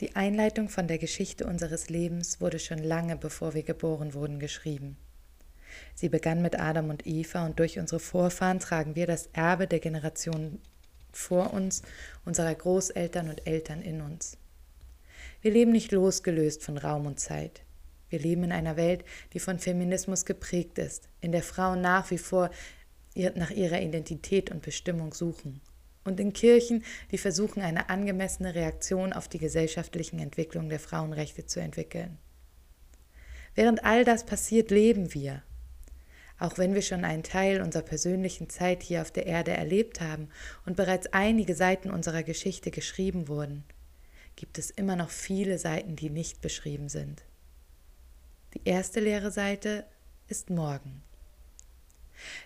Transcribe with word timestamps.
Die 0.00 0.14
Einleitung 0.14 0.68
von 0.68 0.88
der 0.88 0.98
Geschichte 0.98 1.46
unseres 1.46 1.88
Lebens 1.88 2.38
wurde 2.38 2.58
schon 2.58 2.78
lange 2.78 3.16
bevor 3.16 3.54
wir 3.54 3.62
geboren 3.62 4.12
wurden 4.12 4.38
geschrieben. 4.38 4.98
Sie 5.94 6.10
begann 6.10 6.42
mit 6.42 6.60
Adam 6.60 6.90
und 6.90 7.06
Eva 7.06 7.46
und 7.46 7.58
durch 7.58 7.78
unsere 7.78 7.98
Vorfahren 7.98 8.60
tragen 8.60 8.94
wir 8.94 9.06
das 9.06 9.30
Erbe 9.32 9.66
der 9.66 9.80
Generationen 9.80 10.60
vor 11.12 11.54
uns, 11.54 11.80
unserer 12.26 12.54
Großeltern 12.54 13.30
und 13.30 13.46
Eltern 13.46 13.80
in 13.80 14.02
uns. 14.02 14.36
Wir 15.40 15.52
leben 15.52 15.72
nicht 15.72 15.92
losgelöst 15.92 16.62
von 16.62 16.76
Raum 16.76 17.06
und 17.06 17.18
Zeit. 17.18 17.62
Wir 18.10 18.18
leben 18.18 18.44
in 18.44 18.52
einer 18.52 18.76
Welt, 18.76 19.02
die 19.32 19.40
von 19.40 19.58
Feminismus 19.58 20.26
geprägt 20.26 20.76
ist, 20.76 21.08
in 21.22 21.32
der 21.32 21.42
Frauen 21.42 21.80
nach 21.80 22.10
wie 22.10 22.18
vor 22.18 22.50
nach 23.34 23.50
ihrer 23.50 23.80
Identität 23.80 24.50
und 24.50 24.60
Bestimmung 24.60 25.14
suchen 25.14 25.62
und 26.06 26.20
in 26.20 26.32
Kirchen, 26.32 26.84
die 27.10 27.18
versuchen, 27.18 27.62
eine 27.62 27.88
angemessene 27.90 28.54
Reaktion 28.54 29.12
auf 29.12 29.28
die 29.28 29.38
gesellschaftlichen 29.38 30.18
Entwicklungen 30.18 30.68
der 30.68 30.80
Frauenrechte 30.80 31.46
zu 31.46 31.60
entwickeln. 31.60 32.18
Während 33.54 33.84
all 33.84 34.04
das 34.04 34.24
passiert, 34.24 34.70
leben 34.70 35.14
wir. 35.14 35.42
Auch 36.38 36.58
wenn 36.58 36.74
wir 36.74 36.82
schon 36.82 37.04
einen 37.04 37.22
Teil 37.22 37.62
unserer 37.62 37.82
persönlichen 37.82 38.50
Zeit 38.50 38.82
hier 38.82 39.00
auf 39.00 39.10
der 39.10 39.26
Erde 39.26 39.52
erlebt 39.52 40.00
haben 40.00 40.28
und 40.66 40.76
bereits 40.76 41.06
einige 41.12 41.54
Seiten 41.54 41.90
unserer 41.90 42.22
Geschichte 42.22 42.70
geschrieben 42.70 43.28
wurden, 43.28 43.64
gibt 44.36 44.58
es 44.58 44.70
immer 44.70 44.96
noch 44.96 45.08
viele 45.08 45.58
Seiten, 45.58 45.96
die 45.96 46.10
nicht 46.10 46.42
beschrieben 46.42 46.90
sind. 46.90 47.24
Die 48.52 48.68
erste 48.68 49.00
leere 49.00 49.30
Seite 49.30 49.86
ist 50.28 50.50
morgen. 50.50 51.02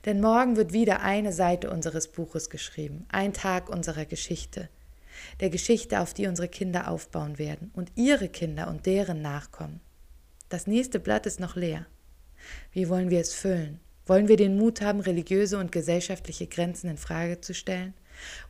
Denn 0.05 0.21
morgen 0.21 0.57
wird 0.57 0.73
wieder 0.73 1.03
eine 1.03 1.33
Seite 1.33 1.71
unseres 1.71 2.09
Buches 2.09 2.51
geschrieben, 2.51 3.07
ein 3.09 3.33
Tag 3.33 3.69
unserer 3.69 4.05
Geschichte, 4.05 4.69
der 5.41 5.51
Geschichte, 5.51 6.01
auf 6.01 6.15
die 6.15 6.27
unsere 6.27 6.49
Kinder 6.49 6.89
aufbauen 6.89 7.39
werden 7.39 7.71
und 7.75 7.93
ihre 7.95 8.29
Kinder 8.29 8.69
und 8.69 8.87
deren 8.87 9.23
Nachkommen. 9.23 9.81
Das 10.49 10.67
nächste 10.67 10.99
Blatt 10.99 11.27
ist 11.27 11.41
noch 11.41 11.57
leer. 11.57 11.87
Wie 12.73 12.89
wollen 12.89 13.11
wir 13.11 13.21
es 13.21 13.35
füllen? 13.35 13.81
Wollen 14.07 14.29
wir 14.29 14.37
den 14.37 14.57
Mut 14.57 14.81
haben, 14.81 15.01
religiöse 15.01 15.59
und 15.59 15.71
gesellschaftliche 15.71 16.47
Grenzen 16.49 16.91
in 16.91 16.97
Frage 16.97 17.41
zu 17.41 17.55
stellen? 17.55 17.95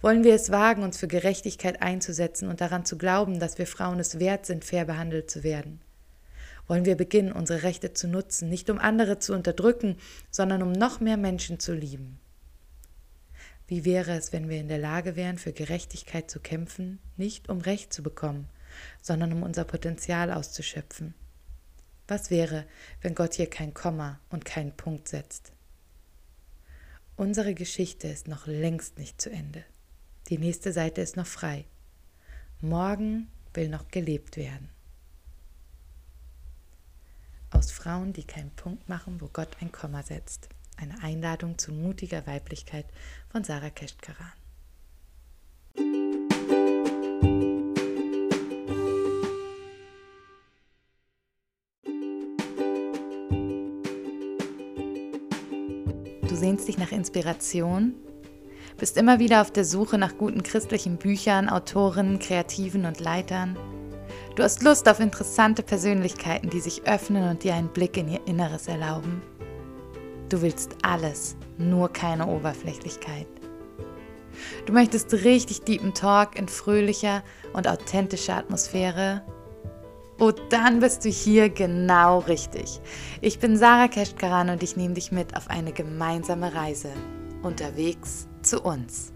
Wollen 0.00 0.24
wir 0.24 0.34
es 0.34 0.50
wagen, 0.50 0.82
uns 0.82 0.96
für 0.96 1.08
Gerechtigkeit 1.08 1.82
einzusetzen 1.82 2.48
und 2.48 2.60
daran 2.60 2.84
zu 2.84 2.96
glauben, 2.96 3.38
dass 3.38 3.58
wir 3.58 3.66
Frauen 3.66 4.00
es 4.00 4.18
wert 4.18 4.46
sind, 4.46 4.64
fair 4.64 4.84
behandelt 4.84 5.30
zu 5.30 5.42
werden? 5.42 5.80
Wollen 6.70 6.84
wir 6.84 6.96
beginnen, 6.96 7.32
unsere 7.32 7.64
Rechte 7.64 7.94
zu 7.94 8.06
nutzen, 8.06 8.48
nicht 8.48 8.70
um 8.70 8.78
andere 8.78 9.18
zu 9.18 9.34
unterdrücken, 9.34 9.96
sondern 10.30 10.62
um 10.62 10.70
noch 10.70 11.00
mehr 11.00 11.16
Menschen 11.16 11.58
zu 11.58 11.74
lieben. 11.74 12.20
Wie 13.66 13.84
wäre 13.84 14.12
es, 14.12 14.32
wenn 14.32 14.48
wir 14.48 14.60
in 14.60 14.68
der 14.68 14.78
Lage 14.78 15.16
wären, 15.16 15.36
für 15.36 15.52
Gerechtigkeit 15.52 16.30
zu 16.30 16.38
kämpfen, 16.38 17.00
nicht 17.16 17.48
um 17.48 17.60
Recht 17.60 17.92
zu 17.92 18.04
bekommen, 18.04 18.48
sondern 19.02 19.32
um 19.32 19.42
unser 19.42 19.64
Potenzial 19.64 20.32
auszuschöpfen? 20.32 21.14
Was 22.06 22.30
wäre, 22.30 22.66
wenn 23.02 23.16
Gott 23.16 23.34
hier 23.34 23.50
kein 23.50 23.74
Komma 23.74 24.20
und 24.30 24.44
keinen 24.44 24.76
Punkt 24.76 25.08
setzt? 25.08 25.50
Unsere 27.16 27.54
Geschichte 27.54 28.06
ist 28.06 28.28
noch 28.28 28.46
längst 28.46 28.96
nicht 28.96 29.20
zu 29.20 29.28
Ende. 29.28 29.64
Die 30.28 30.38
nächste 30.38 30.72
Seite 30.72 31.00
ist 31.00 31.16
noch 31.16 31.26
frei. 31.26 31.64
Morgen 32.60 33.26
will 33.54 33.68
noch 33.68 33.88
gelebt 33.88 34.36
werden 34.36 34.70
aus 37.50 37.70
Frauen, 37.70 38.12
die 38.12 38.24
keinen 38.24 38.50
Punkt 38.50 38.88
machen, 38.88 39.20
wo 39.20 39.28
Gott 39.32 39.56
ein 39.60 39.72
Komma 39.72 40.02
setzt. 40.02 40.48
Eine 40.76 41.02
Einladung 41.02 41.58
zu 41.58 41.72
mutiger 41.72 42.26
Weiblichkeit 42.26 42.86
von 43.30 43.44
Sarah 43.44 43.70
Keschtkaran. 43.70 44.32
Du 56.28 56.36
sehnst 56.36 56.69
dich 56.69 56.78
nach 56.78 56.92
Inspiration, 56.92 57.94
bist 58.78 58.96
immer 58.96 59.19
wieder 59.19 59.42
auf 59.42 59.50
der 59.50 59.64
Suche 59.66 59.98
nach 59.98 60.16
guten 60.16 60.42
christlichen 60.42 60.96
Büchern, 60.96 61.50
Autoren, 61.50 62.19
Kreativen 62.19 62.86
und 62.86 63.00
Leitern 63.00 63.58
Du 64.40 64.44
hast 64.44 64.62
Lust 64.62 64.88
auf 64.88 65.00
interessante 65.00 65.62
Persönlichkeiten, 65.62 66.48
die 66.48 66.60
sich 66.60 66.86
öffnen 66.86 67.28
und 67.28 67.44
dir 67.44 67.52
einen 67.52 67.68
Blick 67.68 67.98
in 67.98 68.08
ihr 68.08 68.26
Inneres 68.26 68.68
erlauben. 68.68 69.20
Du 70.30 70.40
willst 70.40 70.76
alles, 70.80 71.36
nur 71.58 71.92
keine 71.92 72.26
Oberflächlichkeit. 72.26 73.26
Du 74.64 74.72
möchtest 74.72 75.12
richtig 75.12 75.64
deepen 75.64 75.92
Talk 75.92 76.38
in 76.38 76.48
fröhlicher 76.48 77.22
und 77.52 77.68
authentischer 77.68 78.38
Atmosphäre. 78.38 79.20
Oh, 80.18 80.32
dann 80.48 80.80
bist 80.80 81.04
du 81.04 81.10
hier 81.10 81.50
genau 81.50 82.20
richtig. 82.20 82.80
Ich 83.20 83.40
bin 83.40 83.58
Sarah 83.58 83.88
Keschkaran 83.88 84.48
und 84.48 84.62
ich 84.62 84.74
nehme 84.74 84.94
dich 84.94 85.12
mit 85.12 85.36
auf 85.36 85.50
eine 85.50 85.72
gemeinsame 85.72 86.54
Reise. 86.54 86.88
Unterwegs 87.42 88.26
zu 88.40 88.62
uns. 88.62 89.12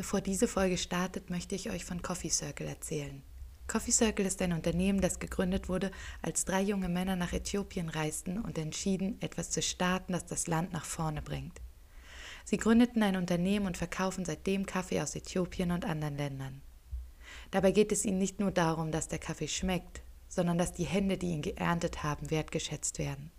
Bevor 0.00 0.22
diese 0.22 0.48
Folge 0.48 0.78
startet, 0.78 1.28
möchte 1.28 1.54
ich 1.54 1.68
euch 1.68 1.84
von 1.84 2.00
Coffee 2.00 2.30
Circle 2.30 2.66
erzählen. 2.66 3.22
Coffee 3.66 3.90
Circle 3.90 4.24
ist 4.24 4.40
ein 4.40 4.54
Unternehmen, 4.54 5.02
das 5.02 5.18
gegründet 5.18 5.68
wurde, 5.68 5.90
als 6.22 6.46
drei 6.46 6.62
junge 6.62 6.88
Männer 6.88 7.16
nach 7.16 7.34
Äthiopien 7.34 7.90
reisten 7.90 8.38
und 8.38 8.56
entschieden, 8.56 9.20
etwas 9.20 9.50
zu 9.50 9.60
starten, 9.60 10.14
das 10.14 10.24
das 10.24 10.46
Land 10.46 10.72
nach 10.72 10.86
vorne 10.86 11.20
bringt. 11.20 11.60
Sie 12.46 12.56
gründeten 12.56 13.02
ein 13.02 13.14
Unternehmen 13.14 13.66
und 13.66 13.76
verkaufen 13.76 14.24
seitdem 14.24 14.64
Kaffee 14.64 15.02
aus 15.02 15.14
Äthiopien 15.14 15.70
und 15.70 15.84
anderen 15.84 16.16
Ländern. 16.16 16.62
Dabei 17.50 17.70
geht 17.70 17.92
es 17.92 18.06
ihnen 18.06 18.16
nicht 18.16 18.40
nur 18.40 18.52
darum, 18.52 18.92
dass 18.92 19.08
der 19.08 19.18
Kaffee 19.18 19.48
schmeckt, 19.48 20.00
sondern 20.28 20.56
dass 20.56 20.72
die 20.72 20.84
Hände, 20.84 21.18
die 21.18 21.32
ihn 21.32 21.42
geerntet 21.42 22.02
haben, 22.02 22.30
wertgeschätzt 22.30 22.98
werden. 22.98 23.30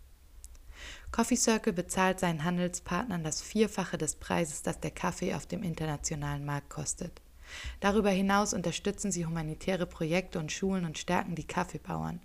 Coffee 1.11 1.35
Circle 1.35 1.73
bezahlt 1.73 2.19
seinen 2.19 2.43
Handelspartnern 2.43 3.23
das 3.23 3.41
Vierfache 3.41 3.97
des 3.97 4.15
Preises, 4.15 4.61
das 4.61 4.79
der 4.79 4.91
Kaffee 4.91 5.33
auf 5.33 5.45
dem 5.45 5.63
internationalen 5.63 6.45
Markt 6.45 6.69
kostet. 6.69 7.21
Darüber 7.79 8.09
hinaus 8.09 8.53
unterstützen 8.53 9.11
sie 9.11 9.25
humanitäre 9.25 9.85
Projekte 9.85 10.39
und 10.39 10.51
Schulen 10.51 10.85
und 10.85 10.97
stärken 10.97 11.35
die 11.35 11.47
Kaffeebauern, 11.47 12.21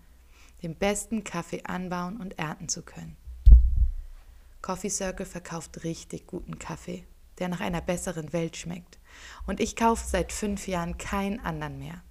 den 0.62 0.76
besten 0.76 1.24
Kaffee 1.24 1.64
anbauen 1.64 2.18
und 2.18 2.38
ernten 2.38 2.68
zu 2.68 2.82
können. 2.82 3.16
Coffee 4.62 4.90
Circle 4.90 5.26
verkauft 5.26 5.84
richtig 5.84 6.26
guten 6.26 6.58
Kaffee, 6.58 7.04
der 7.38 7.48
nach 7.48 7.60
einer 7.60 7.80
besseren 7.80 8.32
Welt 8.32 8.56
schmeckt. 8.56 8.98
Und 9.46 9.60
ich 9.60 9.76
kaufe 9.76 10.04
seit 10.06 10.32
fünf 10.32 10.66
Jahren 10.68 10.98
keinen 10.98 11.40
anderen 11.40 11.78
mehr. 11.78 12.02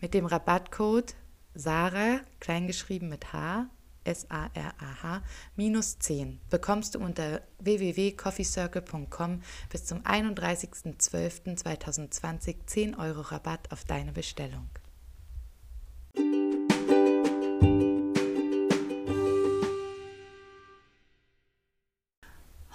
Mit 0.00 0.14
dem 0.14 0.26
Rabattcode 0.26 1.14
SARA, 1.54 2.20
kleingeschrieben 2.40 3.08
mit 3.08 3.32
H, 3.32 3.66
S-A-R-A-H, 4.04 5.22
minus 5.56 5.98
10 5.98 6.38
bekommst 6.50 6.94
du 6.94 7.00
unter 7.00 7.40
www.coffeecircle.com 7.58 9.42
bis 9.70 9.84
zum 9.84 10.02
31.12.2020 10.02 12.54
10 12.66 12.94
Euro 12.94 13.22
Rabatt 13.22 13.72
auf 13.72 13.84
deine 13.84 14.12
Bestellung. 14.12 14.68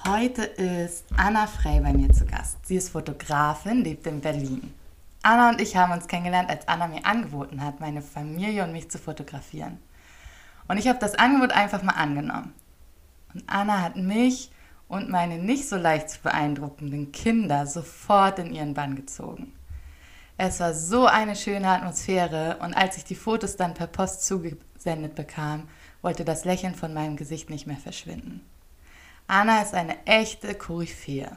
Heute 0.08 0.44
ist 0.44 1.06
Anna 1.18 1.46
Frey 1.46 1.82
bei 1.82 1.92
mir 1.94 2.12
zu 2.12 2.26
Gast. 2.26 2.66
Sie 2.66 2.78
ist 2.78 2.90
Fotografin, 2.90 3.84
lebt 3.84 4.08
in 4.08 4.22
Berlin. 4.22 4.74
Anna 5.22 5.50
und 5.50 5.62
ich 5.62 5.76
haben 5.76 5.92
uns 5.92 6.08
kennengelernt, 6.08 6.50
als 6.50 6.68
Anna 6.68 6.88
mir 6.88 7.06
angeboten 7.06 7.64
hat, 7.64 7.80
meine 7.80 8.02
Familie 8.02 8.64
und 8.64 8.72
mich 8.72 8.90
zu 8.90 8.98
fotografieren. 8.98 9.78
Und 10.70 10.78
ich 10.78 10.88
habe 10.88 11.00
das 11.00 11.16
Angebot 11.16 11.52
einfach 11.52 11.82
mal 11.82 11.96
angenommen. 11.96 12.54
Und 13.34 13.44
Anna 13.48 13.82
hat 13.82 13.96
mich 13.96 14.52
und 14.88 15.10
meine 15.10 15.40
nicht 15.40 15.68
so 15.68 15.76
leicht 15.76 16.12
zu 16.12 16.22
beeindruckenden 16.22 17.12
Kinder 17.12 17.66
sofort 17.66 18.38
in 18.38 18.54
ihren 18.54 18.76
Bann 18.76 18.96
gezogen. 18.96 19.52
Es 20.38 20.60
war 20.60 20.76
so 20.76 21.08
eine 21.08 21.36
schöne 21.36 21.68
Atmosphäre 21.68 22.60
und 22.62 22.76
als 22.76 22.98
ich 22.98 23.04
die 23.04 23.16
Fotos 23.16 23.56
dann 23.56 23.74
per 23.74 23.88
Post 23.88 24.26
zugesendet 24.26 25.16
bekam, 25.16 25.68
wollte 26.04 26.24
das 26.24 26.46
Lächeln 26.46 26.76
von 26.76 26.94
meinem 26.94 27.18
Gesicht 27.18 27.50
nicht 27.50 27.66
mehr 27.66 27.78
verschwinden. 27.78 28.42
Anna 29.28 29.64
ist 29.64 29.74
eine 29.74 30.06
echte 30.06 30.54
Koryphäe. 30.54 31.36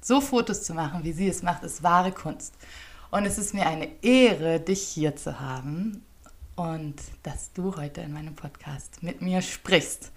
So 0.00 0.22
Fotos 0.22 0.62
zu 0.62 0.72
machen, 0.72 1.04
wie 1.04 1.12
sie 1.12 1.28
es 1.28 1.42
macht, 1.42 1.64
ist 1.64 1.82
wahre 1.82 2.12
Kunst. 2.12 2.54
Und 3.10 3.26
es 3.26 3.36
ist 3.36 3.52
mir 3.52 3.66
eine 3.66 3.88
Ehre, 4.02 4.58
dich 4.58 4.82
hier 4.82 5.16
zu 5.16 5.38
haben 5.38 6.02
und 6.60 6.96
dass 7.22 7.54
du 7.54 7.76
heute 7.76 8.02
in 8.02 8.12
meinem 8.12 8.34
Podcast 8.34 9.02
mit 9.02 9.22
mir 9.22 9.40
sprichst. 9.40 10.12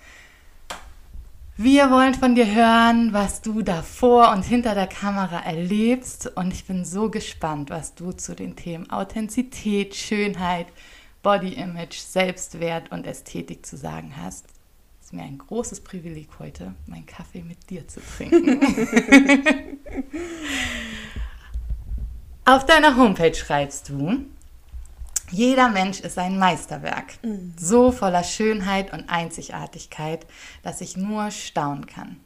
Wir 1.56 1.90
wollen 1.90 2.16
von 2.16 2.36
dir 2.36 2.54
hören, 2.54 3.13
was 3.13 3.42
du 3.42 3.62
davor 3.62 4.34
und 4.34 4.44
hinter 4.44 4.75
der 4.75 4.88
Kamera 4.88 5.40
erlebst 5.40 6.28
und 6.36 6.51
ich 6.51 6.66
bin 6.66 6.84
so 6.84 7.10
gespannt, 7.10 7.69
was 7.69 7.95
du 7.95 8.12
zu 8.12 8.36
den 8.36 8.57
Themen 8.57 8.90
Authentizität, 8.90 9.95
Schönheit, 9.95 10.68
Body 11.22 11.54
Image, 11.54 11.98
Selbstwert 11.98 12.92
und 12.92 13.07
Ästhetik 13.07 13.66
zu 13.66 13.78
sagen 13.78 14.16
hast. 14.18 14.45
Es 15.00 15.06
ist 15.06 15.13
mir 15.13 15.24
ein 15.24 15.38
großes 15.38 15.80
Privileg 15.80 16.28
heute, 16.40 16.74
meinen 16.88 17.06
Kaffee 17.06 17.44
mit 17.44 17.69
dir 17.69 17.88
zu 17.88 18.01
trinken. 18.01 18.60
Auf 22.45 22.66
deiner 22.66 22.98
Homepage 22.98 23.34
schreibst 23.34 23.88
du, 23.88 24.25
jeder 25.33 25.69
Mensch 25.69 26.00
ist 26.00 26.18
ein 26.18 26.38
Meisterwerk, 26.38 27.18
mhm. 27.24 27.53
so 27.57 27.91
voller 27.91 28.24
Schönheit 28.24 28.94
und 28.94 29.09
Einzigartigkeit, 29.09 30.25
dass 30.62 30.81
ich 30.81 30.95
nur 30.95 31.31
staunen 31.31 31.88
kann. 31.88 32.19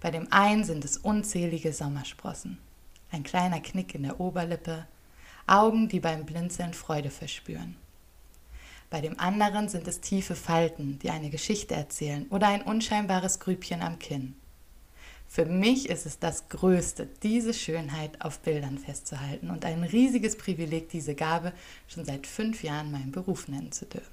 Bei 0.00 0.10
dem 0.10 0.32
einen 0.32 0.64
sind 0.64 0.84
es 0.84 0.96
unzählige 0.96 1.72
Sommersprossen, 1.72 2.58
ein 3.10 3.22
kleiner 3.22 3.60
Knick 3.60 3.94
in 3.94 4.04
der 4.04 4.20
Oberlippe, 4.20 4.86
Augen, 5.46 5.88
die 5.88 6.00
beim 6.00 6.24
Blinzeln 6.24 6.74
Freude 6.74 7.10
verspüren. 7.10 7.76
Bei 8.90 9.00
dem 9.00 9.18
anderen 9.18 9.68
sind 9.68 9.88
es 9.88 10.00
tiefe 10.00 10.34
Falten, 10.34 10.98
die 11.00 11.10
eine 11.10 11.30
Geschichte 11.30 11.74
erzählen 11.74 12.26
oder 12.28 12.48
ein 12.48 12.62
unscheinbares 12.62 13.40
Grübchen 13.40 13.82
am 13.82 13.98
Kinn. 13.98 14.36
Für 15.32 15.46
mich 15.46 15.88
ist 15.88 16.04
es 16.04 16.18
das 16.18 16.50
Größte, 16.50 17.08
diese 17.22 17.54
Schönheit 17.54 18.22
auf 18.22 18.40
Bildern 18.40 18.76
festzuhalten 18.76 19.48
und 19.48 19.64
ein 19.64 19.82
riesiges 19.82 20.36
Privileg, 20.36 20.90
diese 20.90 21.14
Gabe 21.14 21.54
schon 21.88 22.04
seit 22.04 22.26
fünf 22.26 22.62
Jahren 22.62 22.92
meinen 22.92 23.12
Beruf 23.12 23.48
nennen 23.48 23.72
zu 23.72 23.86
dürfen. 23.86 24.12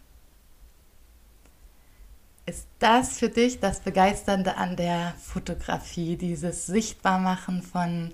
Ist 2.45 2.67
das 2.79 3.19
für 3.19 3.27
dich 3.27 3.59
das 3.59 3.81
Begeisternde 3.81 4.55
an 4.55 4.77
der 4.77 5.13
Fotografie, 5.19 6.15
dieses 6.15 6.67
Sichtbarmachen 6.67 7.63
von 7.63 8.13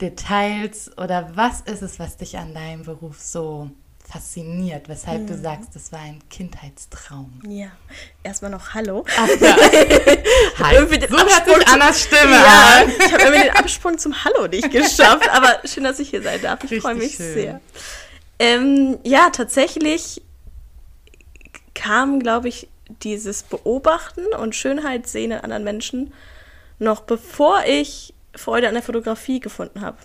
Details 0.00 0.98
oder 0.98 1.36
was 1.36 1.60
ist 1.60 1.82
es, 1.82 2.00
was 2.00 2.16
dich 2.16 2.38
an 2.38 2.54
deinem 2.54 2.82
Beruf 2.82 3.20
so 3.20 3.70
fasziniert, 4.12 4.88
weshalb 4.88 5.22
mhm. 5.22 5.26
du 5.28 5.38
sagst, 5.38 5.70
das 5.74 5.90
war 5.92 6.00
ein 6.00 6.20
Kindheitstraum. 6.28 7.40
Ja, 7.48 7.68
erstmal 8.22 8.50
noch 8.50 8.74
Hallo. 8.74 9.04
Ach, 9.16 9.28
ja. 9.40 9.56
Hi. 10.58 10.76
so 10.76 11.16
hört 11.16 11.46
sich 11.46 11.68
Annas 11.68 12.02
Stimme 12.02 12.32
ja, 12.32 12.82
an. 12.82 12.92
Ich 12.98 13.12
habe 13.12 13.22
irgendwie 13.22 13.44
den 13.44 13.56
Absprung 13.56 13.98
zum 13.98 14.24
Hallo 14.24 14.46
nicht 14.48 14.70
geschafft, 14.70 15.28
aber 15.30 15.60
schön, 15.64 15.84
dass 15.84 15.98
ich 15.98 16.10
hier 16.10 16.22
sein 16.22 16.42
darf. 16.42 16.62
Ich 16.70 16.82
freue 16.82 16.94
mich 16.94 17.14
schön. 17.14 17.34
sehr. 17.34 17.60
Ähm, 18.38 18.98
ja, 19.04 19.30
tatsächlich 19.30 20.20
kam, 21.74 22.20
glaube 22.20 22.48
ich, 22.48 22.68
dieses 23.02 23.42
Beobachten 23.42 24.26
und 24.38 24.54
Schönheit 24.54 25.06
sehen 25.06 25.30
in 25.30 25.38
anderen 25.38 25.64
Menschen 25.64 26.12
noch 26.78 27.00
bevor 27.02 27.62
ich 27.66 28.12
Freude 28.34 28.68
an 28.68 28.74
der 28.74 28.82
Fotografie 28.82 29.40
gefunden 29.40 29.80
habe. 29.80 29.98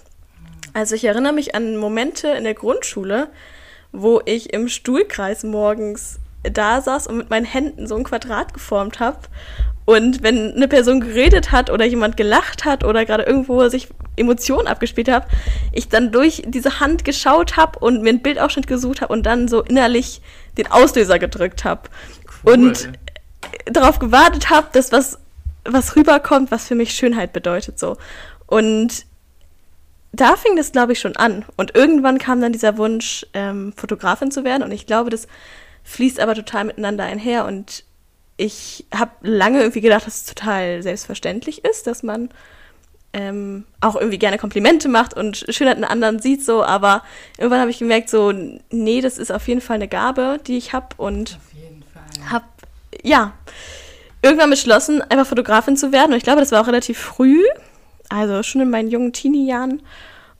Also 0.73 0.95
ich 0.95 1.05
erinnere 1.05 1.33
mich 1.33 1.55
an 1.55 1.77
Momente 1.77 2.29
in 2.29 2.43
der 2.43 2.53
Grundschule, 2.53 3.29
wo 3.91 4.21
ich 4.25 4.53
im 4.53 4.67
Stuhlkreis 4.67 5.43
morgens 5.43 6.19
da 6.43 6.81
saß 6.81 7.07
und 7.07 7.17
mit 7.17 7.29
meinen 7.29 7.45
Händen 7.45 7.87
so 7.87 7.95
ein 7.95 8.03
Quadrat 8.03 8.53
geformt 8.53 8.99
habe. 8.99 9.19
Und 9.85 10.21
wenn 10.21 10.53
eine 10.53 10.67
Person 10.67 10.99
geredet 10.99 11.51
hat 11.51 11.69
oder 11.69 11.85
jemand 11.85 12.17
gelacht 12.17 12.65
hat 12.65 12.83
oder 12.83 13.05
gerade 13.05 13.23
irgendwo 13.23 13.69
sich 13.69 13.87
Emotionen 14.17 14.67
abgespielt 14.67 15.09
hat, 15.09 15.27
ich 15.71 15.87
dann 15.87 16.11
durch 16.11 16.43
diese 16.45 16.81
Hand 16.81 17.05
geschaut 17.05 17.55
habe 17.55 17.79
und 17.79 18.01
mir 18.01 18.09
ein 18.09 18.21
Bildausschnitt 18.21 18.67
gesucht 18.67 19.01
habe 19.01 19.13
und 19.13 19.25
dann 19.25 19.47
so 19.47 19.61
innerlich 19.63 20.21
den 20.57 20.69
Auslöser 20.69 21.19
gedrückt 21.19 21.63
habe. 21.63 21.83
Cool. 22.43 22.53
Und 22.53 22.89
darauf 23.65 23.99
gewartet 23.99 24.49
habe, 24.49 24.67
dass 24.73 24.91
was, 24.91 25.19
was 25.63 25.95
rüberkommt, 25.95 26.51
was 26.51 26.67
für 26.67 26.75
mich 26.75 26.91
Schönheit 26.91 27.31
bedeutet. 27.31 27.79
so. 27.79 27.95
Und 28.45 29.05
da 30.21 30.35
fing 30.35 30.55
das, 30.55 30.71
glaube 30.71 30.93
ich, 30.93 30.99
schon 30.99 31.15
an. 31.15 31.45
Und 31.55 31.75
irgendwann 31.75 32.17
kam 32.17 32.41
dann 32.41 32.51
dieser 32.51 32.77
Wunsch, 32.77 33.25
ähm, 33.33 33.73
Fotografin 33.75 34.31
zu 34.31 34.43
werden. 34.43 34.63
Und 34.63 34.71
ich 34.71 34.85
glaube, 34.85 35.09
das 35.09 35.27
fließt 35.83 36.19
aber 36.19 36.35
total 36.35 36.65
miteinander 36.65 37.03
einher. 37.03 37.45
Und 37.45 37.83
ich 38.35 38.85
habe 38.93 39.11
lange 39.21 39.59
irgendwie 39.59 39.81
gedacht, 39.81 40.05
dass 40.05 40.17
es 40.17 40.25
total 40.25 40.83
selbstverständlich 40.83 41.63
ist, 41.65 41.87
dass 41.87 42.03
man 42.03 42.29
ähm, 43.13 43.65
auch 43.81 43.95
irgendwie 43.95 44.19
gerne 44.19 44.37
Komplimente 44.37 44.89
macht 44.89 45.13
und 45.15 45.45
Schönheit 45.49 45.77
in 45.77 45.83
anderen 45.83 46.19
sieht 46.19 46.43
so. 46.43 46.63
Aber 46.63 47.03
irgendwann 47.37 47.61
habe 47.61 47.71
ich 47.71 47.79
gemerkt, 47.79 48.09
so, 48.09 48.33
nee, 48.69 49.01
das 49.01 49.17
ist 49.17 49.31
auf 49.31 49.47
jeden 49.47 49.61
Fall 49.61 49.75
eine 49.75 49.87
Gabe, 49.87 50.39
die 50.45 50.57
ich 50.57 50.73
habe. 50.73 50.89
Und 50.97 51.39
habe, 52.29 52.45
ja, 53.03 53.33
irgendwann 54.21 54.49
beschlossen, 54.49 55.01
einfach 55.01 55.27
Fotografin 55.27 55.77
zu 55.77 55.91
werden. 55.91 56.11
Und 56.11 56.17
ich 56.17 56.23
glaube, 56.23 56.39
das 56.39 56.51
war 56.51 56.61
auch 56.61 56.67
relativ 56.67 56.97
früh 56.97 57.43
also 58.09 58.43
schon 58.43 58.61
in 58.61 58.69
meinen 58.69 58.89
jungen 58.89 59.13
Teenie-Jahren. 59.13 59.81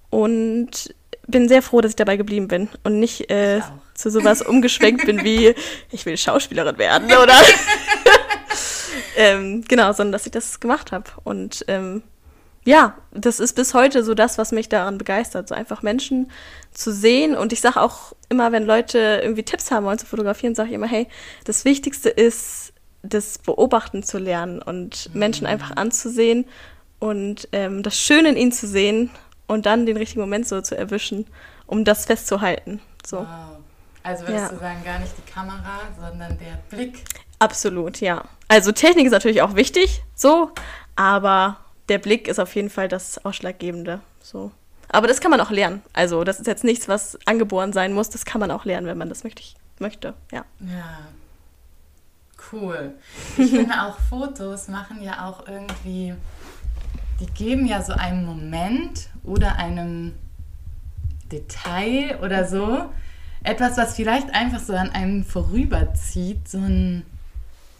Und 0.09 0.93
bin 1.27 1.49
sehr 1.49 1.61
froh, 1.61 1.81
dass 1.81 1.91
ich 1.91 1.95
dabei 1.97 2.17
geblieben 2.17 2.47
bin 2.47 2.69
und 2.83 2.99
nicht 2.99 3.29
äh, 3.29 3.61
zu 3.93 4.09
sowas 4.09 4.41
umgeschwenkt 4.47 5.05
bin 5.05 5.23
wie, 5.23 5.53
ich 5.91 6.05
will 6.05 6.17
Schauspielerin 6.17 6.77
werden 6.77 7.07
oder 7.23 7.35
ähm, 9.17 9.63
genau, 9.67 9.91
sondern 9.91 10.13
dass 10.13 10.25
ich 10.25 10.31
das 10.31 10.59
gemacht 10.59 10.91
habe. 10.91 11.09
Und 11.23 11.65
ähm, 11.67 12.01
ja, 12.63 12.97
das 13.11 13.39
ist 13.39 13.53
bis 13.53 13.73
heute 13.73 14.03
so 14.03 14.13
das, 14.13 14.37
was 14.37 14.51
mich 14.51 14.67
daran 14.67 14.97
begeistert, 14.97 15.47
so 15.47 15.55
einfach 15.55 15.83
Menschen 15.83 16.31
zu 16.71 16.91
sehen. 16.91 17.35
Und 17.35 17.53
ich 17.53 17.61
sage 17.61 17.81
auch 17.81 18.13
immer, 18.29 18.51
wenn 18.51 18.65
Leute 18.65 19.19
irgendwie 19.21 19.43
Tipps 19.43 19.71
haben 19.71 19.85
wollen 19.85 19.99
zu 19.99 20.05
fotografieren, 20.05 20.55
sage 20.55 20.69
ich 20.69 20.75
immer, 20.75 20.87
hey, 20.87 21.07
das 21.45 21.65
Wichtigste 21.65 22.09
ist, 22.09 22.73
das 23.03 23.37
Beobachten 23.37 24.03
zu 24.03 24.17
lernen 24.17 24.61
und 24.61 25.13
mhm. 25.13 25.19
Menschen 25.19 25.47
einfach 25.47 25.77
anzusehen 25.77 26.45
und 26.99 27.47
ähm, 27.51 27.83
das 27.83 27.99
Schöne 27.99 28.29
in 28.29 28.37
ihnen 28.37 28.51
zu 28.51 28.67
sehen 28.67 29.09
und 29.47 29.65
dann 29.65 29.85
den 29.85 29.97
richtigen 29.97 30.21
Moment 30.21 30.47
so 30.47 30.61
zu 30.61 30.77
erwischen, 30.77 31.25
um 31.65 31.85
das 31.85 32.05
festzuhalten. 32.05 32.81
So. 33.05 33.19
Wow. 33.19 33.27
Also 34.03 34.27
würdest 34.27 34.45
ja. 34.45 34.49
du 34.49 34.59
sagen, 34.59 34.83
gar 34.85 34.99
nicht 34.99 35.13
die 35.17 35.31
Kamera, 35.31 35.79
sondern 35.99 36.37
der 36.37 36.59
Blick? 36.69 37.03
Absolut, 37.39 37.99
ja. 37.99 38.23
Also 38.47 38.71
Technik 38.71 39.05
ist 39.05 39.11
natürlich 39.11 39.41
auch 39.41 39.55
wichtig, 39.55 40.01
so, 40.15 40.51
aber 40.95 41.57
der 41.89 41.99
Blick 41.99 42.27
ist 42.27 42.39
auf 42.39 42.55
jeden 42.55 42.69
Fall 42.69 42.87
das 42.87 43.23
Ausschlaggebende. 43.25 43.99
So. 44.21 44.51
Aber 44.89 45.07
das 45.07 45.19
kann 45.19 45.31
man 45.31 45.41
auch 45.41 45.51
lernen. 45.51 45.81
Also 45.93 46.23
das 46.23 46.39
ist 46.39 46.47
jetzt 46.47 46.63
nichts, 46.63 46.87
was 46.87 47.19
angeboren 47.25 47.73
sein 47.73 47.93
muss. 47.93 48.09
Das 48.09 48.25
kann 48.25 48.39
man 48.39 48.51
auch 48.51 48.65
lernen, 48.65 48.87
wenn 48.87 48.97
man 48.97 49.09
das 49.09 49.23
möchte. 49.23 49.43
möchte. 49.79 50.13
Ja. 50.31 50.45
ja. 50.61 50.99
Cool. 52.51 52.93
Ich 53.37 53.49
finde 53.49 53.73
auch 53.81 53.97
Fotos 54.09 54.69
machen 54.69 55.01
ja 55.01 55.27
auch 55.27 55.47
irgendwie 55.47 56.13
die 57.19 57.25
geben 57.27 57.65
ja 57.65 57.81
so 57.81 57.93
einen 57.93 58.25
Moment 58.25 59.09
oder 59.23 59.57
einem 59.57 60.13
Detail 61.31 62.19
oder 62.21 62.47
so 62.47 62.89
etwas, 63.43 63.77
was 63.77 63.95
vielleicht 63.95 64.33
einfach 64.33 64.59
so 64.59 64.73
an 64.73 64.89
einem 64.89 65.23
vorüberzieht, 65.23 66.47
so 66.47 66.57
ein 66.57 67.03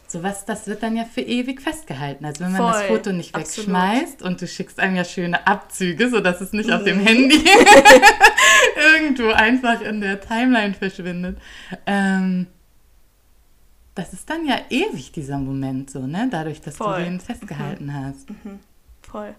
sowas, 0.08 0.46
das 0.46 0.68
wird 0.68 0.84
dann 0.84 0.96
ja 0.96 1.04
für 1.04 1.22
ewig 1.22 1.62
festgehalten. 1.62 2.26
Also 2.26 2.46
wenn 2.46 2.54
man 2.54 2.62
Voll, 2.62 2.72
das 2.72 2.84
Foto 2.84 3.12
nicht 3.12 3.36
absolut. 3.36 3.68
wegschmeißt 3.68 4.22
und 4.22 4.42
du 4.42 4.48
schickst 4.48 4.80
einem 4.80 4.96
ja 4.96 5.04
schöne 5.04 5.46
Abzüge, 5.46 6.10
sodass 6.10 6.40
es 6.40 6.54
nicht 6.54 6.68
mhm. 6.70 6.76
auf 6.76 6.84
dem. 6.84 7.00
Handy 7.00 7.44
irgendwo 8.94 9.30
einfach 9.32 9.82
in 9.82 10.02
der 10.02 10.22
Timeline 10.22 10.74
verschwindet. 10.74 11.38
Ähm, 11.86 12.48
das 13.96 14.14
ist 14.14 14.30
dann 14.30 14.46
ja 14.46 14.58
ewig, 14.70 15.12
dieser 15.12 15.40
Moment 15.40 15.90
so, 15.90 16.06
ne? 16.06 16.28
Dadurch, 16.32 16.62
dass 16.62 16.78
Voll. 16.78 17.00
du 17.00 17.06
den 17.06 17.20
festgehalten 17.20 17.88
mhm. 17.88 17.94
hast. 17.94 18.30
Mhm. 18.30 18.60
Voll. 19.10 19.36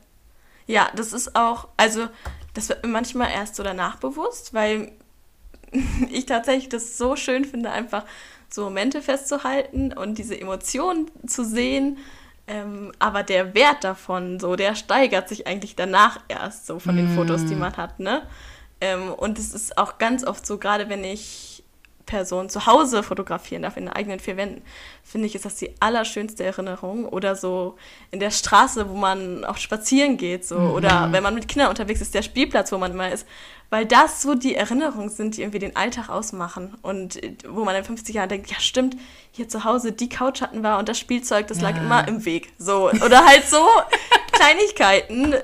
Ja, 0.67 0.89
das 0.95 1.13
ist 1.13 1.35
auch, 1.35 1.69
also 1.77 2.09
das 2.55 2.69
wird 2.69 2.85
mir 2.85 2.91
manchmal 2.91 3.31
erst 3.31 3.57
so 3.57 3.63
danach 3.63 3.97
bewusst, 3.97 4.55
weil 4.55 4.93
ich 6.11 6.27
tatsächlich 6.27 6.69
das 6.69 6.99
so 6.99 7.17
schön 7.17 7.45
finde, 7.45 7.71
einfach 7.71 8.05
so 8.51 8.65
Momente 8.65 9.03
festzuhalten 9.03 9.93
und 9.93 10.19
diese 10.19 10.39
Emotionen 10.39 11.11
zu 11.27 11.45
sehen. 11.45 11.99
Ähm, 12.47 12.93
aber 12.99 13.23
der 13.23 13.55
Wert 13.55 13.85
davon, 13.85 14.41
so, 14.41 14.57
der 14.57 14.75
steigert 14.75 15.29
sich 15.29 15.47
eigentlich 15.47 15.77
danach 15.77 16.21
erst 16.29 16.67
so 16.67 16.79
von 16.79 16.97
den 16.97 17.13
mm. 17.13 17.17
Fotos, 17.17 17.45
die 17.45 17.55
man 17.55 17.77
hat, 17.77 18.01
ne? 18.01 18.23
Ähm, 18.81 19.13
und 19.13 19.39
es 19.39 19.53
ist 19.53 19.77
auch 19.77 19.99
ganz 19.99 20.25
oft 20.25 20.47
so, 20.47 20.57
gerade 20.57 20.89
wenn 20.89 21.05
ich 21.05 21.58
Person 22.09 22.49
zu 22.49 22.67
Hause 22.67 23.03
fotografieren 23.03 23.63
darf, 23.63 23.77
in 23.77 23.85
den 23.85 23.93
eigenen 23.93 24.19
vier 24.19 24.37
Wänden, 24.39 24.63
finde 25.05 25.27
ich, 25.27 25.35
ist 25.35 25.45
das 25.45 25.57
die 25.57 25.71
allerschönste 25.79 26.43
Erinnerung. 26.43 27.07
Oder 27.07 27.37
so 27.37 27.77
in 28.11 28.19
der 28.19 28.31
Straße, 28.31 28.89
wo 28.89 28.95
man 28.95 29.45
auch 29.45 29.59
spazieren 29.59 30.17
geht, 30.17 30.45
so. 30.47 30.59
Mhm. 30.59 30.71
Oder 30.73 31.13
wenn 31.13 31.23
man 31.23 31.35
mit 31.35 31.47
Kindern 31.47 31.69
unterwegs 31.69 32.01
ist, 32.01 32.15
der 32.15 32.23
Spielplatz, 32.23 32.73
wo 32.73 32.79
man 32.79 32.93
immer 32.93 33.13
ist. 33.13 33.27
Weil 33.71 33.85
das 33.85 34.23
so 34.23 34.35
die 34.35 34.55
Erinnerungen 34.55 35.11
sind, 35.11 35.37
die 35.37 35.43
irgendwie 35.43 35.59
den 35.59 35.77
Alltag 35.77 36.09
ausmachen. 36.09 36.75
Und 36.81 37.23
äh, 37.23 37.35
wo 37.47 37.65
man 37.65 37.77
in 37.77 37.85
50 37.85 38.15
Jahren 38.15 38.31
denkt, 38.31 38.51
ja 38.51 38.59
stimmt, 38.59 38.97
hier 39.31 39.49
zu 39.49 39.65
Hause, 39.65 39.93
die 39.93 40.09
Couch 40.09 40.41
hatten 40.41 40.63
wir 40.63 40.79
und 40.79 40.89
das 40.89 40.99
Spielzeug, 40.99 41.47
das 41.47 41.61
ja. 41.61 41.69
lag 41.69 41.77
immer 41.77 42.09
im 42.09 42.25
Weg. 42.25 42.53
So. 42.59 42.91
Oder 42.91 43.27
halt 43.27 43.45
so 43.47 43.65
Kleinigkeiten, 44.33 45.35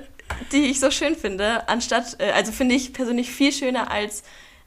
die 0.53 0.65
ich 0.65 0.81
so 0.81 0.91
schön 0.91 1.15
finde, 1.15 1.69
anstatt, 1.69 2.17
äh, 2.19 2.31
also 2.33 2.53
finde 2.53 2.75
ich 2.75 2.95
persönlich 2.95 3.31
viel 3.31 3.53
schöner 3.53 3.91
als 3.91 4.25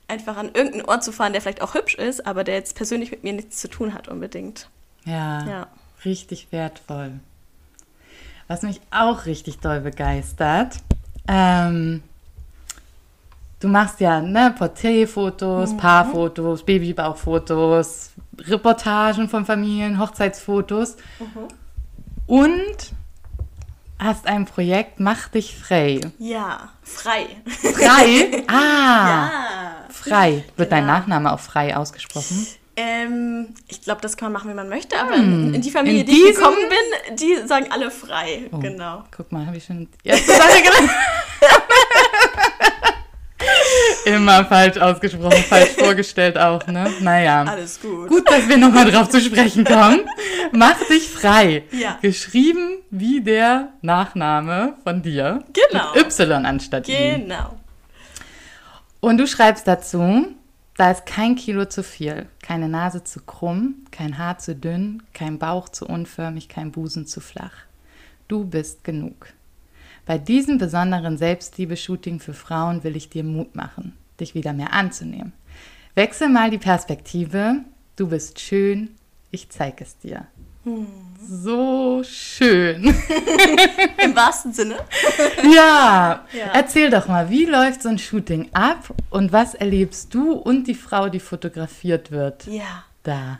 einfach 0.08 0.38
an 0.38 0.52
irgendeinen 0.54 0.86
Ort 0.86 1.04
zu 1.04 1.12
fahren, 1.12 1.34
der 1.34 1.42
vielleicht 1.42 1.62
auch 1.62 1.74
hübsch 1.74 1.96
ist, 1.96 2.26
aber 2.26 2.44
der 2.44 2.56
jetzt 2.56 2.76
persönlich 2.76 3.12
mit 3.12 3.24
mir 3.24 3.34
nichts 3.34 3.60
zu 3.60 3.68
tun 3.68 3.94
hat 3.94 4.08
unbedingt. 4.08 4.70
Ja, 5.06 5.46
ja. 5.48 5.68
richtig 6.06 6.52
wertvoll. 6.52 7.20
Was 8.48 8.62
mich 8.62 8.80
auch 8.92 9.26
richtig 9.26 9.60
doll 9.60 9.82
begeistert, 9.82 10.78
ähm, 11.28 12.02
du 13.60 13.68
machst 13.68 14.00
ja 14.00 14.22
ne, 14.22 14.54
Porträtfotos, 14.58 15.74
mhm. 15.74 15.78
Paarfotos, 15.78 16.64
Babybauchfotos, 16.64 18.12
Reportagen 18.40 19.28
von 19.28 19.46
Familien, 19.46 20.00
Hochzeitsfotos 20.00 20.96
mhm. 21.20 21.48
und 22.28 22.94
hast 24.00 24.28
ein 24.28 24.46
Projekt, 24.46 25.00
mach 25.00 25.28
dich 25.28 25.58
frei. 25.58 26.00
Ja, 26.20 26.70
frei. 26.84 27.28
Frei? 27.48 28.46
Ah. 28.48 29.08
ja. 29.10 29.77
Frei. 29.92 30.44
Wird 30.56 30.70
genau. 30.70 30.70
dein 30.70 30.86
Nachname 30.86 31.34
auch 31.34 31.40
frei 31.40 31.76
ausgesprochen? 31.76 32.46
Ähm, 32.80 33.56
ich 33.68 33.82
glaube, 33.82 34.02
das 34.02 34.18
kann 34.18 34.32
man 34.32 34.40
machen, 34.40 34.52
wie 34.52 34.56
man 34.56 34.70
möchte, 34.70 35.00
aber 35.00 35.16
hm. 35.16 35.56
in 35.56 35.62
die 35.62 35.72
Familie, 35.72 36.02
in 36.02 36.06
die 36.06 36.26
ich 36.30 36.36
gekommen 36.36 36.58
bin, 36.70 37.16
die 37.16 37.48
sagen 37.48 37.72
alle 37.72 37.90
frei. 37.90 38.44
Oh, 38.52 38.60
genau. 38.60 39.04
Guck 39.16 39.32
mal, 39.32 39.48
habe 39.48 39.58
ich 39.58 39.66
schon 39.66 39.88
genannt. 40.04 40.22
Immer 44.06 44.46
falsch 44.46 44.78
ausgesprochen, 44.78 45.44
falsch 45.50 45.72
vorgestellt 45.72 46.38
auch, 46.38 46.66
ne? 46.68 46.94
Naja. 47.02 47.44
Alles 47.44 47.82
gut. 47.82 48.10
Gut, 48.10 48.30
dass 48.30 48.48
wir 48.48 48.58
nochmal 48.58 48.90
drauf 48.90 49.10
zu 49.10 49.20
sprechen 49.20 49.66
kommen. 49.66 50.02
Mach 50.52 50.78
dich 50.88 51.10
frei. 51.10 51.64
Ja. 51.72 51.98
Geschrieben 52.02 52.78
wie 52.90 53.22
der 53.22 53.74
Nachname 53.82 54.76
von 54.84 55.02
dir. 55.02 55.44
Genau. 55.52 55.94
Mit 55.96 56.06
Y 56.06 56.46
anstatt 56.46 56.88
I. 56.88 57.22
Genau. 57.22 57.58
Und 59.00 59.18
du 59.18 59.28
schreibst 59.28 59.68
dazu, 59.68 60.28
da 60.76 60.92
ist 60.92 61.06
kein 61.06 61.36
Kilo 61.36 61.66
zu 61.66 61.84
viel, 61.84 62.28
keine 62.42 62.70
Nase 62.70 63.04
zu 63.04 63.22
krumm, 63.22 63.86
kein 63.92 64.18
Haar 64.18 64.38
zu 64.38 64.56
dünn, 64.56 65.04
kein 65.14 65.40
Bauch 65.40 65.70
zu 65.70 65.88
unförmig, 65.88 66.50
kein 66.50 66.72
Busen 66.72 67.08
zu 67.08 67.20
flach. 67.20 67.54
Du 68.28 68.46
bist 68.46 68.84
genug. 68.84 69.34
Bei 70.06 70.18
diesem 70.18 70.58
besonderen 70.58 71.18
Selbstliebe-Shooting 71.18 72.20
für 72.20 72.34
Frauen 72.34 72.84
will 72.84 72.96
ich 72.96 73.10
dir 73.10 73.24
Mut 73.24 73.56
machen, 73.56 73.94
dich 74.20 74.36
wieder 74.36 74.54
mehr 74.54 74.74
anzunehmen. 74.74 75.34
Wechsel 75.96 76.30
mal 76.30 76.50
die 76.50 76.58
Perspektive. 76.58 77.58
Du 77.96 78.10
bist 78.10 78.40
schön, 78.40 78.92
ich 79.32 79.50
zeig 79.50 79.82
es 79.82 79.98
dir. 79.98 80.28
So 81.30 82.04
schön. 82.04 82.86
Im 84.04 84.16
wahrsten 84.16 84.54
Sinne. 84.54 84.78
ja. 85.44 86.26
ja. 86.32 86.46
Erzähl 86.54 86.90
doch 86.90 87.08
mal, 87.08 87.30
wie 87.30 87.46
läuft 87.46 87.84
so 87.84 87.90
ein 87.90 87.98
Shooting 87.98 88.50
ab 88.54 88.94
und 89.10 89.34
was 89.34 89.54
erlebst 89.54 90.14
du 90.14 90.32
und 90.32 90.68
die 90.68 90.76
Frau, 90.76 91.10
die 91.10 91.20
fotografiert 91.20 92.12
wird? 92.12 92.48
Ja. 92.48 92.86
Da. 93.04 93.40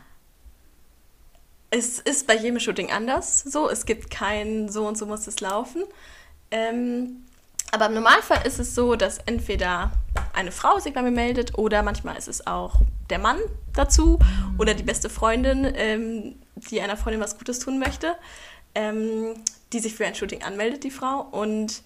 Es 1.70 1.98
ist 1.98 2.26
bei 2.26 2.36
jedem 2.36 2.60
Shooting 2.60 2.90
anders 2.90 3.42
so. 3.42 3.70
Es 3.70 3.86
gibt 3.86 4.10
kein 4.10 4.68
so 4.68 4.86
und 4.86 4.98
so 4.98 5.06
muss 5.06 5.26
es 5.26 5.40
laufen. 5.40 5.84
Ähm, 6.50 7.24
aber 7.70 7.86
im 7.86 7.94
Normalfall 7.94 8.46
ist 8.46 8.58
es 8.58 8.74
so, 8.74 8.96
dass 8.96 9.18
entweder 9.26 9.92
eine 10.32 10.52
Frau 10.52 10.78
sich 10.78 10.94
bei 10.94 11.02
mir 11.02 11.10
meldet 11.10 11.58
oder 11.58 11.82
manchmal 11.82 12.16
ist 12.16 12.28
es 12.28 12.46
auch 12.46 12.76
der 13.10 13.18
Mann 13.18 13.38
dazu 13.74 14.18
oder 14.58 14.74
die 14.74 14.82
beste 14.82 15.10
Freundin, 15.10 15.70
ähm, 15.76 16.36
die 16.56 16.80
einer 16.80 16.96
Freundin 16.96 17.20
was 17.20 17.38
Gutes 17.38 17.58
tun 17.58 17.78
möchte, 17.78 18.16
ähm, 18.74 19.34
die 19.72 19.80
sich 19.80 19.94
für 19.94 20.06
ein 20.06 20.14
Shooting 20.14 20.42
anmeldet, 20.42 20.84
die 20.84 20.90
Frau. 20.90 21.20
Und 21.20 21.82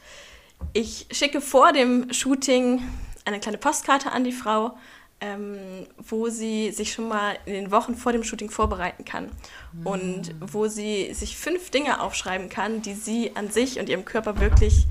ich 0.72 1.06
schicke 1.10 1.40
vor 1.40 1.72
dem 1.72 2.12
Shooting 2.12 2.82
eine 3.24 3.40
kleine 3.40 3.58
Postkarte 3.58 4.12
an 4.12 4.24
die 4.24 4.32
Frau, 4.32 4.76
ähm, 5.20 5.86
wo 5.98 6.28
sie 6.28 6.72
sich 6.72 6.92
schon 6.92 7.08
mal 7.08 7.36
in 7.46 7.54
den 7.54 7.70
Wochen 7.70 7.94
vor 7.94 8.12
dem 8.12 8.24
Shooting 8.24 8.50
vorbereiten 8.50 9.04
kann 9.04 9.30
mhm. 9.72 9.86
und 9.86 10.34
wo 10.40 10.66
sie 10.66 11.14
sich 11.14 11.36
fünf 11.36 11.70
Dinge 11.70 12.00
aufschreiben 12.00 12.48
kann, 12.48 12.82
die 12.82 12.94
sie 12.94 13.32
an 13.36 13.48
sich 13.50 13.78
und 13.78 13.88
ihrem 13.88 14.04
Körper 14.04 14.40
wirklich 14.40 14.86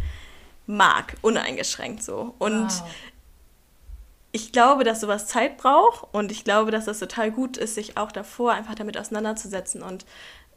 mag, 0.67 1.15
uneingeschränkt 1.21 2.03
so. 2.03 2.35
Und 2.39 2.67
wow. 2.67 2.83
ich 4.31 4.51
glaube, 4.51 4.83
dass 4.83 5.01
sowas 5.01 5.27
Zeit 5.27 5.57
braucht 5.57 6.13
und 6.13 6.31
ich 6.31 6.43
glaube, 6.43 6.71
dass 6.71 6.85
das 6.85 6.99
total 6.99 7.31
gut 7.31 7.57
ist, 7.57 7.75
sich 7.75 7.97
auch 7.97 8.11
davor 8.11 8.53
einfach 8.53 8.75
damit 8.75 8.97
auseinanderzusetzen 8.97 9.81
und 9.81 10.05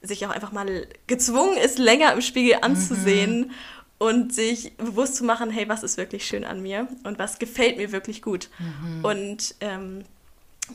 sich 0.02 0.26
auch 0.26 0.30
einfach 0.30 0.52
mal 0.52 0.86
gezwungen 1.06 1.56
ist, 1.56 1.78
länger 1.78 2.12
im 2.12 2.20
Spiegel 2.20 2.58
anzusehen 2.60 3.40
mhm. 3.40 3.50
und 3.98 4.34
sich 4.34 4.76
bewusst 4.76 5.16
zu 5.16 5.24
machen, 5.24 5.50
hey, 5.50 5.68
was 5.68 5.82
ist 5.82 5.96
wirklich 5.96 6.26
schön 6.26 6.44
an 6.44 6.62
mir 6.62 6.88
und 7.04 7.18
was 7.18 7.38
gefällt 7.38 7.76
mir 7.76 7.90
wirklich 7.92 8.22
gut. 8.22 8.48
Mhm. 8.58 9.04
Und 9.04 9.54
ähm, 9.60 10.04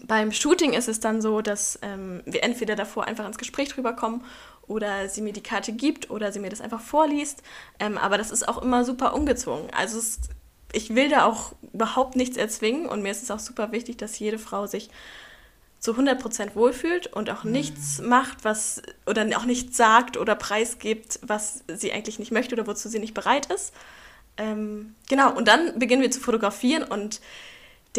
beim 0.03 0.31
Shooting 0.31 0.73
ist 0.73 0.87
es 0.87 0.99
dann 0.99 1.21
so, 1.21 1.41
dass 1.41 1.79
ähm, 1.81 2.21
wir 2.25 2.43
entweder 2.43 2.75
davor 2.75 3.05
einfach 3.05 3.25
ins 3.25 3.37
Gespräch 3.37 3.69
drüber 3.69 3.93
kommen 3.93 4.23
oder 4.69 5.09
sie 5.09 5.21
mir 5.21 5.33
die 5.33 5.43
Karte 5.43 5.73
gibt 5.73 6.09
oder 6.09 6.31
sie 6.31 6.39
mir 6.39 6.49
das 6.49 6.61
einfach 6.61 6.79
vorliest. 6.79 7.43
Ähm, 7.79 7.97
aber 7.97 8.17
das 8.17 8.31
ist 8.31 8.47
auch 8.47 8.61
immer 8.61 8.85
super 8.85 9.13
ungezwungen. 9.13 9.69
Also 9.73 9.97
es, 9.97 10.19
ich 10.71 10.95
will 10.95 11.09
da 11.09 11.25
auch 11.25 11.53
überhaupt 11.73 12.15
nichts 12.15 12.37
erzwingen 12.37 12.87
und 12.87 13.01
mir 13.01 13.11
ist 13.11 13.23
es 13.23 13.31
auch 13.31 13.39
super 13.39 13.71
wichtig, 13.71 13.97
dass 13.97 14.17
jede 14.19 14.39
Frau 14.39 14.67
sich 14.67 14.89
zu 15.79 15.93
100% 15.93 16.55
wohlfühlt 16.55 17.07
und 17.07 17.29
auch 17.29 17.43
mhm. 17.43 17.51
nichts 17.51 17.99
macht, 17.99 18.43
was 18.43 18.81
oder 19.05 19.25
auch 19.37 19.45
nichts 19.45 19.75
sagt 19.75 20.17
oder 20.17 20.35
preisgibt, 20.35 21.19
was 21.23 21.63
sie 21.67 21.91
eigentlich 21.91 22.19
nicht 22.19 22.31
möchte 22.31 22.53
oder 22.53 22.67
wozu 22.67 22.89
sie 22.89 22.99
nicht 22.99 23.13
bereit 23.13 23.47
ist. 23.47 23.73
Ähm, 24.37 24.95
genau, 25.09 25.35
und 25.35 25.47
dann 25.47 25.79
beginnen 25.79 26.01
wir 26.01 26.11
zu 26.11 26.19
fotografieren 26.19 26.83
und 26.83 27.21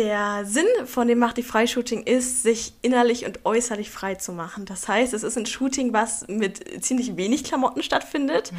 der 0.00 0.46
Sinn 0.46 0.66
von 0.86 1.08
dem 1.08 1.18
Macht 1.18 1.36
die 1.36 1.42
Freishooting 1.42 2.04
ist, 2.04 2.42
sich 2.42 2.72
innerlich 2.80 3.26
und 3.26 3.44
äußerlich 3.44 3.90
frei 3.90 4.14
zu 4.14 4.32
machen. 4.32 4.64
Das 4.64 4.88
heißt, 4.88 5.12
es 5.12 5.22
ist 5.22 5.36
ein 5.36 5.44
Shooting, 5.44 5.92
was 5.92 6.26
mit 6.26 6.82
ziemlich 6.82 7.18
wenig 7.18 7.44
Klamotten 7.44 7.82
stattfindet, 7.82 8.50
mhm. 8.50 8.56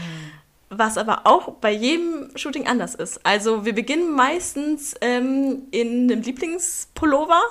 was 0.69 0.99
aber 0.99 1.25
auch 1.25 1.53
bei 1.53 1.71
jedem 1.71 2.29
Shooting 2.35 2.67
anders 2.67 2.93
ist. 2.93 3.25
Also 3.25 3.65
wir 3.65 3.73
beginnen 3.73 4.13
meistens 4.13 4.93
ähm, 5.01 5.63
in 5.71 6.11
einem 6.11 6.21
Lieblingspullover 6.21 7.41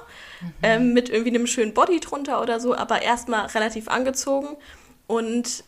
mhm. 0.41 0.53
ähm, 0.63 0.93
mit 0.93 1.09
irgendwie 1.09 1.31
einem 1.31 1.49
schönen 1.49 1.75
Body 1.75 1.99
drunter 1.99 2.41
oder 2.41 2.61
so, 2.61 2.77
aber 2.77 3.03
erstmal 3.03 3.47
relativ 3.47 3.89
angezogen 3.89 4.57
und 5.09 5.65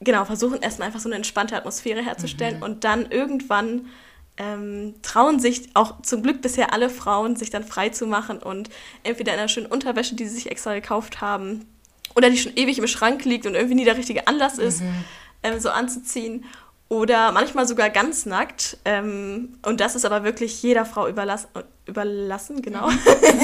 genau, 0.00 0.24
versuchen 0.24 0.62
erstmal 0.62 0.86
einfach 0.86 1.00
so 1.00 1.10
eine 1.10 1.16
entspannte 1.16 1.54
Atmosphäre 1.54 2.02
herzustellen 2.02 2.56
mhm. 2.56 2.62
und 2.62 2.84
dann 2.84 3.10
irgendwann 3.10 3.90
ähm, 4.38 4.94
trauen 5.02 5.38
sich 5.40 5.70
auch 5.74 6.00
zum 6.02 6.22
Glück 6.22 6.40
bisher 6.42 6.72
alle 6.72 6.88
Frauen, 6.88 7.36
sich 7.36 7.50
dann 7.50 7.64
frei 7.64 7.90
zu 7.90 8.06
machen 8.06 8.38
und 8.38 8.70
entweder 9.02 9.34
in 9.34 9.38
einer 9.38 9.48
schönen 9.48 9.66
Unterwäsche, 9.66 10.14
die 10.14 10.26
sie 10.26 10.34
sich 10.36 10.50
extra 10.50 10.74
gekauft 10.74 11.20
haben, 11.20 11.66
oder 12.14 12.30
die 12.30 12.38
schon 12.38 12.56
ewig 12.56 12.78
im 12.78 12.86
Schrank 12.86 13.24
liegt 13.24 13.46
und 13.46 13.54
irgendwie 13.54 13.74
nie 13.74 13.84
der 13.84 13.96
richtige 13.96 14.26
Anlass 14.26 14.58
ist, 14.58 14.82
mhm. 14.82 15.04
ähm, 15.42 15.60
so 15.60 15.70
anzuziehen. 15.70 16.44
Oder 16.88 17.32
manchmal 17.32 17.66
sogar 17.66 17.88
ganz 17.88 18.26
nackt. 18.26 18.76
Ähm, 18.84 19.54
und 19.64 19.80
das 19.80 19.94
ist 19.94 20.04
aber 20.04 20.24
wirklich 20.24 20.62
jeder 20.62 20.84
Frau 20.84 21.08
überlass 21.08 21.48
überlassen, 21.86 22.60
genau. 22.60 22.88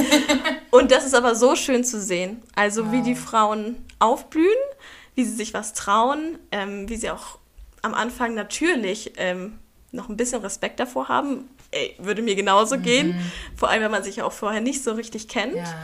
und 0.70 0.90
das 0.90 1.06
ist 1.06 1.14
aber 1.14 1.34
so 1.34 1.56
schön 1.56 1.82
zu 1.82 2.00
sehen. 2.00 2.42
Also 2.54 2.86
wow. 2.86 2.92
wie 2.92 3.02
die 3.02 3.14
Frauen 3.14 3.76
aufblühen, 3.98 4.46
wie 5.14 5.24
sie 5.24 5.34
sich 5.34 5.54
was 5.54 5.72
trauen, 5.72 6.38
ähm, 6.52 6.88
wie 6.90 6.96
sie 6.96 7.10
auch 7.10 7.38
am 7.80 7.94
Anfang 7.94 8.34
natürlich 8.34 9.12
ähm, 9.16 9.58
noch 9.92 10.08
ein 10.08 10.16
bisschen 10.16 10.42
Respekt 10.42 10.80
davor 10.80 11.08
haben. 11.08 11.48
Ey, 11.70 11.94
würde 11.98 12.22
mir 12.22 12.34
genauso 12.34 12.76
mhm. 12.76 12.82
gehen. 12.82 13.32
Vor 13.56 13.68
allem, 13.68 13.82
wenn 13.82 13.90
man 13.90 14.02
sich 14.02 14.16
ja 14.16 14.24
auch 14.24 14.32
vorher 14.32 14.60
nicht 14.60 14.82
so 14.82 14.92
richtig 14.92 15.28
kennt. 15.28 15.56
Ja. 15.56 15.74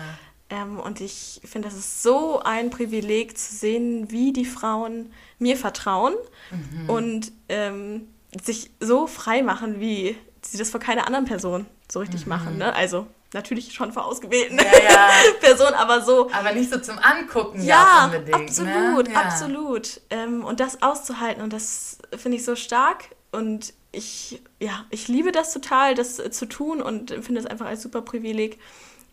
Ähm, 0.51 0.79
und 0.79 1.01
ich 1.01 1.41
finde, 1.45 1.69
das 1.69 1.79
ist 1.79 2.03
so 2.03 2.41
ein 2.41 2.71
Privileg 2.71 3.39
zu 3.39 3.55
sehen, 3.55 4.11
wie 4.11 4.33
die 4.33 4.45
Frauen 4.45 5.13
mir 5.39 5.57
vertrauen 5.57 6.15
mhm. 6.51 6.91
und 6.91 7.33
ähm, 7.49 8.09
sich 8.43 8.71
so 8.81 9.07
frei 9.07 9.43
machen, 9.43 9.81
wie 9.81 10.17
sie 10.43 10.59
das 10.59 10.71
vor 10.71 10.81
keiner 10.81 11.07
anderen 11.07 11.25
Person 11.25 11.67
so 11.91 12.01
richtig 12.01 12.27
mhm. 12.27 12.31
machen. 12.31 12.59
Ne? 12.59 12.75
Also 12.75 13.07
natürlich 13.33 13.73
schon 13.73 13.93
vor 13.93 14.05
ausgewählten 14.05 14.59
ja, 14.59 14.65
ja. 14.65 15.11
Personen, 15.41 15.75
aber 15.75 16.03
so. 16.03 16.31
Aber 16.33 16.53
nicht 16.53 16.71
so 16.71 16.79
zum 16.79 16.99
Angucken, 16.99 17.63
ja, 17.63 17.67
ja 17.67 18.05
unbedingt. 18.05 18.49
Absolut, 18.51 19.09
ne? 19.09 19.17
absolut. 19.17 20.01
Ähm, 20.11 20.45
und 20.45 20.61
das 20.61 20.83
auszuhalten 20.83 21.43
und 21.43 21.53
das 21.53 21.99
finde 22.17 22.37
ich 22.37 22.45
so 22.45 22.55
stark. 22.55 23.05
Und 23.33 23.75
ich, 23.95 24.43
ja, 24.61 24.85
ich 24.91 25.09
liebe 25.09 25.33
das 25.33 25.53
total, 25.53 25.95
das 25.95 26.17
zu 26.31 26.47
tun 26.47 26.83
und 26.83 27.11
finde 27.11 27.41
es 27.41 27.47
einfach 27.47 27.67
als 27.67 27.83
super 27.83 28.03
Privileg. 28.03 28.59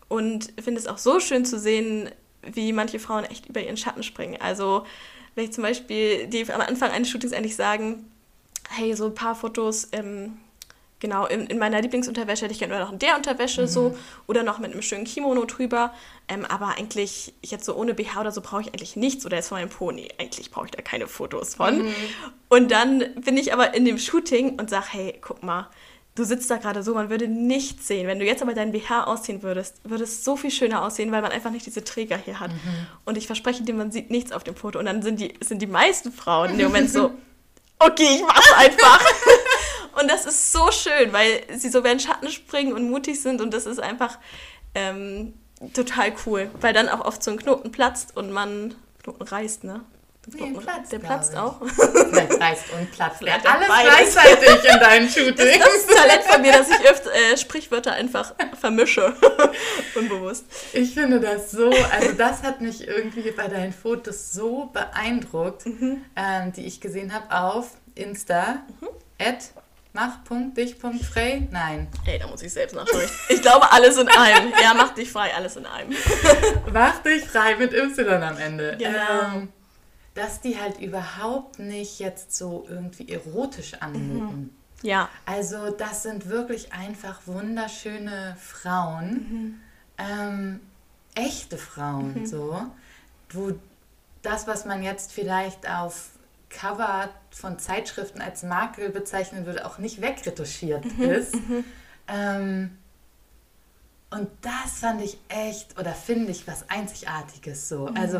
Und 0.08 0.52
finde 0.62 0.80
es 0.80 0.88
auch 0.88 0.98
so 0.98 1.20
schön 1.20 1.46
zu 1.46 1.58
sehen, 1.58 2.10
wie 2.42 2.74
manche 2.74 3.00
Frauen 3.00 3.24
echt 3.24 3.48
über 3.48 3.62
ihren 3.62 3.78
Schatten 3.78 4.04
springen. 4.04 4.38
Also, 4.42 4.86
wenn 5.36 5.46
ich 5.46 5.54
zum 5.54 5.64
Beispiel, 5.64 6.28
die 6.28 6.52
am 6.52 6.62
Anfang 6.62 6.92
eines 6.92 7.10
Shootings 7.10 7.34
eigentlich 7.34 7.56
sagen, 7.56 8.12
hey, 8.70 8.94
so 8.96 9.06
ein 9.06 9.16
paar 9.16 9.36
Fotos, 9.36 9.88
ähm, 9.92 10.38
genau, 11.02 11.26
in, 11.26 11.48
in 11.48 11.60
meiner 11.60 11.82
Lieblingsunterwäsche 11.82 12.46
hätte 12.46 12.54
ich 12.54 12.60
gerne 12.60 12.80
noch 12.80 12.94
in 12.94 13.00
der 13.00 13.18
Unterwäsche 13.18 13.64
mhm. 13.64 13.68
so 13.68 13.98
oder 14.28 14.44
noch 14.44 14.60
mit 14.60 14.72
einem 14.72 14.82
schönen 14.82 15.04
Kimono 15.04 15.44
drüber. 15.44 15.94
Ähm, 16.30 16.46
aber 16.46 16.78
eigentlich, 16.78 17.34
jetzt 17.42 17.66
so 17.66 17.76
ohne 17.76 17.94
BH 17.94 18.22
oder 18.22 18.32
so 18.32 18.40
brauche 18.40 18.62
ich 18.62 18.68
eigentlich 18.68 18.96
nichts 18.96 19.26
oder 19.26 19.36
jetzt 19.36 19.50
von 19.50 19.58
meinem 19.58 19.70
Pony. 19.70 20.08
Eigentlich 20.18 20.50
brauche 20.52 20.68
ich 20.68 20.72
da 20.72 20.82
keine 20.82 21.08
Fotos 21.08 21.56
von. 21.56 21.80
Mhm. 21.80 21.96
Und 22.48 22.72
dann 22.72 23.04
bin 23.16 23.36
ich 23.36 23.52
aber 23.52 23.74
in 23.74 23.84
dem 23.84 23.98
Shooting 23.98 24.58
und 24.58 24.70
sage, 24.70 24.86
hey, 24.92 25.18
guck 25.20 25.44
mal, 25.44 25.68
du 26.16 26.24
sitzt 26.24 26.50
da 26.52 26.58
gerade 26.58 26.84
so, 26.84 26.94
man 26.94 27.10
würde 27.10 27.28
nichts 27.28 27.88
sehen. 27.88 28.08
Wenn 28.08 28.20
du 28.20 28.26
jetzt 28.26 28.42
aber 28.42 28.54
deinen 28.54 28.72
BH 28.72 29.06
ausziehen 29.06 29.44
würdest, 29.44 29.82
würde 29.84 30.04
es 30.04 30.24
so 30.24 30.38
viel 30.38 30.52
schöner 30.52 30.84
aussehen, 30.84 31.12
weil 31.12 31.22
man 31.22 31.32
einfach 31.32 31.52
nicht 31.52 31.66
diese 31.66 31.84
Träger 31.84 32.18
hier 32.18 32.40
hat. 32.40 32.52
Mhm. 32.52 32.88
Und 33.06 33.18
ich 33.18 33.26
verspreche 33.26 33.64
dir, 33.64 33.74
man 33.74 33.92
sieht 33.92 34.12
nichts 34.12 34.32
auf 34.32 34.44
dem 34.44 34.56
Foto. 34.56 34.80
Und 34.80 34.86
dann 34.86 35.02
sind 35.02 35.20
die, 35.20 35.34
sind 35.42 35.62
die 35.62 35.68
meisten 35.68 36.12
Frauen 36.12 36.52
in 36.52 36.58
dem 36.60 36.68
Moment 36.68 36.92
so, 36.92 37.12
okay, 37.80 38.16
ich 38.16 38.22
mach's 38.22 38.54
einfach. 38.54 39.04
Und 40.00 40.10
das 40.10 40.26
ist 40.26 40.52
so 40.52 40.72
schön, 40.72 41.12
weil 41.14 41.44
sie 41.58 41.70
so 41.70 41.80
über 41.80 41.90
den 41.90 42.00
Schatten 42.00 42.30
springen 42.30 42.74
und 42.74 42.90
mutig 42.90 43.22
sind 43.22 43.42
und 43.42 43.54
das 43.54 43.66
ist 43.66 43.80
einfach 43.80 44.18
ähm, 44.76 45.34
total 45.74 46.14
cool, 46.26 46.50
weil 46.62 46.74
dann 46.74 46.90
auch 46.90 47.06
oft 47.06 47.24
so 47.24 47.32
ein 47.32 47.38
Knoten 47.38 47.72
platzt 47.72 48.16
und 48.16 48.32
man 48.32 48.76
Knoten 49.04 49.24
reißt, 49.24 49.64
ne? 49.64 49.82
Nee, 50.28 50.52
platzt, 50.52 50.92
der 50.92 51.00
platzt 51.00 51.36
auch. 51.36 51.60
Vielleicht 51.68 52.40
reißt 52.40 52.66
und 52.80 52.92
platzt. 52.92 53.18
Vielleicht 53.18 53.46
alles 53.46 53.68
gleichzeitig 53.68 54.72
in 54.72 54.80
deinen 54.80 55.10
Shootings. 55.10 55.38
Das 55.38 55.76
ist 55.76 55.90
das 55.90 55.96
Talent 55.96 56.24
von 56.24 56.42
mir, 56.44 56.52
dass 56.52 56.70
ich 56.70 56.90
öfter 56.90 57.12
äh, 57.12 57.38
Sprichwörter 57.38 57.94
einfach 57.94 58.36
vermische. 58.60 59.16
Unbewusst. 59.96 60.46
Ich 60.74 60.94
finde 60.94 61.20
das 61.20 61.50
so, 61.50 61.72
also 61.92 62.12
das 62.16 62.44
hat 62.44 62.62
mich 62.62 62.88
irgendwie 62.88 63.32
bei 63.32 63.48
deinen 63.48 63.74
Fotos 63.74 64.32
so 64.32 64.70
beeindruckt, 64.72 65.66
mhm. 65.66 66.06
ähm, 66.16 66.54
die 66.54 66.68
ich 66.68 66.80
gesehen 66.80 67.14
habe 67.14 67.36
auf 67.36 67.72
Insta. 67.96 68.62
Mhm. 68.80 68.90
Mach.dich.frei? 69.94 71.48
Nein. 71.52 71.88
Ey, 72.06 72.18
da 72.18 72.28
muss 72.28 72.42
ich 72.42 72.54
selbst 72.54 72.74
nachschauen. 72.74 73.10
Ich 73.28 73.42
glaube, 73.42 73.70
alles 73.72 73.98
in 73.98 74.08
einem. 74.08 74.54
Ja, 74.62 74.74
mach 74.74 74.94
dich 74.94 75.12
frei, 75.12 75.34
alles 75.36 75.58
in 75.58 75.66
einem. 75.66 75.94
mach 76.74 77.00
dich 77.00 77.26
frei 77.26 77.56
mit 77.58 77.74
Y 77.74 78.24
am 78.24 78.38
Ende. 78.38 78.78
Genau. 78.78 79.36
Ähm, 79.36 79.50
dass 80.14 80.42
die 80.42 80.60
halt 80.60 80.80
überhaupt 80.80 81.60
nicht 81.60 82.00
jetzt 82.00 82.36
so 82.36 82.66
irgendwie 82.70 83.10
erotisch 83.10 83.74
anmuten. 83.76 84.42
Mhm. 84.44 84.50
Ja. 84.82 85.10
Also 85.26 85.72
das 85.72 86.04
sind 86.04 86.28
wirklich 86.28 86.74
einfach 86.74 87.22
wunderschöne 87.26 88.36
Frauen, 88.40 89.10
mhm. 89.10 89.60
ähm, 89.98 90.60
echte 91.16 91.58
Frauen, 91.58 92.22
mhm. 92.22 92.26
so, 92.26 92.62
wo 93.30 93.54
das, 94.22 94.48
was 94.48 94.66
man 94.66 94.84
jetzt 94.84 95.12
vielleicht 95.12 95.70
auf 95.70 96.10
Cover 96.52 97.10
von 97.32 97.60
Zeitschriften 97.60 98.22
als 98.22 98.44
Makel 98.44 98.90
bezeichnen 98.90 99.46
würde, 99.46 99.66
auch 99.66 99.78
nicht 99.78 100.02
wegretuschiert 100.02 100.86
mhm. 100.98 101.04
ist. 101.04 101.36
Mhm. 101.36 101.64
Ähm, 102.08 102.78
und 104.10 104.28
das 104.42 104.80
fand 104.80 105.02
ich 105.02 105.18
echt 105.30 105.80
oder 105.80 105.94
finde 105.94 106.32
ich 106.32 106.46
was 106.46 106.70
Einzigartiges 106.70 107.70
so. 107.70 107.88
Mhm. 107.88 107.98
Also 107.98 108.20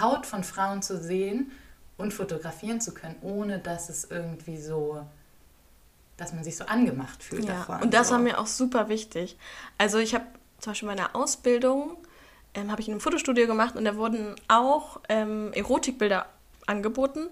Haut 0.00 0.24
von 0.24 0.42
Frauen 0.42 0.82
zu 0.82 0.98
sehen 0.98 1.52
und 1.98 2.12
fotografieren 2.12 2.80
zu 2.80 2.94
können, 2.94 3.16
ohne 3.20 3.58
dass 3.58 3.90
es 3.90 4.04
irgendwie 4.10 4.56
so, 4.56 5.06
dass 6.16 6.32
man 6.32 6.42
sich 6.42 6.56
so 6.56 6.64
angemacht 6.64 7.22
fühlt 7.22 7.44
ja. 7.44 7.54
davon. 7.54 7.82
Und 7.82 7.92
das 7.92 8.08
so. 8.08 8.14
war 8.14 8.20
mir 8.20 8.38
auch 8.38 8.46
super 8.46 8.88
wichtig. 8.88 9.36
Also 9.76 9.98
ich 9.98 10.14
habe 10.14 10.24
zum 10.58 10.72
Beispiel 10.72 10.88
meine 10.88 11.14
Ausbildung, 11.14 11.98
ähm, 12.54 12.70
habe 12.70 12.80
ich 12.80 12.88
in 12.88 12.94
einem 12.94 13.00
Fotostudio 13.02 13.46
gemacht 13.46 13.76
und 13.76 13.84
da 13.84 13.96
wurden 13.96 14.34
auch 14.48 15.00
ähm, 15.10 15.52
Erotikbilder 15.52 16.26
angeboten. 16.66 17.28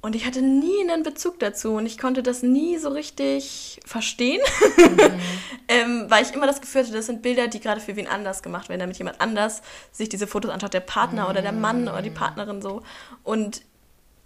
Und 0.00 0.14
ich 0.14 0.26
hatte 0.26 0.42
nie 0.42 0.80
einen 0.80 1.02
Bezug 1.02 1.40
dazu 1.40 1.72
und 1.72 1.84
ich 1.84 1.98
konnte 1.98 2.22
das 2.22 2.44
nie 2.44 2.78
so 2.78 2.88
richtig 2.90 3.80
verstehen, 3.84 4.40
mhm. 4.76 4.98
ähm, 5.68 6.04
weil 6.08 6.22
ich 6.22 6.32
immer 6.32 6.46
das 6.46 6.60
Gefühl 6.60 6.82
hatte, 6.82 6.92
das 6.92 7.06
sind 7.06 7.20
Bilder, 7.20 7.48
die 7.48 7.58
gerade 7.58 7.80
für 7.80 7.96
wen 7.96 8.06
anders 8.06 8.42
gemacht 8.44 8.68
werden, 8.68 8.80
damit 8.80 8.96
jemand 8.98 9.20
anders 9.20 9.60
sich 9.90 10.08
diese 10.08 10.28
Fotos 10.28 10.52
anschaut, 10.52 10.72
der 10.72 10.80
Partner 10.80 11.24
mhm. 11.24 11.30
oder 11.30 11.42
der 11.42 11.52
Mann 11.52 11.88
oder 11.88 12.00
die 12.00 12.10
Partnerin 12.10 12.62
so. 12.62 12.82
Und 13.24 13.62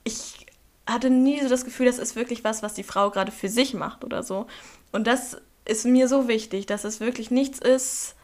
ich 0.04 0.46
hatte 0.86 1.08
nie 1.08 1.40
so 1.40 1.48
das 1.48 1.64
Gefühl, 1.64 1.86
das 1.86 1.98
ist 1.98 2.16
wirklich 2.16 2.44
was, 2.44 2.62
was 2.62 2.74
die 2.74 2.82
Frau 2.82 3.10
gerade 3.10 3.32
für 3.32 3.48
sich 3.48 3.72
macht 3.72 4.04
oder 4.04 4.22
so. 4.22 4.46
Und 4.90 5.06
das 5.06 5.38
ist 5.64 5.86
mir 5.86 6.06
so 6.06 6.28
wichtig, 6.28 6.66
dass 6.66 6.84
es 6.84 7.00
wirklich 7.00 7.30
nichts 7.30 7.58
ist, 7.58 8.14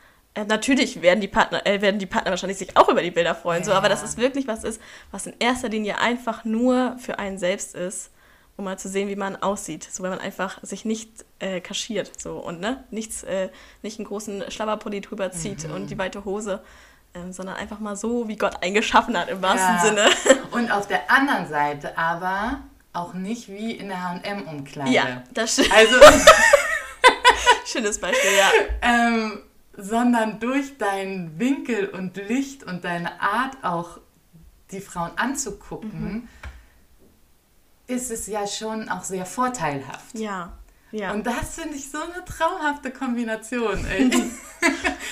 natürlich 0.44 1.02
werden 1.02 1.20
die 1.20 1.28
Partner, 1.28 1.66
äh, 1.66 1.80
werden 1.80 1.98
die 1.98 2.06
Partner 2.06 2.30
wahrscheinlich 2.30 2.58
sich 2.58 2.76
auch 2.76 2.88
über 2.88 3.02
die 3.02 3.10
Bilder 3.10 3.34
freuen, 3.34 3.60
ja. 3.60 3.66
so, 3.66 3.72
aber 3.72 3.88
dass 3.88 4.02
es 4.02 4.16
wirklich 4.16 4.46
was 4.46 4.64
ist, 4.64 4.80
was 5.10 5.26
in 5.26 5.34
erster 5.38 5.68
Linie 5.68 5.98
einfach 5.98 6.44
nur 6.44 6.96
für 6.98 7.18
einen 7.18 7.38
selbst 7.38 7.74
ist, 7.74 8.10
um 8.56 8.64
mal 8.64 8.78
zu 8.78 8.88
sehen, 8.88 9.08
wie 9.08 9.16
man 9.16 9.36
aussieht. 9.36 9.84
So, 9.90 10.02
wenn 10.02 10.10
man 10.10 10.18
einfach 10.18 10.58
sich 10.62 10.84
nicht 10.84 11.24
äh, 11.38 11.60
kaschiert, 11.60 12.20
so 12.20 12.38
und 12.38 12.60
ne, 12.60 12.84
nichts, 12.90 13.22
äh, 13.22 13.50
nicht 13.82 13.98
einen 13.98 14.06
großen 14.06 14.50
Schlabberpulli 14.50 15.00
drüber 15.00 15.30
zieht 15.30 15.66
mhm. 15.66 15.74
und 15.74 15.90
die 15.90 15.98
weite 15.98 16.24
Hose. 16.24 16.62
Ähm, 17.14 17.32
sondern 17.32 17.56
einfach 17.56 17.78
mal 17.78 17.96
so, 17.96 18.28
wie 18.28 18.36
Gott 18.36 18.62
eingeschaffen 18.62 19.18
hat, 19.18 19.30
im 19.30 19.40
wahrsten 19.40 19.76
ja. 19.76 19.80
Sinne. 19.80 20.08
Und 20.50 20.70
auf 20.70 20.86
der 20.86 21.10
anderen 21.10 21.48
Seite 21.48 21.96
aber 21.96 22.60
auch 22.92 23.14
nicht 23.14 23.48
wie 23.48 23.72
in 23.72 23.88
der 23.88 24.10
H&M-Umkleide. 24.10 24.90
Ja, 24.90 25.22
das 25.32 25.54
stimmt. 25.54 25.72
Also, 25.72 25.96
Schönes 27.66 28.00
Beispiel, 28.00 28.30
ja. 28.36 28.50
Ähm, 28.82 29.42
sondern 29.78 30.40
durch 30.40 30.76
deinen 30.76 31.38
Winkel 31.38 31.88
und 31.88 32.16
Licht 32.16 32.64
und 32.64 32.84
deine 32.84 33.20
Art 33.22 33.56
auch 33.62 34.00
die 34.72 34.80
Frauen 34.80 35.12
anzugucken, 35.16 36.12
mhm. 36.12 36.28
ist 37.86 38.10
es 38.10 38.26
ja 38.26 38.46
schon 38.46 38.88
auch 38.88 39.04
sehr 39.04 39.24
vorteilhaft. 39.24 40.18
Ja. 40.18 40.52
Ja. 40.90 41.12
Und 41.12 41.26
das 41.26 41.54
finde 41.54 41.76
ich 41.76 41.90
so 41.90 41.98
eine 41.98 42.24
traumhafte 42.24 42.90
Kombination. 42.90 43.86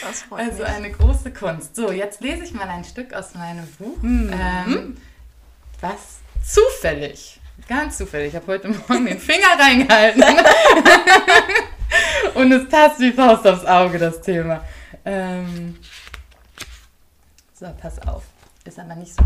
Das 0.03 0.23
freut 0.23 0.41
also 0.41 0.63
mich. 0.63 0.69
eine 0.69 0.91
große 0.91 1.33
Kunst. 1.33 1.77
So, 1.77 1.91
jetzt 1.91 2.21
lese 2.21 2.43
ich 2.43 2.53
mal 2.53 2.69
ein 2.69 2.85
Stück 2.85 3.15
aus 3.15 3.35
meinem 3.35 3.67
Buch. 3.79 3.97
Mhm. 4.03 4.31
Ähm, 4.33 4.97
was 5.81 6.19
zufällig, 6.45 7.41
ganz 7.69 7.99
zufällig, 7.99 8.29
ich 8.29 8.37
habe 8.37 8.47
heute 8.49 8.69
Morgen 8.69 9.07
den 9.07 9.19
Finger 9.19 9.59
reingehalten. 9.59 10.23
Und 12.37 12.53
es 12.53 12.69
passt 12.69 13.01
wie 13.01 13.13
Faust 13.13 13.47
aufs 13.47 13.65
Auge, 13.65 13.99
das 13.99 14.21
Thema. 14.21 14.63
Ähm 15.07 15.79
so, 17.55 17.67
pass 17.81 17.99
auf. 18.07 18.25
Ist 18.65 18.79
aber 18.79 18.95
nicht 18.95 19.15
so. 19.15 19.25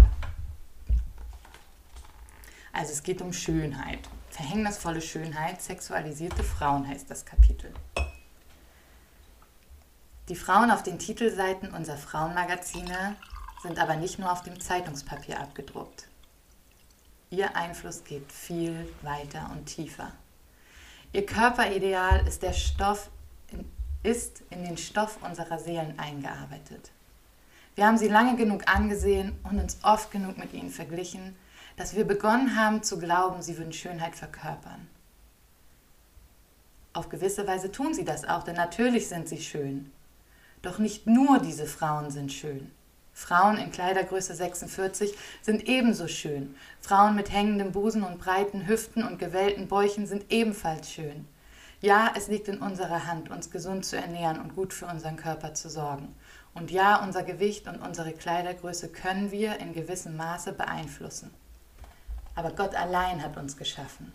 Also 2.72 2.92
es 2.92 3.02
geht 3.02 3.20
um 3.20 3.32
Schönheit. 3.32 4.08
Verhängnisvolle 4.30 5.00
Schönheit, 5.02 5.60
sexualisierte 5.60 6.44
Frauen 6.44 6.86
heißt 6.86 7.10
das 7.10 7.26
Kapitel. 7.26 7.74
Die 10.28 10.36
Frauen 10.36 10.70
auf 10.70 10.84
den 10.84 11.00
Titelseiten 11.00 11.74
unserer 11.74 11.96
Frauenmagazine 11.96 13.16
sind 13.64 13.80
aber 13.80 13.96
nicht 13.96 14.20
nur 14.20 14.30
auf 14.30 14.42
dem 14.42 14.60
Zeitungspapier 14.60 15.40
abgedruckt. 15.40 16.06
Ihr 17.30 17.56
Einfluss 17.56 18.04
geht 18.04 18.30
viel 18.30 18.88
weiter 19.02 19.50
und 19.52 19.66
tiefer. 19.66 20.12
Ihr 21.12 21.26
Körperideal 21.26 22.24
ist 22.26 22.42
der 22.42 22.52
Stoff, 22.52 23.10
ist 24.04 24.42
in 24.50 24.64
den 24.64 24.76
Stoff 24.76 25.18
unserer 25.22 25.58
Seelen 25.58 25.98
eingearbeitet. 25.98 26.92
Wir 27.74 27.86
haben 27.86 27.98
sie 27.98 28.08
lange 28.08 28.36
genug 28.36 28.62
angesehen 28.72 29.36
und 29.42 29.58
uns 29.58 29.78
oft 29.82 30.12
genug 30.12 30.38
mit 30.38 30.52
ihnen 30.52 30.70
verglichen, 30.70 31.34
dass 31.76 31.96
wir 31.96 32.04
begonnen 32.04 32.56
haben 32.56 32.82
zu 32.84 32.98
glauben, 32.98 33.42
sie 33.42 33.58
würden 33.58 33.72
Schönheit 33.72 34.14
verkörpern. 34.14 34.86
Auf 36.92 37.08
gewisse 37.08 37.46
Weise 37.46 37.72
tun 37.72 37.92
sie 37.92 38.04
das 38.04 38.24
auch, 38.24 38.44
denn 38.44 38.56
natürlich 38.56 39.08
sind 39.08 39.28
sie 39.28 39.40
schön. 39.40 39.90
Doch 40.62 40.78
nicht 40.78 41.06
nur 41.06 41.38
diese 41.38 41.66
Frauen 41.66 42.10
sind 42.10 42.32
schön. 42.32 42.70
Frauen 43.20 43.58
in 43.58 43.70
Kleidergröße 43.70 44.34
46 44.34 45.14
sind 45.42 45.68
ebenso 45.68 46.08
schön. 46.08 46.56
Frauen 46.80 47.14
mit 47.14 47.30
hängendem 47.30 47.70
Busen 47.70 48.02
und 48.02 48.18
breiten 48.18 48.66
Hüften 48.66 49.04
und 49.04 49.18
gewellten 49.18 49.68
Bäuchen 49.68 50.06
sind 50.06 50.32
ebenfalls 50.32 50.90
schön. 50.90 51.28
Ja, 51.82 52.12
es 52.16 52.28
liegt 52.28 52.48
in 52.48 52.62
unserer 52.62 53.06
Hand, 53.06 53.30
uns 53.30 53.50
gesund 53.50 53.84
zu 53.84 53.96
ernähren 53.98 54.40
und 54.40 54.56
gut 54.56 54.72
für 54.72 54.86
unseren 54.86 55.16
Körper 55.16 55.52
zu 55.52 55.68
sorgen. 55.68 56.14
Und 56.54 56.70
ja, 56.70 57.04
unser 57.04 57.22
Gewicht 57.22 57.68
und 57.68 57.82
unsere 57.82 58.12
Kleidergröße 58.12 58.88
können 58.88 59.30
wir 59.30 59.58
in 59.58 59.74
gewissem 59.74 60.16
Maße 60.16 60.54
beeinflussen. 60.54 61.30
Aber 62.34 62.52
Gott 62.52 62.74
allein 62.74 63.22
hat 63.22 63.36
uns 63.36 63.54
geschaffen. 63.58 64.14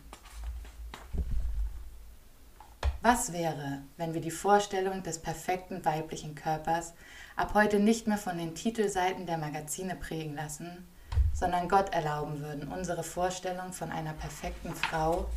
Was 3.04 3.32
wäre, 3.34 3.84
wenn 3.98 4.16
wir 4.16 4.22
die 4.22 4.32
Vorstellung 4.32 5.04
des 5.04 5.20
perfekten 5.20 5.86
weiblichen 5.86 6.34
Körpers 6.34 6.96
ab 7.36 7.54
heute 7.54 7.80
nicht 7.80 8.08
mehr 8.08 8.18
von 8.18 8.38
den 8.38 8.56
Titelseiten 8.56 9.26
der 9.26 9.38
Magazine 9.38 9.96
prägen 9.96 10.36
lassen, 10.36 10.88
sondern 11.34 11.68
Gott 11.68 11.94
erlauben 11.94 12.42
würden, 12.42 12.70
unsere 12.70 13.04
Vorstellung 13.04 13.74
von 13.74 13.92
einer 13.92 14.14
perfekten 14.14 14.74
Frau 14.74 15.30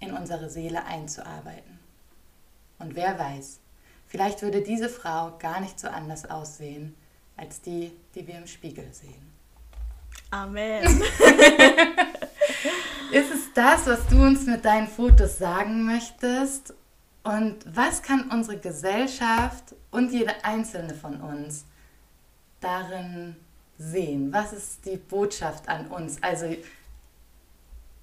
in 0.00 0.12
unsere 0.12 0.50
Seele 0.50 0.84
einzuarbeiten. 0.84 1.78
Und 2.78 2.94
wer 2.94 3.18
weiß, 3.18 3.58
vielleicht 4.06 4.42
würde 4.42 4.62
diese 4.62 4.88
Frau 4.88 5.36
gar 5.38 5.60
nicht 5.60 5.80
so 5.80 5.88
anders 5.88 6.30
aussehen 6.30 6.94
als 7.36 7.60
die, 7.60 7.92
die 8.14 8.26
wir 8.26 8.36
im 8.36 8.46
Spiegel 8.46 8.92
sehen. 8.92 9.32
Amen. 10.30 10.84
Ist 13.10 13.32
es 13.32 13.52
das, 13.54 13.86
was 13.86 14.06
du 14.08 14.22
uns 14.22 14.44
mit 14.44 14.64
deinen 14.64 14.88
Fotos 14.88 15.38
sagen 15.38 15.84
möchtest? 15.86 16.74
Und 17.28 17.56
was 17.76 18.02
kann 18.02 18.30
unsere 18.30 18.56
Gesellschaft 18.56 19.74
und 19.90 20.10
jede 20.12 20.32
einzelne 20.46 20.94
von 20.94 21.20
uns 21.20 21.66
darin 22.58 23.36
sehen? 23.76 24.32
Was 24.32 24.54
ist 24.54 24.86
die 24.86 24.96
Botschaft 24.96 25.68
an 25.68 25.88
uns? 25.88 26.22
Also 26.22 26.56